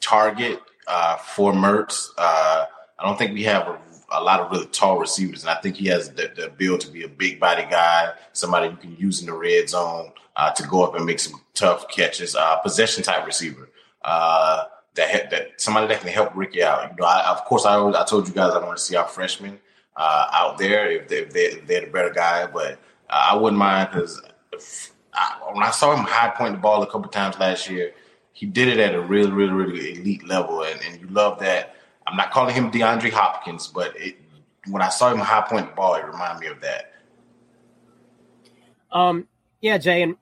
target 0.00 0.60
uh, 0.88 1.16
for 1.16 1.52
Mertz. 1.52 2.08
Uh, 2.18 2.64
I 2.98 3.04
don't 3.04 3.18
think 3.18 3.32
we 3.34 3.44
have 3.44 3.68
a, 3.68 3.78
a 4.12 4.22
lot 4.22 4.40
of 4.40 4.50
really 4.50 4.66
tall 4.66 4.98
receivers, 4.98 5.42
and 5.42 5.50
I 5.50 5.60
think 5.60 5.76
he 5.76 5.86
has 5.88 6.10
the, 6.10 6.32
the 6.34 6.46
ability 6.46 6.86
to 6.86 6.92
be 6.92 7.04
a 7.04 7.08
big 7.08 7.38
body 7.38 7.66
guy, 7.70 8.12
somebody 8.32 8.68
you 8.68 8.76
can 8.76 8.96
use 8.96 9.20
in 9.20 9.26
the 9.26 9.34
red 9.34 9.68
zone 9.68 10.12
uh, 10.36 10.50
to 10.52 10.62
go 10.64 10.84
up 10.84 10.94
and 10.94 11.04
make 11.04 11.20
some 11.20 11.40
tough 11.54 11.88
catches. 11.88 12.34
Uh, 12.34 12.56
possession 12.56 13.02
type 13.02 13.26
receiver. 13.26 13.68
Uh, 14.02 14.64
that, 14.94 15.30
that 15.30 15.60
somebody 15.60 15.86
that 15.88 16.00
can 16.00 16.08
help 16.08 16.34
Ricky 16.34 16.62
out. 16.62 16.90
You 16.90 16.96
know, 16.98 17.04
I, 17.04 17.30
of 17.30 17.44
course, 17.44 17.66
I 17.66 17.76
I 17.78 18.04
told 18.04 18.26
you 18.26 18.34
guys 18.34 18.52
I 18.52 18.64
want 18.64 18.78
to 18.78 18.82
see 18.82 18.96
our 18.96 19.06
freshmen 19.06 19.58
uh, 19.96 20.28
out 20.32 20.58
there 20.58 20.90
if, 20.90 21.08
they, 21.08 21.16
if, 21.18 21.32
they, 21.32 21.54
they're 21.66 21.86
the 21.86 21.90
better 21.90 22.10
guy, 22.10 22.46
but 22.46 22.74
uh, 23.08 23.28
I 23.30 23.36
wouldn't 23.36 23.58
mind 23.58 23.88
because 23.90 24.20
when 25.52 25.62
I 25.62 25.70
saw 25.70 25.94
him 25.94 26.04
high 26.04 26.30
point 26.30 26.54
the 26.54 26.60
ball 26.60 26.82
a 26.82 26.86
couple 26.86 27.08
times 27.08 27.38
last 27.38 27.70
year, 27.70 27.92
he 28.32 28.44
did 28.46 28.68
it 28.68 28.78
at 28.78 28.94
a 28.94 29.00
really, 29.00 29.30
really, 29.30 29.52
really 29.52 29.92
elite 29.94 30.26
level, 30.26 30.62
and, 30.62 30.78
and 30.82 31.00
you 31.00 31.06
love 31.08 31.38
that. 31.38 31.74
I'm 32.06 32.16
not 32.16 32.30
calling 32.30 32.54
him 32.54 32.70
DeAndre 32.70 33.10
Hopkins, 33.10 33.66
but 33.66 33.96
it, 33.96 34.16
when 34.68 34.82
I 34.82 34.90
saw 34.90 35.10
him 35.10 35.18
high 35.18 35.40
point 35.42 35.70
the 35.70 35.74
ball, 35.74 35.94
it 35.94 36.04
reminded 36.04 36.40
me 36.40 36.46
of 36.48 36.60
that. 36.60 36.92
um, 38.92 39.26
yeah, 39.60 39.78
Jay, 39.78 40.02
and 40.02 40.16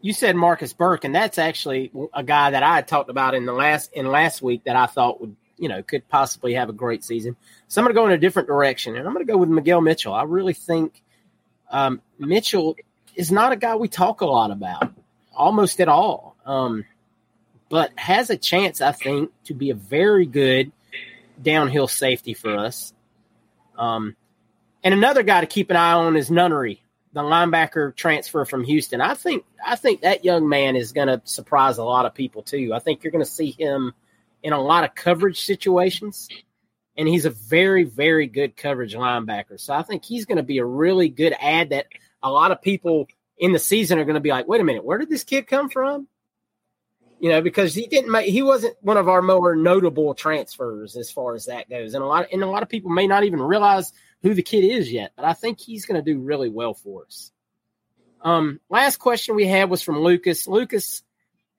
you 0.00 0.12
said 0.12 0.36
Marcus 0.36 0.72
Burke, 0.72 1.04
and 1.04 1.14
that's 1.14 1.38
actually 1.38 1.90
a 2.14 2.22
guy 2.22 2.50
that 2.50 2.62
I 2.62 2.82
talked 2.82 3.10
about 3.10 3.34
in 3.34 3.44
the 3.46 3.52
last 3.52 3.92
in 3.92 4.06
last 4.06 4.40
week 4.42 4.64
that 4.64 4.76
I 4.76 4.86
thought 4.86 5.20
would 5.20 5.36
you 5.58 5.68
know 5.68 5.82
could 5.82 6.08
possibly 6.08 6.54
have 6.54 6.68
a 6.68 6.72
great 6.72 7.04
season. 7.04 7.36
So 7.68 7.80
I'm 7.80 7.84
going 7.84 7.94
to 7.94 8.00
go 8.00 8.06
in 8.06 8.12
a 8.12 8.18
different 8.18 8.48
direction, 8.48 8.96
and 8.96 9.06
I'm 9.06 9.12
going 9.12 9.26
to 9.26 9.32
go 9.32 9.38
with 9.38 9.48
Miguel 9.48 9.80
Mitchell. 9.80 10.14
I 10.14 10.22
really 10.22 10.54
think 10.54 11.02
um, 11.70 12.00
Mitchell 12.18 12.76
is 13.14 13.32
not 13.32 13.52
a 13.52 13.56
guy 13.56 13.76
we 13.76 13.88
talk 13.88 14.20
a 14.20 14.26
lot 14.26 14.50
about, 14.50 14.92
almost 15.34 15.80
at 15.80 15.88
all, 15.88 16.36
um, 16.46 16.84
but 17.68 17.90
has 17.96 18.30
a 18.30 18.36
chance, 18.36 18.80
I 18.80 18.92
think, 18.92 19.30
to 19.44 19.54
be 19.54 19.70
a 19.70 19.74
very 19.74 20.24
good 20.24 20.72
downhill 21.40 21.88
safety 21.88 22.34
for 22.34 22.56
us. 22.56 22.92
Um, 23.76 24.16
and 24.82 24.94
another 24.94 25.22
guy 25.22 25.40
to 25.40 25.46
keep 25.46 25.70
an 25.70 25.76
eye 25.76 25.92
on 25.92 26.16
is 26.16 26.30
Nunnery, 26.30 26.82
the 27.12 27.22
linebacker 27.22 27.94
transfer 27.94 28.44
from 28.44 28.64
Houston. 28.64 29.00
I 29.00 29.14
think 29.14 29.44
I 29.64 29.76
think 29.76 30.02
that 30.02 30.24
young 30.24 30.48
man 30.48 30.76
is 30.76 30.92
going 30.92 31.08
to 31.08 31.20
surprise 31.24 31.78
a 31.78 31.84
lot 31.84 32.06
of 32.06 32.14
people 32.14 32.42
too. 32.42 32.72
I 32.74 32.78
think 32.78 33.02
you're 33.02 33.10
going 33.10 33.24
to 33.24 33.30
see 33.30 33.50
him 33.50 33.94
in 34.42 34.52
a 34.52 34.60
lot 34.60 34.84
of 34.84 34.94
coverage 34.94 35.40
situations, 35.40 36.28
and 36.96 37.08
he's 37.08 37.24
a 37.24 37.30
very 37.30 37.84
very 37.84 38.26
good 38.26 38.56
coverage 38.56 38.94
linebacker. 38.94 39.58
So 39.58 39.74
I 39.74 39.82
think 39.82 40.04
he's 40.04 40.26
going 40.26 40.36
to 40.36 40.42
be 40.42 40.58
a 40.58 40.64
really 40.64 41.08
good 41.08 41.34
ad 41.40 41.70
that 41.70 41.86
a 42.22 42.30
lot 42.30 42.52
of 42.52 42.62
people 42.62 43.06
in 43.38 43.52
the 43.52 43.58
season 43.58 43.98
are 43.98 44.04
going 44.04 44.14
to 44.14 44.20
be 44.20 44.30
like, 44.30 44.48
wait 44.48 44.60
a 44.60 44.64
minute, 44.64 44.84
where 44.84 44.98
did 44.98 45.08
this 45.08 45.24
kid 45.24 45.46
come 45.46 45.68
from? 45.68 46.08
You 47.20 47.30
know, 47.30 47.40
because 47.40 47.74
he 47.74 47.86
didn't 47.86 48.12
make 48.12 48.26
he 48.26 48.42
wasn't 48.42 48.76
one 48.80 48.96
of 48.96 49.08
our 49.08 49.22
more 49.22 49.56
notable 49.56 50.14
transfers 50.14 50.96
as 50.96 51.10
far 51.10 51.34
as 51.34 51.46
that 51.46 51.68
goes, 51.68 51.94
and 51.94 52.02
a 52.02 52.06
lot 52.06 52.26
and 52.32 52.42
a 52.42 52.46
lot 52.46 52.62
of 52.62 52.68
people 52.68 52.90
may 52.90 53.06
not 53.06 53.24
even 53.24 53.40
realize 53.40 53.92
who 54.22 54.34
the 54.34 54.42
kid 54.42 54.64
is 54.64 54.92
yet, 54.92 55.12
but 55.16 55.24
I 55.24 55.32
think 55.32 55.60
he's 55.60 55.86
going 55.86 56.02
to 56.02 56.12
do 56.12 56.20
really 56.20 56.48
well 56.48 56.74
for 56.74 57.04
us. 57.06 57.32
Um, 58.20 58.60
last 58.68 58.98
question 58.98 59.36
we 59.36 59.46
had 59.46 59.70
was 59.70 59.82
from 59.82 60.00
Lucas. 60.00 60.46
Lucas 60.48 61.02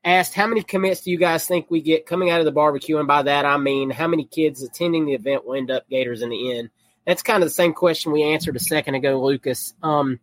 asked, 0.03 0.33
"How 0.33 0.47
many 0.47 0.63
commits 0.63 1.01
do 1.01 1.12
you 1.12 1.17
guys 1.17 1.47
think 1.47 1.69
we 1.69 1.81
get 1.81 2.05
coming 2.05 2.29
out 2.29 2.39
of 2.39 2.45
the 2.45 2.51
barbecue?" 2.51 2.97
And 2.97 3.07
by 3.07 3.23
that 3.23 3.45
I 3.45 3.57
mean, 3.57 3.89
how 3.89 4.07
many 4.07 4.25
kids 4.25 4.63
attending 4.63 5.05
the 5.05 5.13
event 5.13 5.45
will 5.45 5.55
end 5.55 5.71
up 5.71 5.89
Gators 5.89 6.21
in 6.21 6.29
the 6.29 6.57
end? 6.57 6.69
That's 7.05 7.23
kind 7.23 7.41
of 7.41 7.49
the 7.49 7.53
same 7.53 7.73
question 7.73 8.12
we 8.12 8.23
answered 8.23 8.55
a 8.55 8.59
second 8.59 8.95
ago, 8.95 9.21
Lucas. 9.21 9.73
Um, 9.81 10.19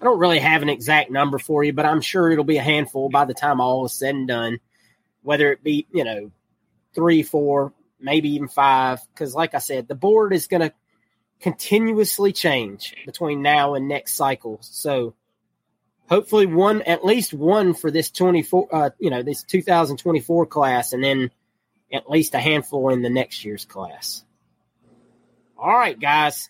I 0.00 0.04
don't 0.04 0.18
really 0.18 0.40
have 0.40 0.62
an 0.62 0.68
exact 0.68 1.10
number 1.10 1.38
for 1.38 1.64
you, 1.64 1.72
but 1.72 1.86
I'm 1.86 2.00
sure 2.00 2.30
it'll 2.30 2.44
be 2.44 2.58
a 2.58 2.62
handful 2.62 3.08
by 3.08 3.24
the 3.24 3.34
time 3.34 3.60
all 3.60 3.84
is 3.86 3.94
said 3.94 4.14
and 4.14 4.28
done. 4.28 4.58
Whether 5.22 5.52
it 5.52 5.62
be, 5.62 5.86
you 5.92 6.04
know, 6.04 6.30
three, 6.94 7.22
four, 7.22 7.72
maybe 7.98 8.30
even 8.30 8.48
five, 8.48 9.00
because 9.12 9.34
like 9.34 9.54
I 9.54 9.58
said, 9.58 9.88
the 9.88 9.94
board 9.94 10.32
is 10.32 10.46
going 10.46 10.62
to 10.62 10.72
continuously 11.40 12.32
change 12.32 12.94
between 13.04 13.42
now 13.42 13.74
and 13.74 13.88
next 13.88 14.14
cycle. 14.14 14.58
So 14.60 15.14
hopefully 16.08 16.46
one, 16.46 16.82
at 16.82 17.04
least 17.04 17.34
one 17.34 17.74
for 17.74 17.90
this 17.90 18.10
24, 18.10 18.68
uh, 18.72 18.90
you 18.98 19.10
know, 19.10 19.22
this 19.22 19.42
2024 19.44 20.46
class, 20.46 20.92
and 20.92 21.02
then 21.02 21.30
at 21.92 22.10
least 22.10 22.34
a 22.34 22.38
handful 22.38 22.90
in 22.90 23.02
the 23.02 23.10
next 23.10 23.44
year's 23.44 23.64
class. 23.64 24.24
All 25.58 25.72
right, 25.72 25.98
guys. 25.98 26.48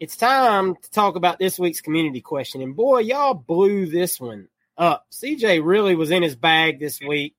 It's 0.00 0.16
time 0.16 0.76
to 0.76 0.90
talk 0.90 1.16
about 1.16 1.38
this 1.40 1.58
week's 1.58 1.80
community 1.80 2.20
question. 2.20 2.62
And 2.62 2.76
boy, 2.76 3.00
y'all 3.00 3.34
blew 3.34 3.86
this 3.86 4.20
one 4.20 4.48
up. 4.76 5.06
CJ 5.12 5.64
really 5.64 5.96
was 5.96 6.12
in 6.12 6.22
his 6.22 6.36
bag 6.36 6.78
this 6.78 7.00
week 7.00 7.34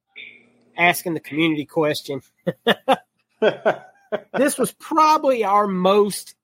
asking 0.78 1.14
the 1.14 1.20
community 1.20 1.66
question. 1.66 2.22
this 3.42 4.58
was 4.58 4.74
probably 4.74 5.44
our 5.44 5.68
most 5.68 6.36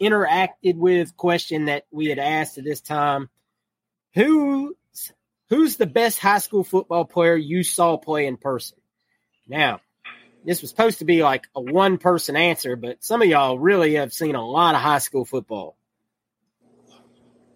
interacted 0.00 0.76
with 0.76 1.16
question 1.16 1.66
that 1.66 1.84
we 1.90 2.06
had 2.06 2.18
asked 2.18 2.58
at 2.58 2.64
this 2.64 2.80
time. 2.80 3.28
Who 4.18 4.76
who's 5.48 5.76
the 5.76 5.86
best 5.86 6.18
high 6.18 6.38
school 6.38 6.64
football 6.64 7.04
player 7.04 7.36
you 7.36 7.62
saw 7.62 7.96
play 7.96 8.26
in 8.26 8.36
person? 8.36 8.78
Now, 9.46 9.80
this 10.44 10.60
was 10.60 10.70
supposed 10.70 10.98
to 10.98 11.04
be 11.04 11.22
like 11.22 11.46
a 11.54 11.60
one 11.60 11.98
person 11.98 12.34
answer, 12.34 12.74
but 12.74 13.04
some 13.04 13.22
of 13.22 13.28
y'all 13.28 13.60
really 13.60 13.94
have 13.94 14.12
seen 14.12 14.34
a 14.34 14.44
lot 14.44 14.74
of 14.74 14.80
high 14.80 14.98
school 14.98 15.24
football. 15.24 15.76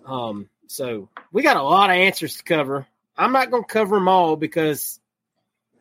Um, 0.07 0.49
so 0.69 1.09
we 1.33 1.43
got 1.43 1.57
a 1.57 1.63
lot 1.65 1.91
of 1.91 1.97
answers 1.97 2.37
to 2.37 2.45
cover. 2.45 2.87
I'm 3.17 3.33
not 3.33 3.51
going 3.51 3.65
to 3.65 3.69
cover 3.69 3.97
them 3.97 4.07
all 4.07 4.37
because 4.37 5.01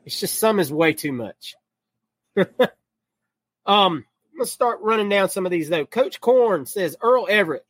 it's 0.04 0.20
just 0.20 0.40
some 0.40 0.60
is 0.60 0.74
way 0.74 0.94
too 0.94 1.12
much. 1.12 1.54
um, 3.68 4.04
let's 4.36 4.52
start 4.52 4.82
running 4.82 5.10
down 5.10 5.30
some 5.30 5.46
of 5.46 5.52
these 5.52 5.70
though. 5.70 5.86
Coach 5.86 6.20
Corn 6.20 6.66
says 6.66 6.98
Earl 7.04 7.28
Everett 7.30 7.68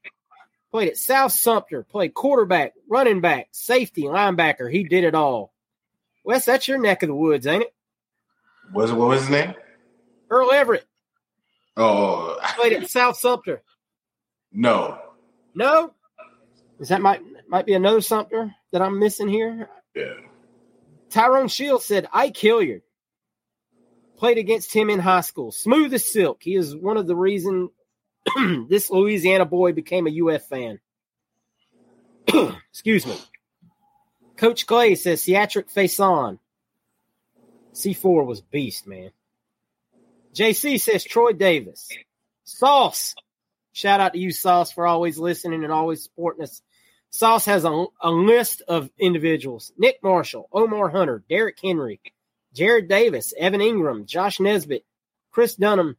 played 0.72 0.90
at 0.90 0.98
South 0.98 1.34
Sumter, 1.34 1.84
played 1.84 2.14
quarterback, 2.14 2.74
running 2.90 3.22
back, 3.22 3.50
safety, 3.52 4.04
linebacker. 4.04 4.72
He 4.72 4.84
did 4.84 5.04
it 5.04 5.16
all. 5.16 5.54
Wes, 6.24 6.46
that's 6.46 6.68
your 6.68 6.78
neck 6.78 7.04
of 7.04 7.08
the 7.08 7.16
woods, 7.16 7.46
ain't 7.46 7.64
it? 7.64 7.74
Was 8.74 8.92
what 8.92 9.10
was 9.10 9.22
his 9.22 9.30
name? 9.30 9.54
Earl 10.30 10.52
Everett. 10.52 10.86
Oh, 11.76 12.40
played 12.56 12.74
at 12.74 12.90
South 12.90 13.18
Sumter. 13.18 13.62
No. 14.52 15.00
No. 15.54 15.94
Is 16.80 16.90
that 16.90 17.02
might 17.02 17.22
might 17.48 17.66
be 17.66 17.74
another 17.74 18.02
Sumter 18.02 18.54
that 18.72 18.82
I'm 18.82 19.00
missing 19.00 19.28
here? 19.28 19.70
Yeah. 19.94 20.14
Tyrone 21.10 21.50
Shields 21.50 21.86
said 21.86 22.08
Ike 22.14 22.38
Hilliard 22.38 22.84
played 24.18 24.38
against 24.38 24.74
him 24.74 24.90
in 24.90 25.00
high 25.00 25.22
school. 25.22 25.52
Smooth 25.52 25.94
as 25.94 26.06
silk. 26.06 26.38
He 26.42 26.56
is 26.56 26.76
one 26.76 26.98
of 26.98 27.08
the 27.08 27.16
reason 27.16 27.70
this 28.70 28.90
Louisiana 28.90 29.46
boy 29.46 29.74
became 29.74 30.08
a 30.08 30.22
UF 30.22 30.46
fan. 30.48 30.80
Excuse 32.70 33.06
me. 33.06 33.18
Coach 34.38 34.66
Clay 34.66 34.96
says 34.96 35.24
Theatric 35.24 35.72
Faison. 35.72 36.40
C4 37.74 38.26
was 38.26 38.42
beast, 38.42 38.88
man. 38.88 39.12
JC 40.34 40.80
says 40.80 41.04
Troy 41.04 41.34
Davis. 41.34 41.90
Sauce. 42.44 43.16
Shout 43.74 44.00
out 44.00 44.14
to 44.14 44.20
you, 44.20 44.32
Sauce, 44.32 44.72
for 44.72 44.86
always 44.86 45.18
listening 45.18 45.64
and 45.64 45.72
always 45.72 46.04
supporting 46.04 46.44
us. 46.44 46.62
Sauce 47.10 47.46
has 47.46 47.66
a, 47.66 47.86
a 48.02 48.10
list 48.10 48.62
of 48.68 48.90
individuals 48.98 49.72
Nick 49.78 49.98
Marshall, 50.02 50.48
Omar 50.52 50.90
Hunter, 50.90 51.24
Derrick 51.30 51.58
Henry, 51.62 52.02
Jarrad 52.56 52.88
Davis, 52.88 53.34
Evan 53.38 53.62
Engram, 53.62 54.06
Josh 54.06 54.40
Nesbitt, 54.40 54.86
Chris 55.32 55.56
Dunham, 55.56 55.98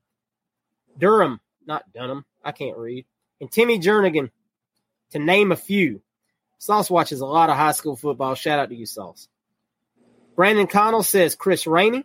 Durham, 0.98 1.40
not 1.66 1.92
Dunham, 1.92 2.25
I 2.44 2.53
can't 2.53 2.77
read, 2.77 3.07
and 3.40 3.51
Timmy 3.51 3.79
Jernigan, 3.79 4.31
to 5.11 5.18
name 5.18 5.53
a 5.53 5.57
few. 5.57 6.03
Sauce 6.59 6.90
watches 6.90 7.20
a 7.20 7.27
lot 7.27 7.51
of 7.51 7.57
high 7.57 7.72
school 7.72 7.96
football. 7.96 8.35
Shout 8.35 8.59
out 8.59 8.68
to 8.68 8.75
you, 8.75 8.87
Sauce. 8.87 9.29
Brandon 10.37 10.66
Connell 10.66 11.03
says 11.03 11.35
Chris 11.35 11.66
Rainey. 11.66 12.05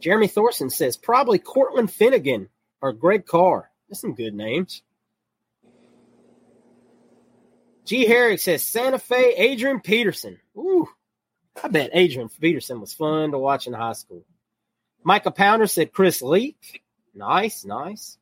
Jeremy 0.00 0.28
Thorson 0.28 0.70
says 0.70 0.96
probably 0.96 1.38
Cortland 1.38 1.90
Finnegan 1.90 2.48
or 2.82 2.92
Greg 2.92 3.26
Carr. 3.26 3.70
That's 3.88 4.00
some 4.00 4.14
good 4.14 4.34
names. 4.34 4.82
G. 7.86 8.04
Herrick 8.04 8.40
says 8.40 8.64
Santa 8.64 8.98
Fe 8.98 9.34
Adrian 9.36 9.80
Peterson. 9.80 10.38
Ooh, 10.56 10.88
I 11.62 11.68
bet 11.68 11.90
Adrian 11.92 12.28
Peterson 12.28 12.80
was 12.80 12.92
fun 12.92 13.30
to 13.30 13.38
watch 13.38 13.66
in 13.66 13.72
high 13.72 13.92
school. 13.92 14.24
Micah 15.04 15.30
Pounder 15.30 15.68
said 15.68 15.92
Chris 15.92 16.20
Leak. 16.20 16.82
Nice, 17.16 17.64
nice. 17.64 18.18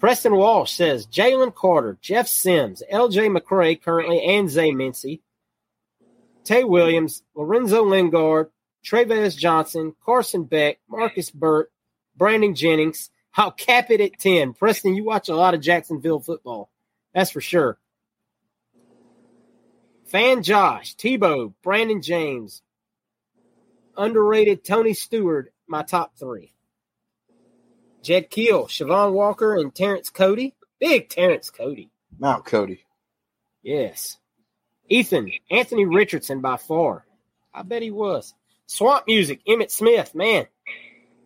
Preston 0.00 0.34
Walsh 0.34 0.72
says 0.72 1.06
Jalen 1.06 1.54
Carter, 1.54 1.96
Jeff 2.02 2.26
Sims, 2.26 2.82
LJ 2.92 3.34
McCray 3.34 3.80
currently, 3.80 4.22
and 4.22 4.50
Zay 4.50 4.72
Mincy. 4.72 5.20
Tay 6.42 6.64
Williams, 6.64 7.22
Lorenzo 7.34 7.84
Lingard, 7.84 8.50
Travis 8.84 9.36
Johnson, 9.36 9.94
Carson 10.04 10.44
Beck, 10.44 10.78
Marcus 10.88 11.30
Burt, 11.30 11.72
Brandon 12.16 12.54
Jennings. 12.54 13.10
I'll 13.36 13.52
cap 13.52 13.90
it 13.90 14.00
at 14.00 14.18
10. 14.18 14.54
Preston, 14.54 14.94
you 14.94 15.04
watch 15.04 15.28
a 15.28 15.36
lot 15.36 15.54
of 15.54 15.60
Jacksonville 15.60 16.20
football. 16.20 16.70
That's 17.14 17.30
for 17.30 17.40
sure. 17.40 17.78
Fan 20.06 20.42
Josh, 20.42 20.96
Tebow, 20.96 21.54
Brandon 21.62 22.02
James, 22.02 22.62
underrated 23.96 24.64
Tony 24.64 24.92
Stewart, 24.92 25.52
my 25.66 25.82
top 25.82 26.18
three. 26.18 26.53
Jed 28.04 28.30
Keel, 28.30 28.66
Siobhan 28.66 29.12
Walker, 29.12 29.56
and 29.56 29.74
Terrence 29.74 30.10
Cody. 30.10 30.54
Big 30.78 31.08
Terrence 31.08 31.50
Cody. 31.50 31.90
Mount 32.18 32.44
Cody. 32.44 32.84
Yes. 33.62 34.18
Ethan, 34.88 35.32
Anthony 35.50 35.86
Richardson 35.86 36.42
by 36.42 36.58
far. 36.58 37.06
I 37.54 37.62
bet 37.62 37.80
he 37.80 37.90
was. 37.90 38.34
Swamp 38.66 39.06
Music, 39.06 39.40
Emmitt 39.46 39.70
Smith, 39.70 40.14
man. 40.14 40.46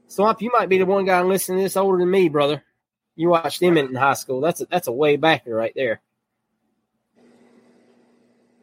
Swamp, 0.07 0.41
you 0.41 0.53
might 0.53 0.69
be 0.69 0.79
the 0.79 0.87
one 0.87 1.05
guy 1.05 1.21
listening 1.23 1.59
to 1.59 1.64
this 1.64 1.77
older 1.77 1.99
than 1.99 2.11
me, 2.11 2.29
brother. 2.29 2.62
You 3.17 3.31
watched 3.31 3.61
Emmitt 3.61 3.88
in 3.88 3.97
high 3.97 4.14
school. 4.14 4.41
That's 4.41 4.61
a, 4.61 4.67
that's 4.67 4.87
a 4.87 4.93
way 4.93 5.17
backer 5.17 5.53
right 5.53 5.73
there. 5.75 6.01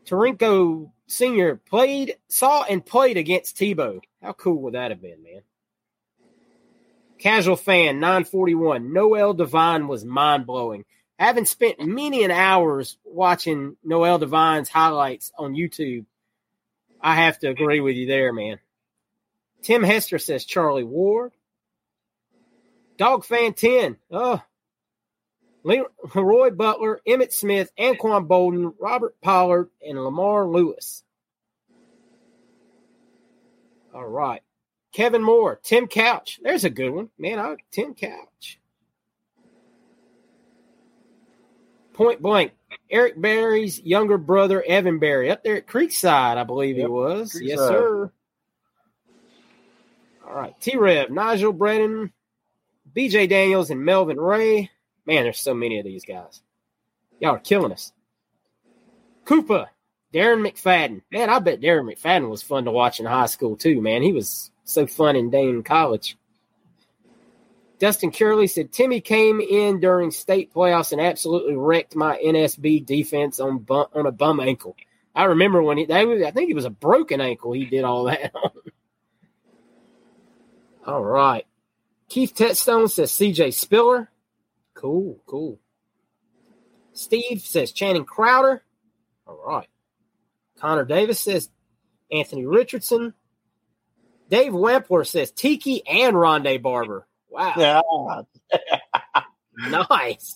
Tarinko 0.05 0.91
Sr. 1.07 1.57
played, 1.57 2.15
saw 2.29 2.63
and 2.63 2.85
played 2.85 3.17
against 3.17 3.57
Tebow. 3.57 3.99
How 4.21 4.31
cool 4.33 4.61
would 4.61 4.75
that 4.75 4.91
have 4.91 5.01
been, 5.01 5.21
man? 5.21 5.41
Casual 7.19 7.55
fan, 7.55 7.99
941. 7.99 8.91
Noel 8.93 9.33
Devine 9.33 9.87
was 9.87 10.03
mind 10.03 10.45
blowing. 10.45 10.85
Having 11.17 11.45
spent 11.45 11.79
many 11.79 12.23
an 12.23 12.31
hours 12.31 12.97
watching 13.05 13.77
Noel 13.83 14.19
Devine's 14.19 14.69
highlights 14.69 15.31
on 15.37 15.53
YouTube, 15.53 16.05
I 16.99 17.15
have 17.15 17.39
to 17.39 17.49
agree 17.49 17.79
with 17.79 17.95
you 17.95 18.07
there, 18.07 18.33
man. 18.33 18.59
Tim 19.61 19.81
Hester 19.81 20.19
says 20.19 20.45
Charlie 20.45 20.83
Ward. 20.83 21.31
Dog 22.97 23.25
fan 23.25 23.53
10. 23.53 23.97
Oh, 24.11 24.41
Leroy 25.65 26.51
Butler, 26.51 27.01
Emmitt 27.07 27.33
Smith, 27.33 27.71
Anquan 27.79 28.27
Boldin, 28.27 28.75
Robert 28.79 29.19
Pollard, 29.21 29.69
and 29.85 29.97
Lamar 30.01 30.47
Lewis. 30.47 31.03
All 33.91 34.05
right. 34.05 34.43
Kevin 34.95 35.21
Moore, 35.21 35.59
Tim 35.61 35.87
Couch. 35.87 36.39
There's 36.41 36.63
a 36.63 36.69
good 36.69 36.89
one. 36.89 37.09
Man, 37.19 37.37
I, 37.37 37.57
Tim 37.69 37.93
Couch. 37.95 38.59
Point 41.91 42.21
blank. 42.21 42.53
Eric 42.89 43.19
Berry's 43.19 43.81
younger 43.81 44.17
brother, 44.17 44.63
Evan 44.63 44.99
Berry, 44.99 45.29
up 45.29 45.43
there 45.43 45.57
at 45.57 45.67
Creekside, 45.67 46.37
I 46.37 46.45
believe 46.45 46.77
yep, 46.77 46.85
he 46.85 46.89
was. 46.89 47.33
Creekside. 47.33 47.41
Yes, 47.41 47.59
sir. 47.59 48.11
All 50.25 50.33
right. 50.33 50.57
T 50.61 50.77
Rev, 50.77 51.09
Nigel 51.09 51.51
Brennan, 51.51 52.13
BJ 52.95 53.27
Daniels, 53.27 53.71
and 53.71 53.83
Melvin 53.83 54.17
Ray. 54.17 54.71
Man, 55.05 55.23
there's 55.23 55.39
so 55.39 55.53
many 55.53 55.77
of 55.77 55.83
these 55.83 56.05
guys. 56.05 56.41
Y'all 57.19 57.35
are 57.35 57.39
killing 57.39 57.73
us. 57.73 57.91
Koopa, 59.25 59.67
Darren 60.13 60.49
McFadden. 60.49 61.01
Man, 61.11 61.29
I 61.29 61.39
bet 61.39 61.59
Darren 61.59 61.93
McFadden 61.93 62.29
was 62.29 62.41
fun 62.41 62.63
to 62.63 62.71
watch 62.71 63.01
in 63.01 63.05
high 63.05 63.25
school 63.25 63.57
too, 63.57 63.81
man. 63.81 64.01
He 64.01 64.13
was 64.13 64.51
so 64.65 64.85
fun 64.85 65.15
in 65.15 65.29
Dane 65.29 65.63
College. 65.63 66.17
Dustin 67.79 68.11
Curley 68.11 68.47
said 68.47 68.71
Timmy 68.71 69.01
came 69.01 69.41
in 69.41 69.79
during 69.79 70.11
state 70.11 70.53
playoffs 70.53 70.91
and 70.91 71.01
absolutely 71.01 71.55
wrecked 71.55 71.95
my 71.95 72.19
NSB 72.23 72.85
defense 72.85 73.39
on 73.39 73.65
on 73.69 74.05
a 74.05 74.11
bum 74.11 74.39
ankle. 74.39 74.75
I 75.13 75.25
remember 75.25 75.61
when 75.61 75.77
he, 75.77 75.85
was, 75.85 76.23
I 76.23 76.31
think 76.31 76.49
it 76.49 76.55
was 76.55 76.65
a 76.65 76.69
broken 76.69 77.21
ankle. 77.21 77.53
He 77.53 77.65
did 77.65 77.83
all 77.83 78.05
that 78.05 78.33
all 80.85 81.03
right. 81.03 81.45
Keith 82.09 82.33
Tetstone 82.35 82.89
says 82.89 83.11
CJ 83.11 83.53
Spiller. 83.53 84.09
Cool, 84.73 85.21
cool. 85.25 85.59
Steve 86.93 87.41
says 87.41 87.71
Channing 87.71 88.05
Crowder. 88.05 88.63
All 89.27 89.39
right. 89.45 89.67
Connor 90.59 90.85
Davis 90.85 91.19
says 91.19 91.49
Anthony 92.11 92.45
Richardson. 92.45 93.13
Dave 94.29 94.51
Wampler 94.51 95.05
says 95.07 95.31
Tiki 95.31 95.85
and 95.87 96.15
Rondé 96.15 96.61
Barber. 96.61 97.07
Wow. 97.29 97.53
Yeah. 97.57 99.21
nice. 99.89 100.35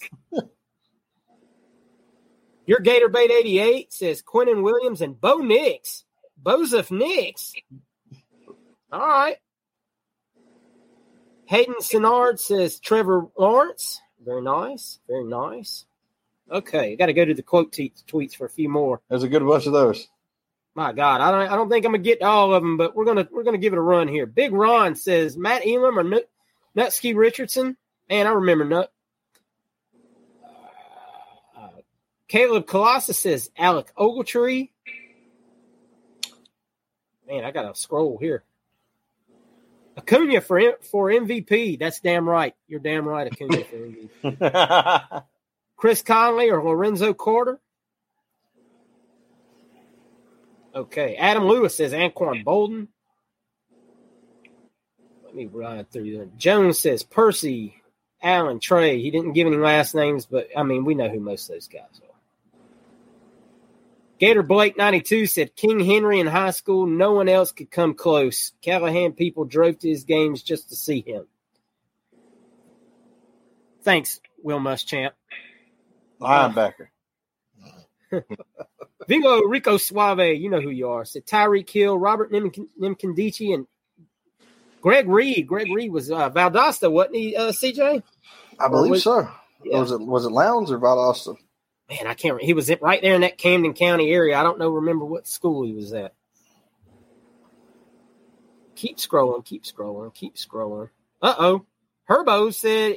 Your 2.66 2.80
Gator 2.80 3.10
Bait 3.10 3.32
88 3.32 3.92
says 3.92 4.22
Quentin 4.22 4.62
Williams 4.62 5.02
and 5.02 5.20
Bo 5.20 5.38
Nix. 5.38 6.04
Bozef 6.42 6.92
Nix. 6.92 7.54
All 8.92 9.00
right. 9.00 9.38
Hayden 11.46 11.76
Sinard 11.82 12.40
says 12.40 12.80
Trevor 12.80 13.26
Lawrence. 13.38 14.00
Very 14.24 14.44
nice. 14.44 15.00
Very 15.08 15.26
nice. 15.26 15.86
Okay, 16.52 16.96
got 16.96 17.08
to 17.08 17.14
go 17.14 17.26
to 17.26 17.34
the 17.34 17.44
quote 17.44 17.72
te- 17.72 17.94
tweets 18.08 18.36
for 18.36 18.46
a 18.46 18.50
few 18.50 18.70
more. 18.70 19.02
There's 19.10 19.24
a 19.24 19.28
good 19.28 19.46
bunch 19.46 19.66
of 19.66 19.74
those. 19.74 20.08
My 20.80 20.94
God, 20.94 21.20
I 21.20 21.30
don't, 21.30 21.52
I 21.52 21.56
don't 21.58 21.68
think 21.68 21.86
I'm 21.86 21.92
gonna 21.92 22.02
get 22.02 22.22
all 22.22 22.54
of 22.54 22.64
them, 22.64 22.78
but 22.78 22.96
we're 22.96 23.04
gonna, 23.04 23.28
we're 23.30 23.44
gonna 23.44 23.58
give 23.58 23.74
it 23.74 23.80
a 23.80 23.82
run 23.82 24.08
here. 24.08 24.26
Big 24.26 24.54
Ron 24.54 24.96
says 24.96 25.36
Matt 25.36 25.68
Elam 25.68 26.00
or 26.00 26.04
Nut, 26.04 26.30
Nutsky 26.74 27.14
Richardson. 27.14 27.76
Man, 28.10 28.28
I 28.28 28.30
remember 28.30 28.64
Nut. 28.64 28.90
Uh, 31.54 31.68
Caleb 32.30 32.66
Colossus 32.66 33.20
says 33.20 33.52
Alec 33.58 33.94
Ogletree. 33.98 34.70
Man, 37.28 37.44
I 37.44 37.52
gotta 37.52 37.76
scroll 37.76 38.18
here. 38.18 38.46
Acuna 39.98 40.40
for 40.40 40.62
for 40.90 41.10
MVP. 41.10 41.78
That's 41.78 42.00
damn 42.00 42.28
right. 42.28 42.56
You're 42.70 42.80
damn 42.80 43.06
right, 43.06 43.30
Acuna 43.30 43.66
for 43.66 43.76
MVP. 43.76 45.24
Chris 45.76 46.02
Conley 46.04 46.50
or 46.50 46.64
Lorenzo 46.64 47.14
Carter. 47.14 47.60
Okay. 50.76 51.16
Adam 51.16 51.46
Lewis 51.46 51.76
says 51.76 51.94
Anquan 51.94 52.44
Boldin. 52.44 52.88
Let 55.24 55.36
me 55.36 55.46
run 55.46 55.86
through 55.86 56.18
them. 56.18 56.32
Jones 56.38 56.80
says 56.80 57.04
Percy, 57.04 57.76
Allen, 58.22 58.60
Trey. 58.60 59.02
He 59.02 59.12
didn't 59.12 59.34
give 59.34 59.48
any 59.48 59.58
last 59.58 59.94
names, 59.94 60.26
but 60.26 60.48
I 60.58 60.64
mean, 60.64 60.86
we 60.86 60.96
know 60.96 61.10
who 61.10 61.20
most 61.20 61.50
of 61.50 61.56
those 61.56 61.68
guys 61.68 62.02
are. 62.02 62.10
Gator 64.20 64.44
Blake 64.44 64.78
92 64.78 65.28
said 65.28 65.56
King 65.56 65.80
Henry 65.80 66.20
in 66.20 66.28
high 66.28 66.52
school, 66.52 66.86
no 66.86 67.14
one 67.14 67.30
else 67.30 67.54
could 67.54 67.72
come 67.72 67.94
close. 67.94 68.52
Callahan 68.62 69.14
people 69.14 69.46
drove 69.46 69.80
to 69.80 69.88
his 69.88 70.04
games 70.04 70.44
just 70.44 70.70
to 70.70 70.76
see 70.76 71.02
him. 71.02 71.26
Thanks, 73.84 74.20
Will 74.44 74.60
Muschamp. 74.60 75.12
Linebacker. 76.20 76.88
Vingo 79.08 79.42
Rico 79.44 79.78
Suave, 79.78 80.38
you 80.40 80.50
know 80.50 80.62
who 80.62 80.70
you 80.70 80.90
are. 80.90 81.06
Said 81.06 81.26
Tyreek 81.26 81.70
Hill, 81.70 81.98
Robert 81.98 82.32
Nim- 82.32 82.52
and 82.82 83.68
Greg 84.82 85.08
Reid. 85.08 85.48
Greg 85.48 85.68
Reid 85.74 85.92
was 85.92 86.12
uh, 86.12 86.30
Valdosta, 86.30 86.92
wasn't 86.92 87.16
he, 87.16 87.36
uh, 87.36 87.52
CJ? 87.52 88.04
I 88.60 88.68
believe 88.68 88.92
was- 88.92 89.04
so. 89.04 89.30
Yeah. 89.64 89.80
Was 89.80 89.92
it 89.92 90.00
was 90.00 90.26
it 90.26 90.32
Lowndes 90.32 90.72
or 90.72 90.80
Valdosta? 90.80 91.36
Man, 91.90 92.08
I 92.08 92.14
can't. 92.14 92.42
He 92.42 92.54
was 92.54 92.72
right 92.82 93.02
there 93.02 93.16
in 93.16 93.22
that 93.22 93.38
Camden 93.38 93.74
County 93.74 94.10
area. 94.10 94.38
I 94.38 94.44
don't 94.44 94.58
know. 94.58 94.70
Remember 94.70 95.04
what 95.04 95.28
school 95.28 95.66
he 95.66 95.74
was 95.74 95.92
at? 95.92 96.14
Keep 98.76 98.98
scrolling. 98.98 99.44
Keep 99.44 99.64
scrolling. 99.66 100.14
Keep 100.14 100.36
scrolling. 100.36 100.90
Uh 101.22 101.36
oh. 101.38 101.66
Herbo 102.10 102.54
said 102.54 102.96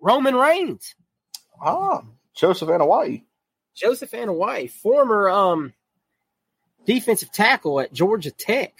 Roman 0.00 0.36
Reigns, 0.36 0.94
Ah, 1.60 2.02
Joseph 2.34 2.68
Hawaii. 2.68 3.22
Joseph 3.76 4.10
Anawai, 4.12 4.70
former 4.70 5.28
um 5.28 5.72
defensive 6.86 7.30
tackle 7.30 7.80
at 7.80 7.92
Georgia 7.92 8.30
Tech. 8.30 8.74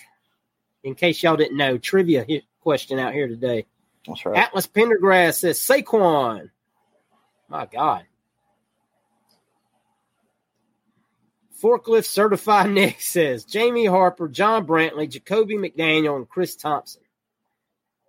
In 0.83 0.95
case 0.95 1.23
y'all 1.23 1.37
didn't 1.37 1.57
know, 1.57 1.79
trivia 1.79 2.25
question 2.61 2.99
out 2.99 3.13
here 3.13 3.29
today. 3.29 3.67
That's 4.07 4.25
right. 4.25 4.37
Atlas 4.37 4.67
Pendergrass 4.67 5.35
says 5.35 5.59
Saquon. 5.61 6.51
My 7.49 7.67
God. 7.67 8.05
Forklift 11.63 12.07
certified 12.07 12.71
Nick 12.71 13.01
says 13.01 13.45
Jamie 13.45 13.87
Harper, 13.87 14.29
John 14.29 14.67
Brantley, 14.67 15.09
Jacoby 15.09 15.57
McDaniel, 15.57 16.17
and 16.17 16.29
Chris 16.29 16.55
Thompson. 16.55 17.03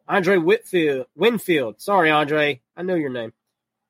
Andre 0.08 0.38
Whitfield, 0.38 1.08
Winfield. 1.16 1.82
Sorry, 1.82 2.10
Andre. 2.12 2.62
I 2.76 2.84
know 2.84 2.96
your 2.96 3.10
name. 3.10 3.34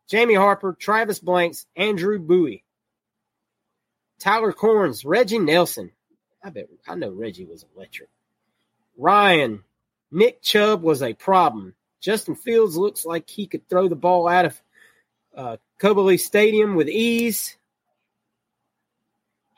Jamie 0.07 0.35
Harper, 0.35 0.73
Travis 0.73 1.19
Blanks, 1.19 1.65
Andrew 1.75 2.17
Bowie. 2.17 2.63
Tyler 4.19 4.51
Corns, 4.51 5.05
Reggie 5.05 5.39
Nelson. 5.39 5.91
I 6.43 6.49
bet 6.49 6.69
I 6.87 6.95
know 6.95 7.11
Reggie 7.11 7.45
was 7.45 7.65
electric. 7.75 8.09
Ryan, 8.97 9.63
Nick 10.11 10.41
Chubb 10.41 10.81
was 10.81 11.01
a 11.01 11.13
problem. 11.13 11.75
Justin 11.99 12.35
Fields 12.35 12.77
looks 12.77 13.05
like 13.05 13.29
he 13.29 13.47
could 13.47 13.67
throw 13.67 13.87
the 13.87 13.95
ball 13.95 14.27
out 14.27 14.45
of 14.45 14.61
uh, 15.35 15.57
Cobley 15.79 16.17
Stadium 16.17 16.75
with 16.75 16.89
ease. 16.89 17.57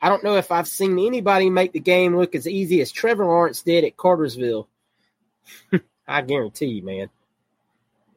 I 0.02 0.08
don't 0.08 0.24
know 0.24 0.36
if 0.36 0.50
I've 0.50 0.68
seen 0.68 0.98
anybody 0.98 1.50
make 1.50 1.72
the 1.72 1.80
game 1.80 2.16
look 2.16 2.34
as 2.34 2.48
easy 2.48 2.80
as 2.80 2.90
Trevor 2.90 3.26
Lawrence 3.26 3.62
did 3.62 3.84
at 3.84 3.96
Cartersville. 3.96 4.68
I 6.08 6.22
guarantee 6.22 6.66
you, 6.66 6.82
man. 6.82 7.10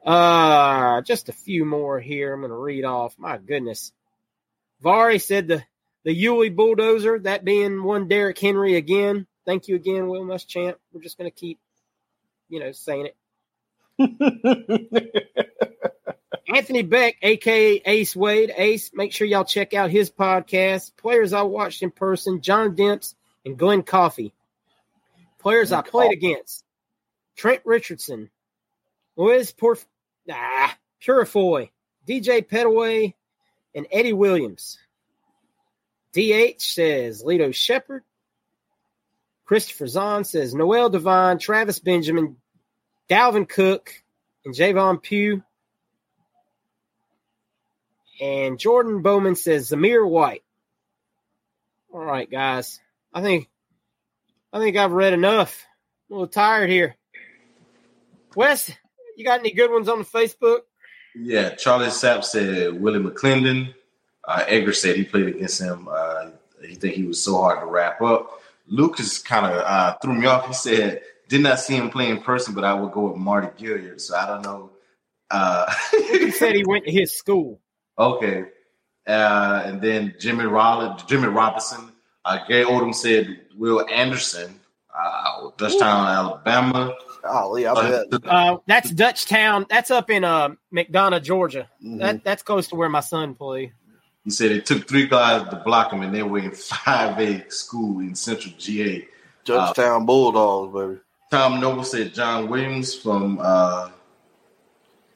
Uh, 0.04 1.02
just 1.02 1.28
a 1.28 1.32
few 1.32 1.64
more 1.64 2.00
here. 2.00 2.32
I'm 2.32 2.40
going 2.40 2.50
to 2.50 2.56
read 2.56 2.84
off. 2.84 3.18
My 3.18 3.38
goodness. 3.38 3.92
Vari 4.80 5.18
said 5.18 5.48
the 5.48 5.64
the 6.04 6.12
Yulee 6.12 6.50
bulldozer, 6.50 7.18
that 7.20 7.44
being 7.44 7.82
one 7.82 8.08
Derrick 8.08 8.38
Henry 8.38 8.76
again. 8.76 9.26
Thank 9.46 9.68
you 9.68 9.76
again, 9.76 10.06
Will 10.08 10.24
Muschamp. 10.24 10.76
We're 10.92 11.02
just 11.02 11.18
going 11.18 11.30
to 11.30 11.34
keep, 11.34 11.58
you 12.48 12.60
know, 12.60 12.72
saying 12.72 13.08
it. 13.08 13.16
Anthony 16.48 16.82
Beck, 16.82 17.16
aka 17.22 17.82
Ace 17.84 18.14
Wade. 18.14 18.52
Ace, 18.56 18.90
make 18.94 19.12
sure 19.12 19.26
y'all 19.26 19.44
check 19.44 19.72
out 19.74 19.90
his 19.90 20.10
podcast. 20.10 20.96
Players 20.96 21.32
I 21.32 21.42
watched 21.42 21.82
in 21.82 21.90
person: 21.90 22.42
John 22.42 22.76
Demps 22.76 23.14
and 23.44 23.58
Glenn 23.58 23.82
Coffey. 23.82 24.32
Players 25.38 25.72
I 25.72 25.82
played 25.82 26.12
against: 26.12 26.64
Trent 27.36 27.62
Richardson, 27.64 28.30
Luis 29.16 29.52
Porf, 29.52 29.84
ah, 30.30 30.76
Purifoy, 31.02 31.70
DJ 32.06 32.46
Petaway, 32.46 33.14
and 33.74 33.86
Eddie 33.90 34.12
Williams. 34.12 34.78
DH 36.14 36.62
says 36.62 37.22
Lito 37.22 37.54
Sheppard. 37.54 38.02
Christopher 39.44 39.86
Zahn 39.86 40.24
says 40.24 40.54
Noel 40.54 40.88
Devine, 40.88 41.38
Travis 41.38 41.78
Benjamin, 41.78 42.36
Dalvin 43.10 43.48
Cook, 43.48 43.90
and 44.44 44.54
Javon 44.54 45.02
Pugh. 45.02 45.42
And 48.20 48.58
Jordan 48.58 49.02
Bowman 49.02 49.34
says 49.34 49.70
Zamir 49.70 50.08
White. 50.08 50.44
All 51.92 52.04
right, 52.04 52.30
guys. 52.30 52.80
I 53.12 53.20
think 53.20 53.50
I 54.52 54.58
think 54.58 54.76
I've 54.76 54.92
read 54.92 55.12
enough. 55.12 55.66
I'm 56.08 56.14
a 56.14 56.18
little 56.20 56.28
tired 56.28 56.70
here. 56.70 56.96
Wes, 58.36 58.70
you 59.16 59.24
got 59.24 59.40
any 59.40 59.52
good 59.52 59.70
ones 59.70 59.88
on 59.88 59.98
the 59.98 60.04
Facebook? 60.04 60.60
Yeah, 61.14 61.50
Charlie 61.50 61.88
Sapp 61.88 62.24
said 62.24 62.80
Willie 62.80 62.98
McClendon. 62.98 63.74
Uh, 64.26 64.44
Edgar 64.46 64.72
said 64.72 64.96
he 64.96 65.04
played 65.04 65.28
against 65.28 65.60
him. 65.60 65.88
Uh, 65.90 66.30
he 66.66 66.74
think 66.74 66.94
he 66.94 67.04
was 67.04 67.22
so 67.22 67.36
hard 67.40 67.60
to 67.60 67.66
wrap 67.66 68.00
up. 68.00 68.40
Lucas 68.66 69.18
kind 69.18 69.46
of 69.46 69.52
uh, 69.66 69.96
threw 70.02 70.14
me 70.14 70.26
off. 70.26 70.46
He 70.46 70.54
said 70.54 71.02
did 71.28 71.42
not 71.42 71.58
see 71.60 71.76
him 71.76 71.90
play 71.90 72.10
in 72.10 72.20
person, 72.20 72.54
but 72.54 72.64
I 72.64 72.74
would 72.74 72.92
go 72.92 73.08
with 73.08 73.16
Marty 73.16 73.48
Gilliard. 73.62 74.00
So 74.00 74.16
I 74.16 74.26
don't 74.26 74.42
know. 74.42 74.70
Uh, 75.30 75.72
He 76.10 76.30
said 76.30 76.54
he 76.54 76.64
went 76.64 76.84
to 76.84 76.90
his 76.92 77.12
school. 77.12 77.60
Okay. 77.98 78.44
Uh, 79.06 79.62
and 79.66 79.82
then 79.82 80.14
Jimmy 80.18 80.44
Rollins, 80.44 81.02
Jimmy 81.04 81.28
Robinson. 81.28 81.92
Uh, 82.24 82.38
Gary 82.48 82.64
Odom 82.64 82.94
said 82.94 83.38
Will 83.56 83.86
Anderson, 83.90 84.58
uh, 84.98 85.50
Dutchtown, 85.58 86.06
Alabama. 86.08 86.94
Golly, 87.22 87.66
I 87.66 87.74
bet. 87.74 88.24
Uh, 88.24 88.58
that's 88.66 88.90
Dutchtown. 88.90 89.68
That's 89.68 89.90
up 89.90 90.08
in 90.10 90.24
uh, 90.24 90.50
McDonough, 90.72 91.22
Georgia. 91.22 91.68
Mhm. 91.84 91.98
That 92.00 92.24
that's 92.24 92.42
close 92.42 92.68
to 92.68 92.76
where 92.76 92.88
my 92.88 93.00
son 93.00 93.34
played. 93.34 93.72
He 94.24 94.30
said 94.30 94.52
it 94.52 94.64
took 94.64 94.88
three 94.88 95.06
guys 95.06 95.48
to 95.50 95.56
block 95.56 95.92
him, 95.92 96.02
and 96.02 96.14
they 96.14 96.22
were 96.22 96.38
in 96.38 96.50
5A 96.50 97.52
school 97.52 98.00
in 98.00 98.14
Central 98.14 98.54
GA. 98.58 99.06
Dutchtown 99.44 100.06
Bulldogs, 100.06 100.72
baby. 100.72 101.00
Tom 101.30 101.60
Noble 101.60 101.84
said 101.84 102.14
John 102.14 102.48
Williams 102.48 102.94
from 102.94 103.38
uh, 103.42 103.90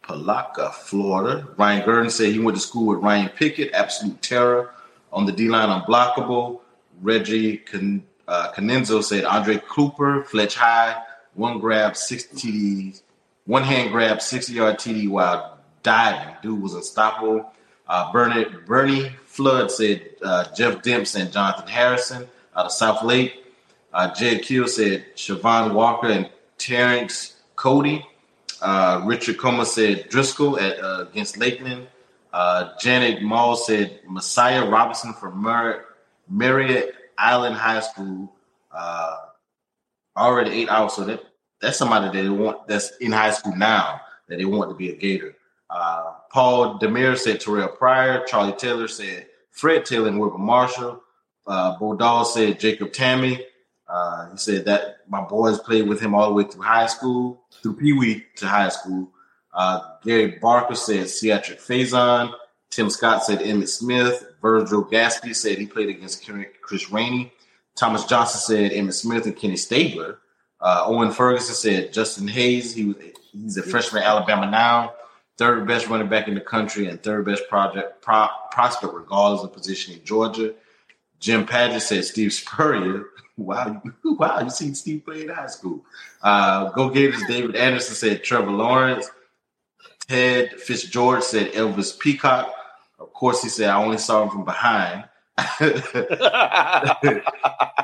Palatka, 0.02 0.72
Florida. 0.72 1.48
Ryan 1.56 1.84
Gurdon 1.84 2.10
said 2.10 2.32
he 2.32 2.38
went 2.38 2.56
to 2.56 2.62
school 2.62 2.86
with 2.86 2.98
Ryan 2.98 3.30
Pickett, 3.30 3.72
absolute 3.72 4.20
terror 4.20 4.74
on 5.12 5.26
the 5.26 5.32
D 5.32 5.48
line, 5.48 5.68
unblockable. 5.68 6.60
Reggie 7.00 7.58
Can, 7.58 8.04
uh, 8.26 8.52
Canenzo 8.52 9.02
said 9.02 9.24
Andre 9.24 9.60
Cooper, 9.68 10.24
Fletch 10.24 10.56
High, 10.56 11.00
one 11.34 11.60
grab, 11.60 11.96
60 11.96 12.36
TDs, 12.36 13.02
one 13.46 13.62
hand 13.62 13.92
grab, 13.92 14.20
60 14.20 14.52
yard 14.52 14.78
TD 14.78 15.08
while 15.08 15.58
diving. 15.82 16.34
Dude 16.42 16.60
was 16.60 16.74
unstoppable. 16.74 17.52
Uh, 17.88 18.12
Bernie, 18.12 18.44
Bernie 18.66 19.10
Flood 19.26 19.70
said 19.70 20.10
uh, 20.22 20.44
Jeff 20.54 20.82
Demps 20.82 21.18
and 21.18 21.32
Jonathan 21.32 21.68
Harrison 21.68 22.28
out 22.54 22.66
of 22.66 22.72
South 22.72 23.02
Lake. 23.02 23.44
Uh, 23.92 24.12
Jed 24.12 24.42
Keel 24.42 24.68
said 24.68 25.06
Siobhan 25.16 25.72
Walker 25.72 26.08
and 26.08 26.28
Terrence 26.58 27.36
Cody. 27.56 28.04
Uh, 28.60 29.02
Richard 29.04 29.38
Coma 29.38 29.64
said 29.64 30.08
Driscoll 30.08 30.58
at 30.58 30.78
uh, 30.80 31.06
against 31.10 31.38
Lakeland. 31.38 31.86
Uh, 32.32 32.70
Janet 32.80 33.22
Mall 33.22 33.56
said 33.56 34.00
Messiah 34.06 34.68
Robinson 34.68 35.14
from 35.14 35.40
Mer- 35.40 35.84
Merritt 36.28 36.94
Island 37.16 37.56
High 37.56 37.80
School. 37.80 38.32
Uh, 38.70 39.16
already 40.16 40.50
eight 40.50 40.68
hours, 40.68 40.92
so 40.92 41.04
that 41.04 41.22
that's 41.60 41.78
somebody 41.78 42.06
that 42.06 42.12
they 42.12 42.28
want 42.28 42.66
that's 42.66 42.96
in 42.98 43.12
high 43.12 43.30
school 43.30 43.56
now 43.56 44.00
that 44.28 44.36
they 44.36 44.44
want 44.44 44.70
to 44.70 44.74
be 44.74 44.90
a 44.90 44.96
Gator. 44.96 45.34
Uh, 45.70 46.12
Paul 46.30 46.78
Demir 46.78 47.16
said 47.16 47.40
Terrell 47.40 47.68
Pryor. 47.68 48.24
Charlie 48.26 48.52
Taylor 48.52 48.88
said 48.88 49.26
Fred 49.50 49.84
Taylor 49.84 50.08
and 50.08 50.20
Wilber 50.20 50.38
Marshall. 50.38 51.02
Uh, 51.46 52.24
said 52.24 52.60
Jacob 52.60 52.92
Tammy. 52.92 53.44
Uh, 53.88 54.30
he 54.30 54.36
said 54.36 54.66
that 54.66 54.98
my 55.08 55.22
boys 55.22 55.58
played 55.60 55.88
with 55.88 56.00
him 56.00 56.14
all 56.14 56.28
the 56.28 56.34
way 56.34 56.44
through 56.44 56.62
high 56.62 56.86
school, 56.86 57.42
through 57.62 57.74
Pee 57.74 57.94
Wee 57.94 58.24
to 58.36 58.46
high 58.46 58.68
school. 58.68 59.10
Uh, 59.52 59.80
Gary 60.04 60.38
Barker 60.42 60.74
said 60.74 61.06
Seatric 61.06 61.58
Faison. 61.58 62.32
Tim 62.70 62.90
Scott 62.90 63.24
said 63.24 63.40
Emmitt 63.40 63.68
Smith. 63.68 64.24
Virgil 64.42 64.84
Gaspy 64.84 65.34
said 65.34 65.58
he 65.58 65.66
played 65.66 65.88
against 65.88 66.28
Chris 66.60 66.90
Rainey. 66.90 67.32
Thomas 67.74 68.04
Johnson 68.04 68.40
said 68.40 68.72
Emmitt 68.72 68.92
Smith 68.92 69.24
and 69.24 69.36
Kenny 69.36 69.56
Stabler. 69.56 70.18
Uh, 70.60 70.82
Owen 70.86 71.12
Ferguson 71.12 71.54
said 71.54 71.92
Justin 71.92 72.28
Hayes. 72.28 72.74
He 72.74 72.86
was 72.86 72.96
he's 73.32 73.56
a 73.56 73.62
freshman 73.62 74.02
at 74.02 74.08
Alabama 74.08 74.50
now, 74.50 74.92
third 75.38 75.66
best 75.66 75.88
running 75.88 76.08
back 76.08 76.28
in 76.28 76.34
the 76.34 76.40
country 76.40 76.86
and 76.88 77.02
third 77.02 77.24
best 77.24 77.48
project 77.48 78.02
pro, 78.02 78.26
prospect 78.50 78.92
regardless 78.92 79.42
of 79.42 79.52
position 79.52 79.94
in 79.94 80.04
Georgia. 80.04 80.52
Jim 81.20 81.46
Padgett 81.46 81.80
said 81.80 82.04
Steve 82.04 82.32
Spurrier. 82.32 83.04
Wow, 83.38 83.80
wow, 84.04 84.40
you 84.40 84.50
seen 84.50 84.74
Steve 84.74 85.04
play 85.04 85.22
in 85.22 85.28
high 85.28 85.46
school. 85.46 85.84
Uh, 86.20 86.70
Go 86.70 86.90
Gators. 86.90 87.22
David 87.28 87.54
Anderson 87.54 87.94
said 87.94 88.24
Trevor 88.24 88.50
Lawrence. 88.50 89.08
Ted 90.08 90.54
Fitzgeorge 90.58 91.22
said 91.22 91.52
Elvis 91.52 91.96
Peacock. 91.96 92.52
Of 92.98 93.12
course, 93.12 93.40
he 93.40 93.48
said 93.48 93.68
I 93.68 93.80
only 93.80 93.98
saw 93.98 94.24
him 94.24 94.30
from 94.30 94.44
behind. 94.44 95.04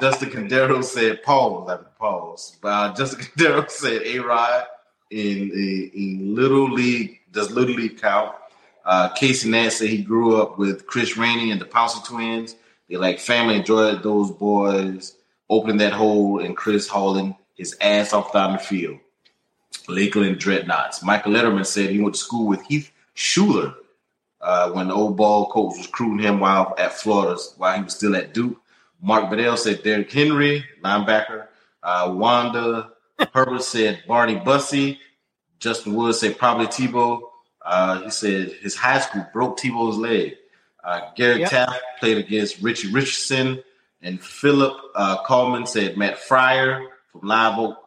Justin 0.01 0.31
Candero 0.31 0.83
said 0.83 1.23
pause. 1.23 1.71
I 1.71 1.77
mean, 1.77 1.87
pause. 2.01 2.59
Uh, 2.61 2.93
Justin 2.95 3.21
Candero 3.25 3.71
said 3.71 4.03
A 4.03 4.19
Rod 4.19 4.65
in, 5.13 5.53
in, 5.53 5.91
in 5.95 6.35
Little 6.35 6.69
League. 6.69 7.21
Does 7.35 7.51
Little 7.51 7.75
League 7.75 8.01
count? 8.01 8.35
Uh, 8.85 9.09
Casey 9.11 9.51
Nance 9.51 9.77
said 9.77 9.89
he 9.89 10.03
grew 10.03 10.41
up 10.41 10.59
with 10.59 10.87
Chris 10.87 11.17
Rainey 11.17 11.51
and 11.51 11.61
the 11.61 11.65
Pouncey 11.65 12.05
twins. 12.05 12.57
They 12.89 12.97
like 12.97 13.19
family 13.19 13.57
enjoyed 13.57 14.03
those 14.03 14.31
boys 14.31 15.17
opening 15.49 15.79
that 15.79 15.93
hole 15.93 16.41
and 16.41 16.57
Chris 16.57 16.89
hauling 16.89 17.37
his 17.55 17.77
ass 17.81 18.13
off 18.13 18.33
down 18.33 18.53
the 18.53 18.59
field. 18.59 18.99
Lakeland 19.89 20.39
Dreadnoughts. 20.39 21.03
Michael 21.03 21.33
Letterman 21.33 21.67
said 21.67 21.91
he 21.91 22.01
went 22.01 22.15
to 22.15 22.21
school 22.21 22.47
with 22.47 22.63
Heath 22.67 22.91
Shuler 23.17 23.75
uh, 24.41 24.71
when 24.71 24.89
the 24.89 24.95
old 24.95 25.17
ball 25.17 25.51
coach 25.51 25.77
was 25.77 25.87
recruiting 25.87 26.27
him 26.27 26.41
while 26.41 26.75
at 26.79 26.93
Florida, 26.93 27.41
while 27.57 27.77
he 27.77 27.83
was 27.83 27.95
still 27.95 28.17
at 28.17 28.35
Duke. 28.35 28.61
Mark 29.03 29.31
Bedell 29.31 29.57
said 29.57 29.83
Derrick 29.83 30.11
Henry, 30.11 30.65
linebacker. 30.83 31.49
Uh, 31.83 32.15
Wanda 32.17 32.93
Herbert 33.33 33.63
said 33.63 34.03
Barney 34.07 34.37
Bussey. 34.37 34.99
Justin 35.59 35.95
Woods 35.95 36.21
said 36.21 36.39
probably 36.39 36.67
Tebow. 36.67 37.21
Uh, 37.65 38.03
he 38.03 38.11
said 38.11 38.53
his 38.61 38.77
high 38.77 39.01
school 39.01 39.27
broke 39.33 39.59
Tebow's 39.59 39.97
leg. 39.97 40.37
Uh, 40.83 41.01
Garrett 41.17 41.41
yep. 41.41 41.51
Taft 41.51 41.81
played 41.99 42.19
against 42.19 42.61
Richie 42.61 42.93
Richardson. 42.93 43.63
And 44.03 44.23
Philip 44.23 44.77
uh, 44.95 45.25
Coleman 45.25 45.67
said 45.67 45.97
Matt 45.97 46.19
Fryer 46.19 46.87
from 47.11 47.27
Live 47.27 47.59
Oak. 47.59 47.79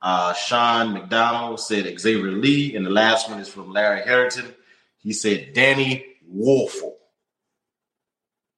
Uh, 0.00 0.32
Sean 0.34 0.92
McDonald 0.92 1.58
said 1.58 1.98
Xavier 1.98 2.30
Lee. 2.30 2.76
And 2.76 2.86
the 2.86 2.90
last 2.90 3.28
one 3.28 3.40
is 3.40 3.48
from 3.48 3.72
Larry 3.72 4.02
Harrington. 4.02 4.54
He 4.98 5.12
said 5.12 5.52
Danny 5.54 6.04
Wuerffel. 6.32 6.94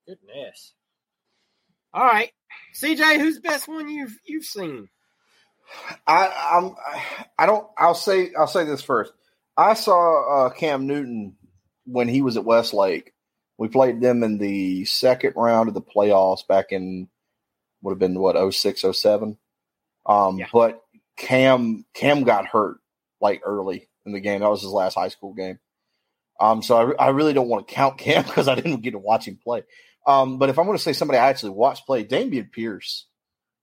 Goodness. 0.07 0.73
All 1.93 2.05
right, 2.05 2.31
CJ, 2.75 3.19
who's 3.19 3.37
the 3.37 3.41
best 3.41 3.67
one 3.69 3.89
you've 3.89 4.19
you've 4.25 4.45
seen? 4.45 4.89
I 6.07 6.51
I'm 6.53 6.75
I 7.39 7.47
don't. 7.47 7.67
I'll 7.77 7.95
say 7.95 8.33
I'll 8.39 8.47
say 8.47 8.65
this 8.65 8.83
first. 8.83 9.13
I 9.57 9.75
saw 9.75 10.47
uh, 10.47 10.51
Cam 10.51 10.87
Newton 10.87 11.37
when 11.85 12.09
he 12.09 12.23
was 12.23 12.37
at 12.37 12.45
Westlake. 12.45 13.13
We 13.59 13.69
played 13.69 14.01
them 14.01 14.23
in 14.23 14.39
the 14.39 14.85
second 14.85 15.35
round 15.37 15.69
of 15.69 15.75
the 15.75 15.83
playoffs 15.83 16.47
back 16.47 16.67
in 16.71 17.09
would 17.83 17.93
have 17.93 17.99
been 17.99 18.19
what 18.19 18.53
06, 18.53 18.85
07. 18.93 19.37
Um, 20.07 20.39
yeah. 20.39 20.47
But 20.53 20.83
Cam 21.17 21.85
Cam 21.95 22.25
got 22.25 22.47
hurt 22.47 22.79
like 23.21 23.43
early 23.45 23.89
in 24.07 24.13
the 24.13 24.21
game. 24.21 24.41
That 24.41 24.51
was 24.51 24.63
his 24.63 24.71
last 24.71 24.95
high 24.95 25.09
school 25.09 25.35
game. 25.35 25.59
Um, 26.41 26.63
so 26.63 26.95
I, 26.99 27.07
I 27.07 27.09
really 27.11 27.33
don't 27.33 27.49
want 27.49 27.67
to 27.67 27.75
count 27.75 27.99
Cam 27.99 28.25
because 28.25 28.49
I 28.49 28.55
didn't 28.55 28.81
get 28.81 28.93
to 28.93 28.99
watch 28.99 29.27
him 29.27 29.39
play. 29.43 29.65
Um, 30.07 30.39
but 30.39 30.49
if 30.49 30.59
I'm 30.59 30.67
going 30.67 30.79
to 30.79 30.83
say 30.83 30.93
somebody 30.93 31.19
I 31.19 31.29
actually 31.29 31.51
watched 31.51 31.87
play, 31.87 32.05
Dameon 32.05 32.51
Pierce. 32.51 33.07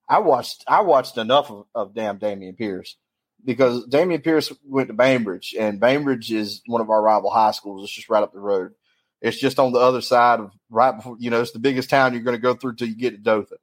I 0.07 0.19
watched 0.19 0.63
I 0.67 0.81
watched 0.81 1.17
enough 1.17 1.49
of, 1.51 1.65
of 1.73 1.95
damn 1.95 2.19
Dameon 2.19 2.57
Pierce 2.57 2.95
because 3.43 3.87
Dameon 3.87 4.23
Pierce 4.23 4.51
went 4.63 4.89
to 4.89 4.93
Bainbridge, 4.93 5.55
and 5.57 5.79
Bainbridge 5.79 6.31
is 6.31 6.61
one 6.65 6.81
of 6.81 6.89
our 6.89 7.01
rival 7.01 7.29
high 7.29 7.51
schools. 7.51 7.83
It's 7.83 7.93
just 7.93 8.09
right 8.09 8.23
up 8.23 8.33
the 8.33 8.39
road. 8.39 8.73
It's 9.21 9.37
just 9.37 9.59
on 9.59 9.71
the 9.71 9.79
other 9.79 10.01
side 10.01 10.39
of 10.39 10.51
right 10.69 10.95
before 10.95 11.17
you 11.19 11.29
know 11.29 11.41
it's 11.41 11.51
the 11.51 11.59
biggest 11.59 11.89
town 11.89 12.13
you're 12.13 12.23
going 12.23 12.37
to 12.37 12.41
go 12.41 12.53
through 12.53 12.75
till 12.75 12.87
you 12.87 12.95
get 12.95 13.11
to 13.11 13.17
Dothan. 13.17 13.57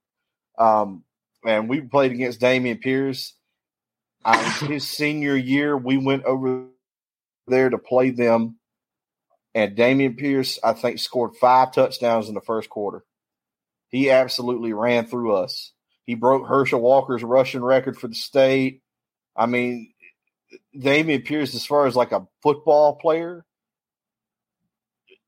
Um, 0.59 1.05
and 1.45 1.69
we 1.69 1.81
played 1.81 2.13
against 2.13 2.41
Dameon 2.41 2.81
Pierce. 2.81 3.35
His 4.61 4.87
senior 4.87 5.37
year, 5.37 5.77
we 5.77 5.97
went 5.97 6.25
over 6.25 6.67
there 7.49 7.71
to 7.71 7.79
play 7.79 8.11
them 8.11 8.57
and 9.55 9.77
Dameon 9.77 10.17
Pierce, 10.17 10.59
I 10.63 10.73
think, 10.73 10.99
scored 10.99 11.37
five 11.37 11.73
touchdowns 11.73 12.29
in 12.29 12.35
the 12.35 12.41
first 12.41 12.71
quarter. 12.71 13.05
He 13.89 14.11
absolutely 14.11 14.73
ran 14.73 15.07
through 15.07 15.35
us. 15.37 15.73
He 16.07 16.15
broke 16.15 16.47
Herschel 16.47 16.81
Walker's 16.81 17.23
rushing 17.23 17.63
record 17.63 17.99
for 17.99 18.09
the 18.09 18.15
state. 18.15 18.83
I 19.37 19.47
mean, 19.47 19.93
Dameon 20.77 21.25
Pierce, 21.25 21.55
as 21.55 21.65
far 21.65 21.87
as 21.87 21.97
like 21.97 22.13
a 22.13 22.27
football 22.43 22.97
player, 22.97 23.45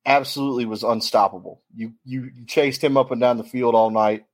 absolutely 0.04 0.66
was 0.66 0.82
unstoppable. 0.82 1.62
You 1.74 1.94
you, 2.04 2.30
chased 2.46 2.82
him 2.82 2.96
up 2.96 3.10
and 3.10 3.20
down 3.20 3.38
the 3.38 3.44
field 3.44 3.74
all 3.74 3.90
night. 3.90 4.24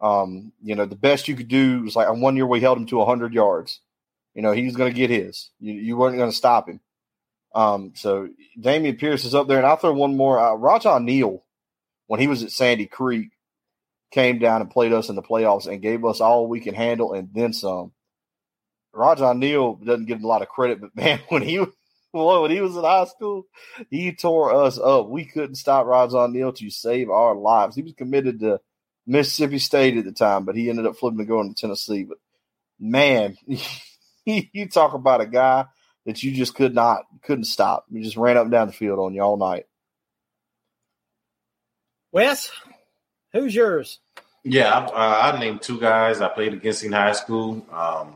Um, 0.00 0.52
you 0.62 0.76
know, 0.76 0.86
the 0.86 0.96
best 0.96 1.28
you 1.28 1.36
could 1.36 1.48
do 1.48 1.82
was 1.82 1.96
like 1.96 2.08
on 2.08 2.20
one 2.20 2.36
year 2.36 2.46
we 2.46 2.60
held 2.60 2.78
him 2.78 2.86
to 2.86 3.04
hundred 3.04 3.34
yards. 3.34 3.80
You 4.34 4.42
know, 4.42 4.52
he 4.52 4.64
was 4.64 4.76
going 4.76 4.92
to 4.92 4.96
get 4.96 5.10
his. 5.10 5.50
You, 5.58 5.74
you 5.74 5.96
weren't 5.96 6.16
going 6.16 6.30
to 6.30 6.36
stop 6.36 6.68
him. 6.68 6.80
Um, 7.52 7.92
so 7.96 8.28
Dameon 8.58 8.98
Pierce 8.98 9.24
is 9.24 9.34
up 9.34 9.48
there, 9.48 9.58
and 9.58 9.66
I'll 9.66 9.76
throw 9.76 9.92
one 9.92 10.16
more. 10.16 10.38
Uh, 10.38 10.52
Rajion 10.52 11.04
Neal, 11.04 11.42
when 12.06 12.20
he 12.20 12.28
was 12.28 12.44
at 12.44 12.52
Sandy 12.52 12.86
Creek, 12.86 13.30
came 14.10 14.38
down 14.38 14.60
and 14.60 14.70
played 14.70 14.92
us 14.92 15.08
in 15.08 15.16
the 15.16 15.22
playoffs 15.22 15.66
and 15.66 15.82
gave 15.82 16.04
us 16.04 16.20
all 16.20 16.48
we 16.48 16.60
can 16.60 16.74
handle 16.74 17.12
and 17.12 17.30
then 17.32 17.52
some. 17.52 17.92
Rajion 18.94 19.38
Neal 19.38 19.74
doesn't 19.74 20.06
get 20.06 20.22
a 20.22 20.26
lot 20.26 20.42
of 20.42 20.48
credit, 20.48 20.80
but 20.80 20.94
man, 20.96 21.20
when 21.28 21.42
he 21.42 21.64
when 22.12 22.50
he 22.50 22.60
was 22.60 22.76
in 22.76 22.82
high 22.82 23.04
school, 23.04 23.46
he 23.88 24.12
tore 24.12 24.52
us 24.52 24.78
up. 24.78 25.08
We 25.08 25.24
couldn't 25.24 25.54
stop 25.54 25.86
Rajion 25.86 26.32
Neal 26.32 26.52
to 26.54 26.70
save 26.70 27.08
our 27.08 27.34
lives. 27.36 27.76
He 27.76 27.82
was 27.82 27.92
committed 27.92 28.40
to 28.40 28.60
Mississippi 29.06 29.58
State 29.58 29.96
at 29.96 30.04
the 30.04 30.12
time, 30.12 30.44
but 30.44 30.56
he 30.56 30.68
ended 30.68 30.86
up 30.86 30.96
flipping 30.96 31.18
to 31.18 31.24
going 31.24 31.54
to 31.54 31.60
Tennessee. 31.60 32.04
But 32.04 32.18
man, 32.80 33.36
you 34.24 34.68
talk 34.68 34.94
about 34.94 35.20
a 35.20 35.26
guy 35.26 35.66
that 36.06 36.22
you 36.22 36.32
just 36.32 36.54
could 36.54 36.74
not 36.74 37.04
couldn't 37.22 37.44
stop. 37.44 37.86
You 37.90 38.02
just 38.02 38.16
ran 38.16 38.36
up 38.36 38.44
and 38.44 38.52
down 38.52 38.66
the 38.66 38.72
field 38.72 38.98
on 38.98 39.14
you 39.14 39.22
all 39.22 39.36
night. 39.36 39.66
Wes, 42.12 42.50
who's 43.32 43.54
yours? 43.54 44.00
Yeah, 44.42 44.70
I, 44.70 44.84
uh, 44.84 45.32
I 45.34 45.38
named 45.38 45.62
two 45.62 45.78
guys 45.78 46.20
I 46.20 46.28
played 46.28 46.54
against 46.54 46.84
in 46.84 46.92
high 46.92 47.12
school. 47.12 47.66
Um, 47.70 48.14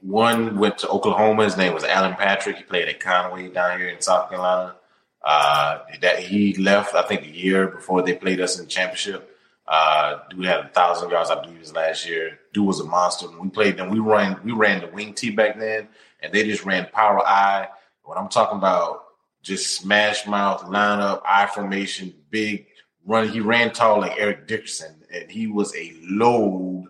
one 0.00 0.58
went 0.58 0.78
to 0.78 0.88
Oklahoma. 0.88 1.44
His 1.44 1.56
name 1.56 1.72
was 1.72 1.84
Alan 1.84 2.14
Patrick. 2.14 2.56
He 2.56 2.62
played 2.64 2.88
at 2.88 3.00
Conway 3.00 3.48
down 3.48 3.78
here 3.78 3.88
in 3.88 4.00
South 4.00 4.28
Carolina. 4.28 4.76
Uh, 5.22 5.78
that 6.02 6.18
he 6.18 6.54
left, 6.56 6.94
I 6.94 7.02
think, 7.02 7.22
a 7.22 7.30
year 7.30 7.68
before 7.68 8.02
they 8.02 8.14
played 8.14 8.40
us 8.40 8.58
in 8.58 8.64
the 8.64 8.70
championship. 8.70 9.30
Uh, 9.66 10.18
dude 10.28 10.44
had 10.44 10.60
a 10.60 10.68
thousand 10.68 11.10
yards, 11.10 11.30
I 11.30 11.40
believe, 11.40 11.60
his 11.60 11.72
last 11.72 12.06
year. 12.06 12.38
Dude 12.52 12.66
was 12.66 12.80
a 12.80 12.84
monster. 12.84 13.28
When 13.28 13.38
we 13.38 13.48
played 13.48 13.78
them, 13.78 13.88
we 13.88 13.98
ran 13.98 14.38
we 14.44 14.52
ran 14.52 14.82
the 14.82 14.88
wing 14.88 15.14
T 15.14 15.30
back 15.30 15.58
then, 15.58 15.88
and 16.20 16.32
they 16.32 16.44
just 16.44 16.66
ran 16.66 16.88
power 16.92 17.26
eye. 17.26 17.68
When 18.02 18.18
I'm 18.18 18.28
talking 18.28 18.58
about 18.58 19.04
just 19.40 19.74
smash 19.74 20.26
mouth 20.26 20.62
lineup, 20.64 21.22
I 21.24 21.46
formation, 21.46 22.12
big 22.28 22.66
run. 23.06 23.28
He 23.28 23.40
ran 23.40 23.72
tall 23.72 24.00
like 24.00 24.18
Eric 24.18 24.46
Dickerson, 24.46 24.94
and 25.12 25.30
he 25.30 25.46
was 25.46 25.74
a 25.76 25.94
load 26.02 26.86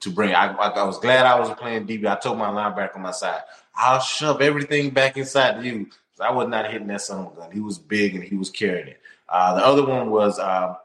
to 0.00 0.10
bring. 0.10 0.34
I, 0.34 0.52
I, 0.52 0.68
I 0.68 0.82
was 0.84 0.98
glad 0.98 1.26
I 1.26 1.38
was 1.38 1.50
playing 1.50 1.86
DB. 1.86 2.06
I 2.06 2.16
told 2.16 2.38
my 2.38 2.48
linebacker 2.48 2.96
on 2.96 3.02
my 3.02 3.10
side, 3.10 3.42
I'll 3.74 4.00
shove 4.00 4.40
everything 4.40 4.90
back 4.90 5.16
inside 5.16 5.64
you. 5.64 5.88
I 6.20 6.30
was 6.30 6.48
not 6.48 6.70
hitting 6.70 6.86
that 6.88 7.00
son 7.00 7.26
of 7.26 7.32
a 7.32 7.36
gun. 7.36 7.52
He 7.52 7.60
was 7.60 7.78
big 7.78 8.14
and 8.14 8.22
he 8.22 8.36
was 8.36 8.50
carrying 8.50 8.88
it. 8.88 9.00
Uh, 9.28 9.56
the 9.56 9.66
other 9.66 9.84
one 9.84 10.10
was 10.10 10.38
uh, 10.38 10.76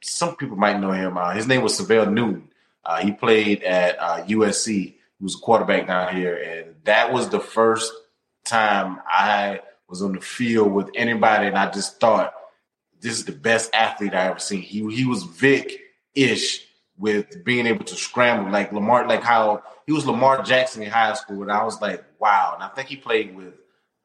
some 0.00 0.36
people 0.36 0.56
might 0.56 0.80
know 0.80 0.90
him. 0.90 1.16
Uh, 1.16 1.32
his 1.32 1.46
name 1.46 1.62
was 1.62 1.76
Syvelle 1.76 2.10
Newton. 2.10 2.48
Uh, 2.84 2.98
he 2.98 3.12
played 3.12 3.62
at 3.62 3.98
USC. 4.26 4.88
Uh, 4.88 4.92
he 5.18 5.24
was 5.24 5.36
a 5.36 5.38
quarterback 5.38 5.86
down 5.86 6.14
here, 6.14 6.36
and 6.36 6.74
that 6.84 7.12
was 7.12 7.28
the 7.28 7.40
first 7.40 7.92
time 8.44 9.00
I 9.06 9.60
was 9.88 10.02
on 10.02 10.12
the 10.12 10.20
field 10.20 10.72
with 10.72 10.90
anybody, 10.94 11.46
and 11.46 11.56
I 11.56 11.70
just 11.70 12.00
thought 12.00 12.34
this 13.04 13.18
is 13.18 13.26
the 13.26 13.32
best 13.32 13.70
athlete 13.74 14.14
I 14.14 14.28
ever 14.28 14.38
seen. 14.38 14.62
He 14.62 14.78
he 14.94 15.04
was 15.04 15.24
Vic 15.24 15.78
ish, 16.14 16.66
with 16.98 17.44
being 17.44 17.66
able 17.66 17.84
to 17.84 17.94
scramble 17.96 18.50
like 18.50 18.72
Lamar, 18.72 19.06
like 19.06 19.22
how 19.22 19.62
he 19.86 19.92
was 19.92 20.06
Lamar 20.06 20.42
Jackson 20.42 20.82
in 20.82 20.90
high 20.90 21.12
school, 21.14 21.42
and 21.42 21.52
I 21.52 21.64
was 21.64 21.80
like, 21.80 22.02
wow. 22.18 22.52
And 22.54 22.62
I 22.62 22.68
think 22.68 22.88
he 22.88 22.96
played 22.96 23.36
with 23.36 23.54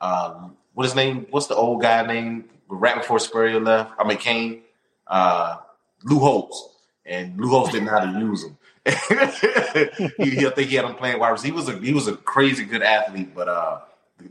um, 0.01 0.57
what 0.73 0.83
his 0.83 0.95
name? 0.95 1.27
What's 1.29 1.47
the 1.47 1.55
old 1.55 1.81
guy 1.81 2.05
name? 2.05 2.45
Right 2.67 2.95
before 2.95 3.19
Spurrier 3.19 3.59
left, 3.59 3.93
I 3.97 4.07
mean 4.07 4.17
Kane, 4.17 4.61
uh, 5.07 5.57
Lou 6.03 6.19
Holtz, 6.19 6.69
and 7.05 7.39
Lou 7.39 7.49
Holtz 7.49 7.71
didn't 7.71 7.85
know 7.85 7.99
how 7.99 8.11
to 8.11 8.19
use 8.19 8.43
him. 8.43 8.57
he, 8.85 10.45
I 10.45 10.51
think 10.51 10.69
he 10.69 10.75
had 10.75 10.85
him 10.85 10.95
playing 10.95 11.19
wide 11.19 11.29
receiver. 11.29 11.47
He 11.47 11.51
was 11.51 11.69
a 11.69 11.77
he 11.79 11.93
was 11.93 12.07
a 12.07 12.15
crazy 12.15 12.65
good 12.65 12.83
athlete, 12.83 13.33
but 13.33 13.47
uh, 13.47 13.79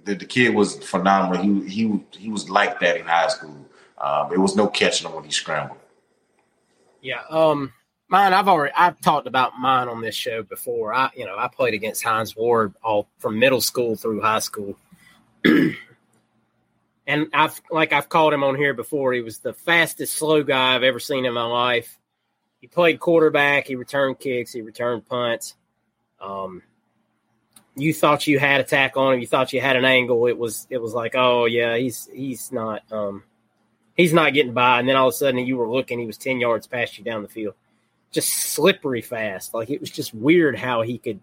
the, 0.05 0.15
the 0.15 0.25
kid 0.27 0.55
was 0.55 0.77
phenomenal. 0.85 1.43
He 1.43 1.69
he 1.69 2.01
he 2.13 2.31
was 2.31 2.51
like 2.51 2.81
that 2.81 2.97
in 2.97 3.07
high 3.07 3.29
school. 3.29 3.68
Um, 4.01 4.29
there 4.31 4.41
was 4.41 4.57
no 4.57 4.69
catching 4.69 5.09
him 5.09 5.15
when 5.15 5.25
he 5.25 5.31
scrambled. 5.31 5.79
Yeah. 7.03 7.23
Um. 7.31 7.73
Mine, 8.11 8.33
I've 8.33 8.49
already 8.49 8.73
I've 8.75 8.99
talked 9.03 9.27
about 9.27 9.59
mine 9.59 9.87
on 9.89 10.01
this 10.01 10.15
show 10.15 10.43
before. 10.43 10.95
I 10.95 11.11
you 11.15 11.27
know 11.27 11.37
I 11.37 11.49
played 11.49 11.75
against 11.75 12.03
Hines 12.03 12.35
Ward 12.35 12.75
all 12.83 13.07
from 13.19 13.39
middle 13.39 13.61
school 13.61 13.97
through 13.97 14.23
high 14.23 14.39
school, 14.39 14.77
and 15.45 15.77
I've 17.35 17.61
like 17.71 17.93
I've 17.93 18.09
called 18.09 18.33
him 18.33 18.45
on 18.45 18.57
here 18.57 18.73
before. 18.73 19.13
He 19.13 19.21
was 19.21 19.41
the 19.41 19.53
fastest 19.53 20.15
slow 20.15 20.43
guy 20.43 20.75
I've 20.75 20.85
ever 20.85 21.01
seen 21.01 21.27
in 21.27 21.35
my 21.35 21.45
life. 21.45 21.99
He 22.61 22.67
played 22.67 22.99
quarterback. 22.99 23.67
He 23.67 23.77
returned 23.77 24.19
kicks. 24.19 24.53
He 24.53 24.63
returned 24.63 25.07
punts. 25.07 25.55
Um, 26.19 26.63
you 27.77 27.95
thought 27.95 28.27
you 28.27 28.39
had 28.39 28.61
attack 28.61 28.97
on 28.97 29.15
him. 29.15 29.21
You 29.21 29.27
thought 29.27 29.53
you 29.53 29.61
had 29.61 29.77
an 29.77 29.85
angle. 29.85 30.27
It 30.27 30.37
was 30.37 30.67
it 30.71 30.79
was 30.79 30.95
like, 30.95 31.15
oh 31.15 31.45
yeah, 31.45 31.77
he's 31.77 32.09
he's 32.13 32.51
not 32.53 32.83
um, 32.91 33.23
he's 33.99 34.15
not 34.15 34.33
getting 34.33 34.55
by. 34.55 34.81
And 34.81 34.89
then 34.89 34.97
all 34.97 35.09
of 35.09 35.13
a 35.13 35.17
sudden, 35.17 35.45
you 35.47 35.59
were 35.59 35.71
looking. 35.71 35.99
He 35.99 36.07
was 36.07 36.17
ten 36.17 36.41
yards 36.41 36.67
past 36.67 36.97
you 36.97 37.05
down 37.05 37.21
the 37.21 37.29
field 37.29 37.55
just 38.11 38.33
slippery 38.33 39.03
fast. 39.03 39.55
Like 39.55 39.71
it 39.71 39.81
was 39.81 39.91
just 39.91 40.15
weird 40.15 40.57
how 40.57 40.83
he 40.83 40.99
could. 40.99 41.21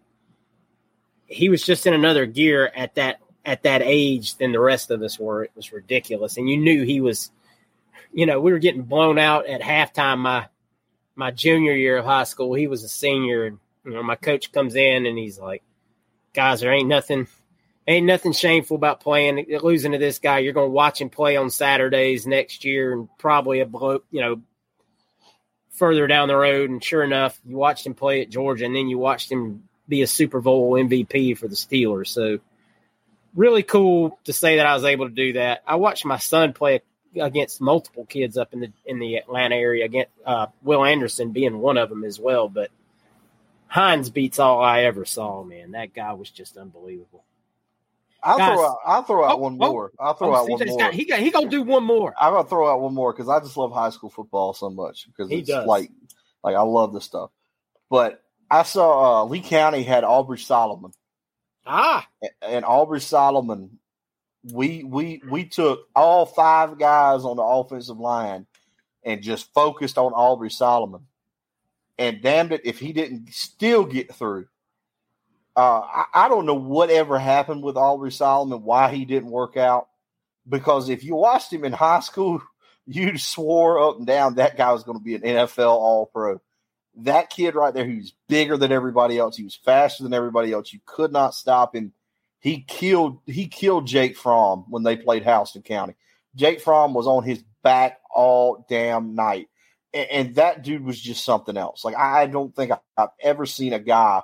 He 1.28 1.50
was 1.50 1.64
just 1.64 1.88
in 1.88 1.94
another 1.94 2.26
gear 2.26 2.72
at 2.76 2.96
that 2.96 3.20
at 3.44 3.64
that 3.64 3.82
age 3.84 4.36
than 4.38 4.52
the 4.52 4.60
rest 4.60 4.92
of 4.92 5.02
us 5.02 5.20
were. 5.20 5.44
It 5.44 5.52
was 5.56 5.74
ridiculous, 5.74 6.38
and 6.38 6.50
you 6.50 6.58
knew 6.58 6.84
he 6.84 7.02
was. 7.02 7.32
You 8.14 8.26
know, 8.26 8.40
we 8.40 8.54
were 8.54 8.60
getting 8.60 8.84
blown 8.84 9.18
out 9.18 9.48
at 9.48 9.62
halftime. 9.62 10.20
My 10.20 10.48
my 11.16 11.32
junior 11.32 11.74
year 11.74 11.98
of 11.98 12.06
high 12.06 12.24
school, 12.24 12.54
he 12.54 12.68
was 12.68 12.84
a 12.84 12.90
senior, 12.90 13.46
and 13.46 13.60
you 13.84 13.94
know, 13.94 14.04
my 14.04 14.16
coach 14.16 14.52
comes 14.52 14.76
in 14.76 15.06
and 15.06 15.18
he's 15.18 15.40
like, 15.40 15.64
"Guys, 16.34 16.62
there 16.62 16.72
ain't 16.72 16.88
nothing." 16.88 17.28
Ain't 17.88 18.08
nothing 18.08 18.34
shameful 18.34 18.76
about 18.76 19.02
playing 19.02 19.46
losing 19.62 19.92
to 19.92 20.00
this 20.00 20.18
guy. 20.18 20.40
You're 20.40 20.54
going 20.54 20.70
to 20.70 20.74
watch 20.74 21.00
him 21.00 21.10
play 21.10 21.38
on 21.38 21.52
Saturdays 21.52 22.26
next 22.26 22.66
year, 22.66 22.94
and 22.94 23.08
probably 23.20 23.60
a 23.60 23.66
blow, 23.66 24.00
you 24.10 24.22
know, 24.22 24.42
further 25.76 26.08
down 26.08 26.28
the 26.28 26.36
road, 26.36 26.70
and 26.70 26.84
sure 26.84 27.04
enough, 27.04 27.40
you 27.46 27.58
watched 27.58 27.86
him 27.86 27.94
play 27.94 28.22
at 28.22 28.30
Georgia, 28.30 28.66
and 28.66 28.76
then 28.76 28.88
you 28.88 28.98
watched 28.98 29.32
him 29.32 29.68
be 29.88 30.02
a 30.02 30.08
Super 30.08 30.42
Bowl 30.42 30.74
MVP 30.74 31.38
for 31.38 31.48
the 31.48 31.56
Steelers. 31.56 32.08
So, 32.08 32.40
really 33.36 33.62
cool 33.62 34.18
to 34.24 34.34
say 34.34 34.56
that 34.56 34.66
I 34.66 34.74
was 34.74 34.86
able 34.86 35.08
to 35.08 35.14
do 35.14 35.34
that. 35.34 35.62
I 35.68 35.76
watched 35.76 36.06
my 36.06 36.18
son 36.18 36.54
play 36.54 36.82
against 37.20 37.62
multiple 37.62 38.06
kids 38.06 38.38
up 38.38 38.54
in 38.54 38.62
the 38.62 38.72
in 38.86 39.00
the 39.00 39.18
Atlanta 39.18 39.56
area. 39.56 39.86
Against 39.86 40.12
uh, 40.26 40.48
Will 40.64 40.84
Anderson 40.84 41.32
being 41.32 41.60
one 41.60 41.78
of 41.78 41.90
them 41.90 42.04
as 42.04 42.20
well, 42.20 42.50
but 42.50 42.72
Hines 43.68 44.10
beats 44.10 44.40
all 44.40 44.64
I 44.64 44.84
ever 44.84 45.06
saw. 45.06 45.44
Man, 45.44 45.72
that 45.72 45.94
guy 45.94 46.14
was 46.14 46.30
just 46.30 46.58
unbelievable. 46.58 47.25
I'll 48.26 48.40
Guys, 48.40 48.56
throw 48.56 48.66
out. 48.66 48.78
I'll 48.86 49.04
throw 49.04 49.24
out 49.24 49.34
oh, 49.34 49.38
one 49.38 49.58
oh, 49.62 49.72
more. 49.72 49.92
I'll 50.00 50.16
throw 50.16 50.34
oh, 50.34 50.36
out 50.36 50.48
CJ's 50.48 50.60
one 50.60 50.68
more. 50.70 50.80
Got, 50.80 50.94
he 50.96 51.06
got. 51.06 51.20
He 51.20 51.30
gonna 51.30 51.50
do 51.50 51.62
one 51.62 51.84
more. 51.84 52.14
I'm 52.20 52.34
gonna 52.34 52.48
throw 52.48 52.68
out 52.68 52.82
one 52.82 52.94
more 52.94 53.14
because 53.14 53.30
I 53.30 53.40
just 53.40 53.56
love 53.56 53.72
high 53.72 53.92
school 53.92 54.10
football 54.10 54.54
so 54.54 54.72
much 54.72 55.06
because 55.06 55.32
it's 55.32 55.48
does. 55.48 55.68
like, 55.68 55.92
like 56.44 56.56
I 56.56 56.62
love 56.62 56.92
this 56.92 57.06
stuff. 57.06 57.30
But 57.88 58.24
I 58.50 58.64
saw 58.64 59.22
uh, 59.22 59.26
Lee 59.26 59.42
County 59.42 59.84
had 59.84 60.04
Aubrey 60.04 60.40
Solomon. 60.40 60.92
Ah, 61.68 62.08
and 62.42 62.66
Aubrey 62.66 63.00
Solomon, 63.00 63.78
we 64.52 64.84
we 64.84 65.22
we 65.30 65.46
took 65.46 65.88
all 65.96 66.26
five 66.26 66.80
guys 66.80 67.26
on 67.26 67.38
the 67.38 67.44
offensive 67.44 68.00
line 68.00 68.48
and 69.04 69.22
just 69.22 69.54
focused 69.54 70.00
on 70.00 70.14
Aubrey 70.14 70.50
Solomon. 70.50 71.02
And 72.00 72.22
damned 72.22 72.52
it 72.52 72.62
if 72.66 72.80
he 72.80 72.92
didn't 72.92 73.34
still 73.34 73.86
get 73.86 74.14
through 74.14 74.48
uh, 75.56 75.82
I, 75.82 76.06
I, 76.14 76.30
don't 76.30 76.46
know 76.46 76.56
whatever 76.56 77.18
happened 77.18 77.64
with 77.64 77.78
Aubrey 77.78 78.12
Solomon, 78.12 78.64
why 78.64 78.94
he 78.94 79.06
didn't 79.06 79.30
work 79.30 79.56
out. 79.56 79.88
Because 80.48 80.90
if 80.90 81.04
you 81.04 81.16
watched 81.16 81.52
him 81.52 81.64
in 81.64 81.72
high 81.72 82.02
school, 82.02 82.42
you 82.86 83.18
swore 83.18 83.80
up 83.80 83.98
and 83.98 84.06
down 84.06 84.36
that 84.36 84.58
guy 84.58 84.72
was 84.72 84.84
going 84.84 84.98
to 84.98 85.04
be 85.04 85.16
an 85.16 85.22
NFL 85.22 85.68
All 85.68 86.08
Pro. 86.08 86.42
That 87.00 87.30
kid 87.30 87.56
right 87.56 87.74
there, 87.74 87.86
who's 87.86 88.14
bigger 88.28 88.58
than 88.58 88.72
everybody 88.72 89.18
else, 89.18 89.38
he 89.38 89.44
was 89.44 89.56
faster 89.56 90.04
than 90.04 90.14
everybody 90.14 90.52
else. 90.52 90.72
You 90.72 90.80
could 90.86 91.12
not 91.12 91.34
stop 91.34 91.76
him. 91.76 91.94
He 92.40 92.62
killed 92.62 93.20
he 93.26 93.48
killed 93.48 93.88
Jake 93.88 94.16
Fromm 94.16 94.66
when 94.70 94.84
they 94.84 94.96
played 94.96 95.24
Houston 95.24 95.62
County. 95.62 95.96
Jake 96.36 96.62
Fromm 96.62 96.94
was 96.94 97.08
on 97.08 97.24
his 97.24 97.44
back 97.64 98.00
all 98.14 98.66
damn 98.70 99.16
night, 99.16 99.50
and, 99.94 100.10
and 100.10 100.36
that 100.36 100.64
dude 100.64 100.86
was 100.86 101.02
just 101.02 101.26
something 101.26 101.58
else. 101.58 101.84
Like 101.84 101.96
I 101.96 102.28
don't 102.28 102.56
think 102.56 102.72
I've 102.98 103.10
ever 103.20 103.46
seen 103.46 103.74
a 103.74 103.80
guy 103.80 104.22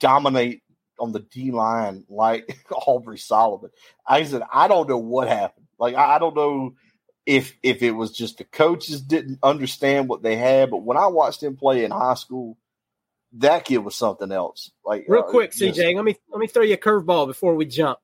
dominate 0.00 0.62
on 0.98 1.12
the 1.12 1.20
D 1.20 1.50
line 1.50 2.04
like 2.08 2.58
Aubrey 2.86 3.18
Solomon. 3.18 3.70
I 4.06 4.24
said, 4.24 4.42
I 4.52 4.68
don't 4.68 4.88
know 4.88 4.98
what 4.98 5.28
happened. 5.28 5.66
Like 5.78 5.94
I 5.94 6.18
don't 6.18 6.36
know 6.36 6.74
if 7.26 7.56
if 7.62 7.82
it 7.82 7.92
was 7.92 8.12
just 8.12 8.38
the 8.38 8.44
coaches 8.44 9.00
didn't 9.00 9.38
understand 9.42 10.08
what 10.08 10.22
they 10.22 10.36
had, 10.36 10.70
but 10.70 10.82
when 10.82 10.96
I 10.96 11.06
watched 11.06 11.42
him 11.42 11.56
play 11.56 11.84
in 11.84 11.90
high 11.90 12.14
school, 12.14 12.56
that 13.34 13.64
kid 13.64 13.78
was 13.78 13.94
something 13.94 14.32
else. 14.32 14.70
Like 14.84 15.06
real 15.08 15.22
uh, 15.22 15.30
quick, 15.30 15.52
CJ, 15.52 15.74
just, 15.74 15.96
let 15.96 16.04
me 16.04 16.16
let 16.30 16.40
me 16.40 16.46
throw 16.46 16.62
you 16.62 16.74
a 16.74 16.78
curveball 16.78 17.26
before 17.26 17.54
we 17.54 17.66
jump. 17.66 17.98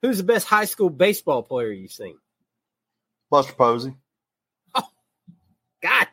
Who's 0.00 0.18
the 0.18 0.24
best 0.24 0.46
high 0.46 0.64
school 0.64 0.90
baseball 0.90 1.42
player 1.42 1.70
you've 1.70 1.92
seen? 1.92 2.16
Buster 3.30 3.54
Posey. 3.54 3.94
God, 5.82 6.06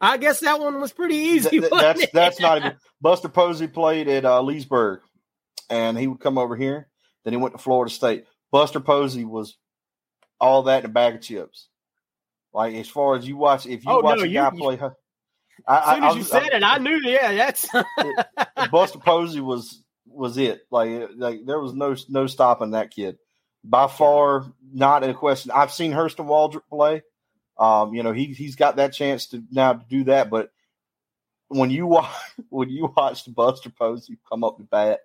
I 0.00 0.16
guess 0.18 0.40
that 0.40 0.60
one 0.60 0.80
was 0.80 0.92
pretty 0.92 1.16
easy. 1.16 1.60
Th- 1.60 1.70
that's 1.70 2.02
it? 2.02 2.10
that's 2.12 2.40
not 2.40 2.58
even. 2.58 2.76
Buster 3.00 3.28
Posey 3.28 3.66
played 3.66 4.08
at 4.08 4.24
uh, 4.24 4.42
Leesburg, 4.42 5.00
and 5.70 5.98
he 5.98 6.06
would 6.06 6.20
come 6.20 6.36
over 6.38 6.56
here. 6.56 6.88
Then 7.24 7.32
he 7.32 7.38
went 7.38 7.54
to 7.54 7.62
Florida 7.62 7.92
State. 7.92 8.26
Buster 8.50 8.80
Posey 8.80 9.24
was 9.24 9.56
all 10.40 10.64
that 10.64 10.84
in 10.84 10.90
a 10.90 10.92
bag 10.92 11.14
of 11.14 11.22
chips. 11.22 11.68
Like 12.52 12.74
as 12.74 12.88
far 12.88 13.16
as 13.16 13.26
you 13.26 13.36
watch, 13.36 13.66
if 13.66 13.84
you 13.84 13.90
oh, 13.90 14.00
watch 14.00 14.18
no, 14.18 14.24
a 14.24 14.28
guy 14.28 14.50
you, 14.52 14.58
play, 14.58 14.74
you, 14.76 14.92
I, 15.66 15.78
as 15.78 15.94
soon 15.94 16.04
I, 16.04 16.08
as 16.08 16.14
you 16.16 16.20
I, 16.20 16.24
said 16.24 16.52
it, 16.52 16.62
I 16.62 16.78
knew. 16.78 17.00
Yeah, 17.02 17.34
that's 17.34 17.68
Buster 18.70 18.98
Posey 18.98 19.40
was 19.40 19.82
was 20.06 20.38
it. 20.38 20.62
Like 20.70 21.10
like 21.16 21.40
there 21.46 21.60
was 21.60 21.74
no 21.74 21.96
no 22.08 22.26
stopping 22.26 22.72
that 22.72 22.90
kid. 22.90 23.18
By 23.64 23.86
far, 23.86 24.46
not 24.72 25.04
a 25.04 25.12
question. 25.12 25.50
I've 25.50 25.72
seen 25.72 25.92
Hurston 25.92 26.26
Waldrep 26.26 26.62
play. 26.70 27.02
Um, 27.58 27.94
you 27.94 28.02
know, 28.02 28.12
he 28.12 28.26
he's 28.26 28.56
got 28.56 28.76
that 28.76 28.92
chance 28.92 29.26
to 29.26 29.42
now 29.50 29.74
to 29.74 29.84
do 29.88 30.04
that. 30.04 30.30
But 30.30 30.50
when 31.48 31.70
you 31.70 31.86
watch 31.86 32.14
when 32.48 32.68
you 32.68 32.92
watched 32.96 33.32
Buster 33.34 33.70
Posey 33.70 34.18
come 34.28 34.44
up 34.44 34.58
to 34.58 34.64
bat, 34.64 35.00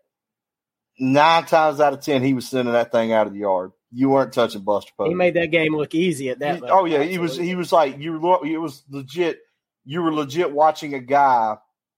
nine 0.99 1.45
times 1.45 1.79
out 1.79 1.93
of 1.93 2.01
ten 2.01 2.23
he 2.23 2.33
was 2.33 2.47
sending 2.47 2.73
that 2.73 2.91
thing 2.91 3.13
out 3.13 3.27
of 3.27 3.33
the 3.33 3.39
yard. 3.39 3.71
You 3.91 4.09
weren't 4.09 4.33
touching 4.33 4.61
Buster 4.61 4.91
Posey. 4.97 5.09
He 5.09 5.15
made 5.15 5.35
that 5.35 5.51
game 5.51 5.75
look 5.75 5.93
easy 5.93 6.29
at 6.29 6.39
that. 6.39 6.57
He, 6.57 6.63
oh 6.63 6.85
yeah, 6.85 7.03
he 7.03 7.17
was 7.17 7.37
he 7.37 7.55
was 7.55 7.71
like 7.71 7.99
you. 7.99 8.15
It 8.43 8.57
was 8.57 8.83
legit. 8.89 9.39
You 9.85 10.01
were 10.01 10.13
legit 10.13 10.51
watching 10.51 10.93
a 10.93 10.99
guy 10.99 11.57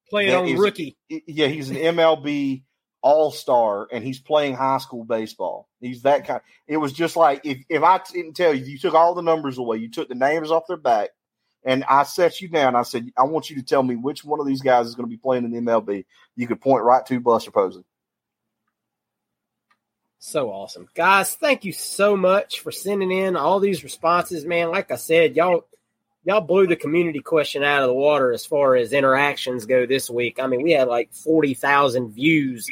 playing 0.10 0.36
on 0.36 0.48
is, 0.48 0.60
rookie. 0.60 0.98
Yeah, 1.10 1.48
he's 1.48 1.70
an 1.70 1.78
MLB 1.78 2.64
all 3.06 3.30
star 3.30 3.88
and 3.92 4.04
he's 4.04 4.20
playing 4.20 4.56
high 4.56 4.80
school 4.80 5.04
baseball. 5.04 5.70
He's 5.80 6.02
that 6.02 6.26
kind. 6.26 6.42
It 6.68 6.78
was 6.78 6.92
just 6.92 7.16
like 7.16 7.42
if, 7.46 7.60
if 7.70 7.84
I 7.84 8.02
didn't 8.12 8.34
tell 8.34 8.52
you, 8.52 8.66
you 8.66 8.80
took 8.80 8.96
all 8.96 9.14
the 9.14 9.22
numbers 9.22 9.60
away, 9.60 9.78
you 9.78 9.92
took 9.92 10.10
the 10.10 10.16
names 10.16 10.50
off 10.50 10.66
their 10.68 10.76
back, 10.76 11.10
and 11.64 11.84
I 11.84 12.02
set 12.02 12.42
you 12.42 12.48
down. 12.48 12.76
I 12.76 12.82
said, 12.82 13.12
I 13.16 13.26
want 13.26 13.52
you 13.52 13.58
to 13.58 13.62
tell 13.62 13.84
me 13.84 13.96
which 13.96 14.26
one 14.26 14.40
of 14.40 14.48
these 14.48 14.64
guys 14.64 14.88
is 14.88 14.96
going 14.96 15.08
to 15.08 15.16
be 15.16 15.22
playing 15.22 15.46
in 15.46 15.52
the 15.52 15.62
MLB. 15.62 16.06
You 16.36 16.48
could 16.48 16.60
point 16.60 16.84
right 16.84 17.06
to 17.06 17.20
Buster 17.20 17.52
Posey. 17.52 17.84
So 20.18 20.50
awesome. 20.50 20.88
Guys, 20.96 21.36
thank 21.36 21.64
you 21.64 21.74
so 21.74 22.18
much 22.18 22.62
for 22.62 22.72
sending 22.72 23.12
in 23.12 23.36
all 23.36 23.60
these 23.60 23.84
responses, 23.84 24.46
man. 24.46 24.72
Like 24.72 24.90
I 24.90 24.96
said, 24.96 25.36
y'all 25.36 25.68
y'all 26.24 26.42
blew 26.42 26.66
the 26.66 26.76
community 26.76 27.20
question 27.20 27.64
out 27.64 27.84
of 27.84 27.88
the 27.88 27.94
water 27.94 28.32
as 28.32 28.48
far 28.48 28.76
as 28.76 28.94
interactions 28.94 29.68
go 29.68 29.86
this 29.86 30.10
week. 30.10 30.40
I 30.40 30.48
mean, 30.48 30.64
we 30.64 30.72
had 30.72 30.88
like 30.88 31.14
40,000 31.14 32.10
views 32.10 32.68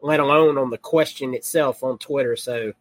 let 0.00 0.20
alone 0.20 0.58
on 0.58 0.70
the 0.70 0.78
question 0.78 1.34
itself 1.34 1.82
on 1.82 1.98
Twitter. 1.98 2.36
So 2.36 2.72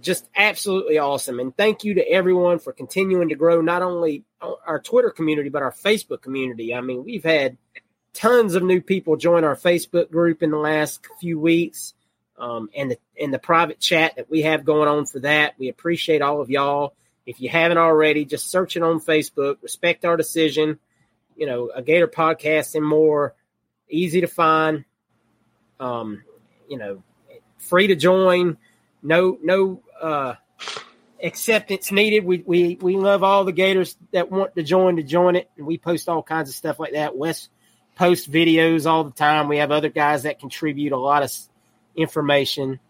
just 0.00 0.28
absolutely 0.36 0.98
awesome. 0.98 1.40
And 1.40 1.56
thank 1.56 1.84
you 1.84 1.94
to 1.94 2.08
everyone 2.08 2.58
for 2.58 2.72
continuing 2.72 3.28
to 3.28 3.34
grow 3.34 3.60
not 3.60 3.82
only 3.82 4.24
our 4.40 4.80
Twitter 4.80 5.10
community, 5.10 5.48
but 5.48 5.62
our 5.62 5.72
Facebook 5.72 6.22
community. 6.22 6.74
I 6.74 6.80
mean, 6.80 7.04
we've 7.04 7.24
had 7.24 7.56
tons 8.14 8.54
of 8.54 8.62
new 8.62 8.80
people 8.80 9.16
join 9.16 9.44
our 9.44 9.56
Facebook 9.56 10.10
group 10.10 10.42
in 10.42 10.50
the 10.50 10.58
last 10.58 11.06
few 11.20 11.38
weeks. 11.38 11.94
Um, 12.38 12.70
and 12.74 12.90
the 12.90 12.98
and 13.20 13.32
the 13.32 13.38
private 13.38 13.78
chat 13.78 14.16
that 14.16 14.28
we 14.28 14.42
have 14.42 14.64
going 14.64 14.88
on 14.88 15.06
for 15.06 15.20
that. 15.20 15.54
We 15.58 15.68
appreciate 15.68 16.22
all 16.22 16.40
of 16.40 16.50
y'all. 16.50 16.94
If 17.24 17.40
you 17.40 17.48
haven't 17.48 17.78
already, 17.78 18.24
just 18.24 18.50
search 18.50 18.76
it 18.76 18.82
on 18.82 19.00
Facebook. 19.00 19.62
Respect 19.62 20.04
our 20.04 20.16
decision 20.16 20.80
you 21.36 21.46
know, 21.46 21.70
a 21.74 21.82
Gator 21.82 22.08
podcast 22.08 22.74
and 22.74 22.84
more, 22.84 23.34
easy 23.88 24.20
to 24.20 24.26
find. 24.26 24.84
Um, 25.80 26.22
you 26.68 26.78
know, 26.78 27.02
free 27.58 27.88
to 27.88 27.96
join. 27.96 28.56
No, 29.02 29.38
no 29.42 29.82
uh, 30.00 30.34
acceptance 31.22 31.90
needed. 31.90 32.24
We 32.24 32.42
we 32.46 32.78
we 32.80 32.96
love 32.96 33.22
all 33.22 33.44
the 33.44 33.52
Gators 33.52 33.96
that 34.12 34.30
want 34.30 34.54
to 34.56 34.62
join 34.62 34.96
to 34.96 35.02
join 35.02 35.36
it, 35.36 35.50
and 35.56 35.66
we 35.66 35.78
post 35.78 36.08
all 36.08 36.22
kinds 36.22 36.48
of 36.48 36.54
stuff 36.54 36.78
like 36.78 36.92
that. 36.92 37.16
Wes 37.16 37.48
post 37.96 38.30
videos 38.30 38.86
all 38.86 39.04
the 39.04 39.10
time. 39.10 39.48
We 39.48 39.58
have 39.58 39.70
other 39.70 39.88
guys 39.88 40.22
that 40.22 40.38
contribute 40.38 40.92
a 40.92 40.98
lot 40.98 41.22
of 41.22 41.32
information. 41.96 42.80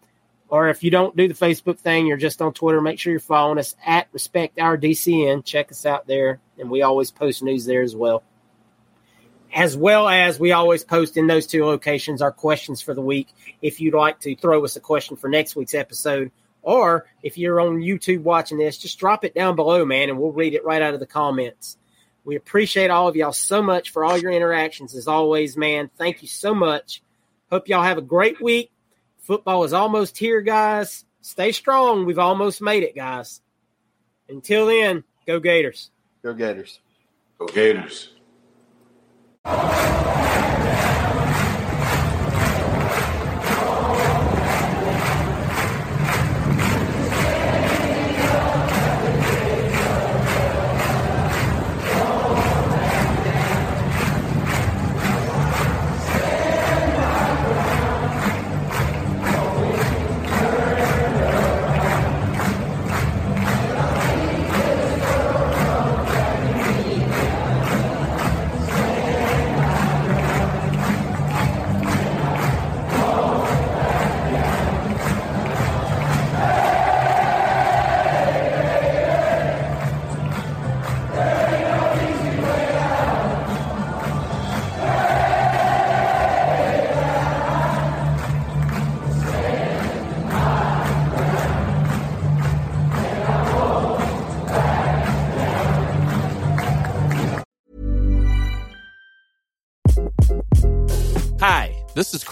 Or 0.49 0.69
if 0.69 0.83
you 0.83 0.91
don't 0.91 1.15
do 1.15 1.27
the 1.27 1.33
Facebook 1.33 1.79
thing, 1.79 2.05
you're 2.05 2.17
just 2.17 2.41
on 2.41 2.53
Twitter, 2.53 2.79
make 2.79 2.99
sure 2.99 3.11
you're 3.11 3.19
following 3.19 3.57
us 3.57 3.75
at 3.83 4.07
Respect 4.11 4.59
Our 4.59 4.77
DCN. 4.77 5.43
Check 5.43 5.71
us 5.71 5.85
out 5.85 6.05
there, 6.05 6.39
and 6.59 6.69
we 6.69 6.83
always 6.83 7.09
post 7.09 7.41
news 7.41 7.65
there 7.65 7.81
as 7.81 7.95
well. 7.95 8.23
As 9.53 9.77
well 9.77 10.07
as 10.07 10.39
we 10.39 10.51
always 10.51 10.83
post 10.83 11.15
in 11.15 11.27
those 11.27 11.45
two 11.45 11.63
locations 11.65 12.21
our 12.21 12.31
questions 12.31 12.81
for 12.81 12.93
the 12.93 13.01
week. 13.01 13.27
If 13.61 13.79
you'd 13.79 13.93
like 13.93 14.19
to 14.21 14.35
throw 14.35 14.63
us 14.65 14.75
a 14.75 14.79
question 14.79 15.15
for 15.15 15.29
next 15.29 15.55
week's 15.55 15.75
episode, 15.75 16.31
or 16.63 17.05
if 17.21 17.37
you're 17.37 17.59
on 17.59 17.79
YouTube 17.79 18.23
watching 18.23 18.57
this, 18.57 18.77
just 18.77 18.97
drop 18.97 19.23
it 19.23 19.35
down 19.35 19.55
below, 19.55 19.85
man, 19.85 20.09
and 20.09 20.17
we'll 20.17 20.31
read 20.31 20.53
it 20.53 20.65
right 20.65 20.81
out 20.81 20.93
of 20.93 20.99
the 20.99 21.05
comments. 21.05 21.77
We 22.25 22.35
appreciate 22.35 22.89
all 22.89 23.07
of 23.07 23.15
y'all 23.15 23.33
so 23.33 23.61
much 23.61 23.91
for 23.91 24.05
all 24.05 24.17
your 24.17 24.31
interactions 24.31 24.95
as 24.95 25.07
always, 25.07 25.57
man. 25.57 25.89
Thank 25.97 26.21
you 26.21 26.27
so 26.27 26.55
much. 26.55 27.03
Hope 27.51 27.67
y'all 27.67 27.83
have 27.83 27.97
a 27.97 28.01
great 28.01 28.41
week. 28.41 28.71
Football 29.19 29.65
is 29.65 29.73
almost 29.73 30.17
here, 30.17 30.41
guys. 30.41 31.05
Stay 31.21 31.51
strong. 31.51 32.05
We've 32.05 32.19
almost 32.19 32.61
made 32.61 32.83
it, 32.83 32.95
guys. 32.95 33.41
Until 34.29 34.67
then, 34.67 35.03
go 35.27 35.39
Gators. 35.39 35.91
Go 36.23 36.33
Gators. 36.33 36.79
Go 37.37 37.45
Gators. 37.47 38.12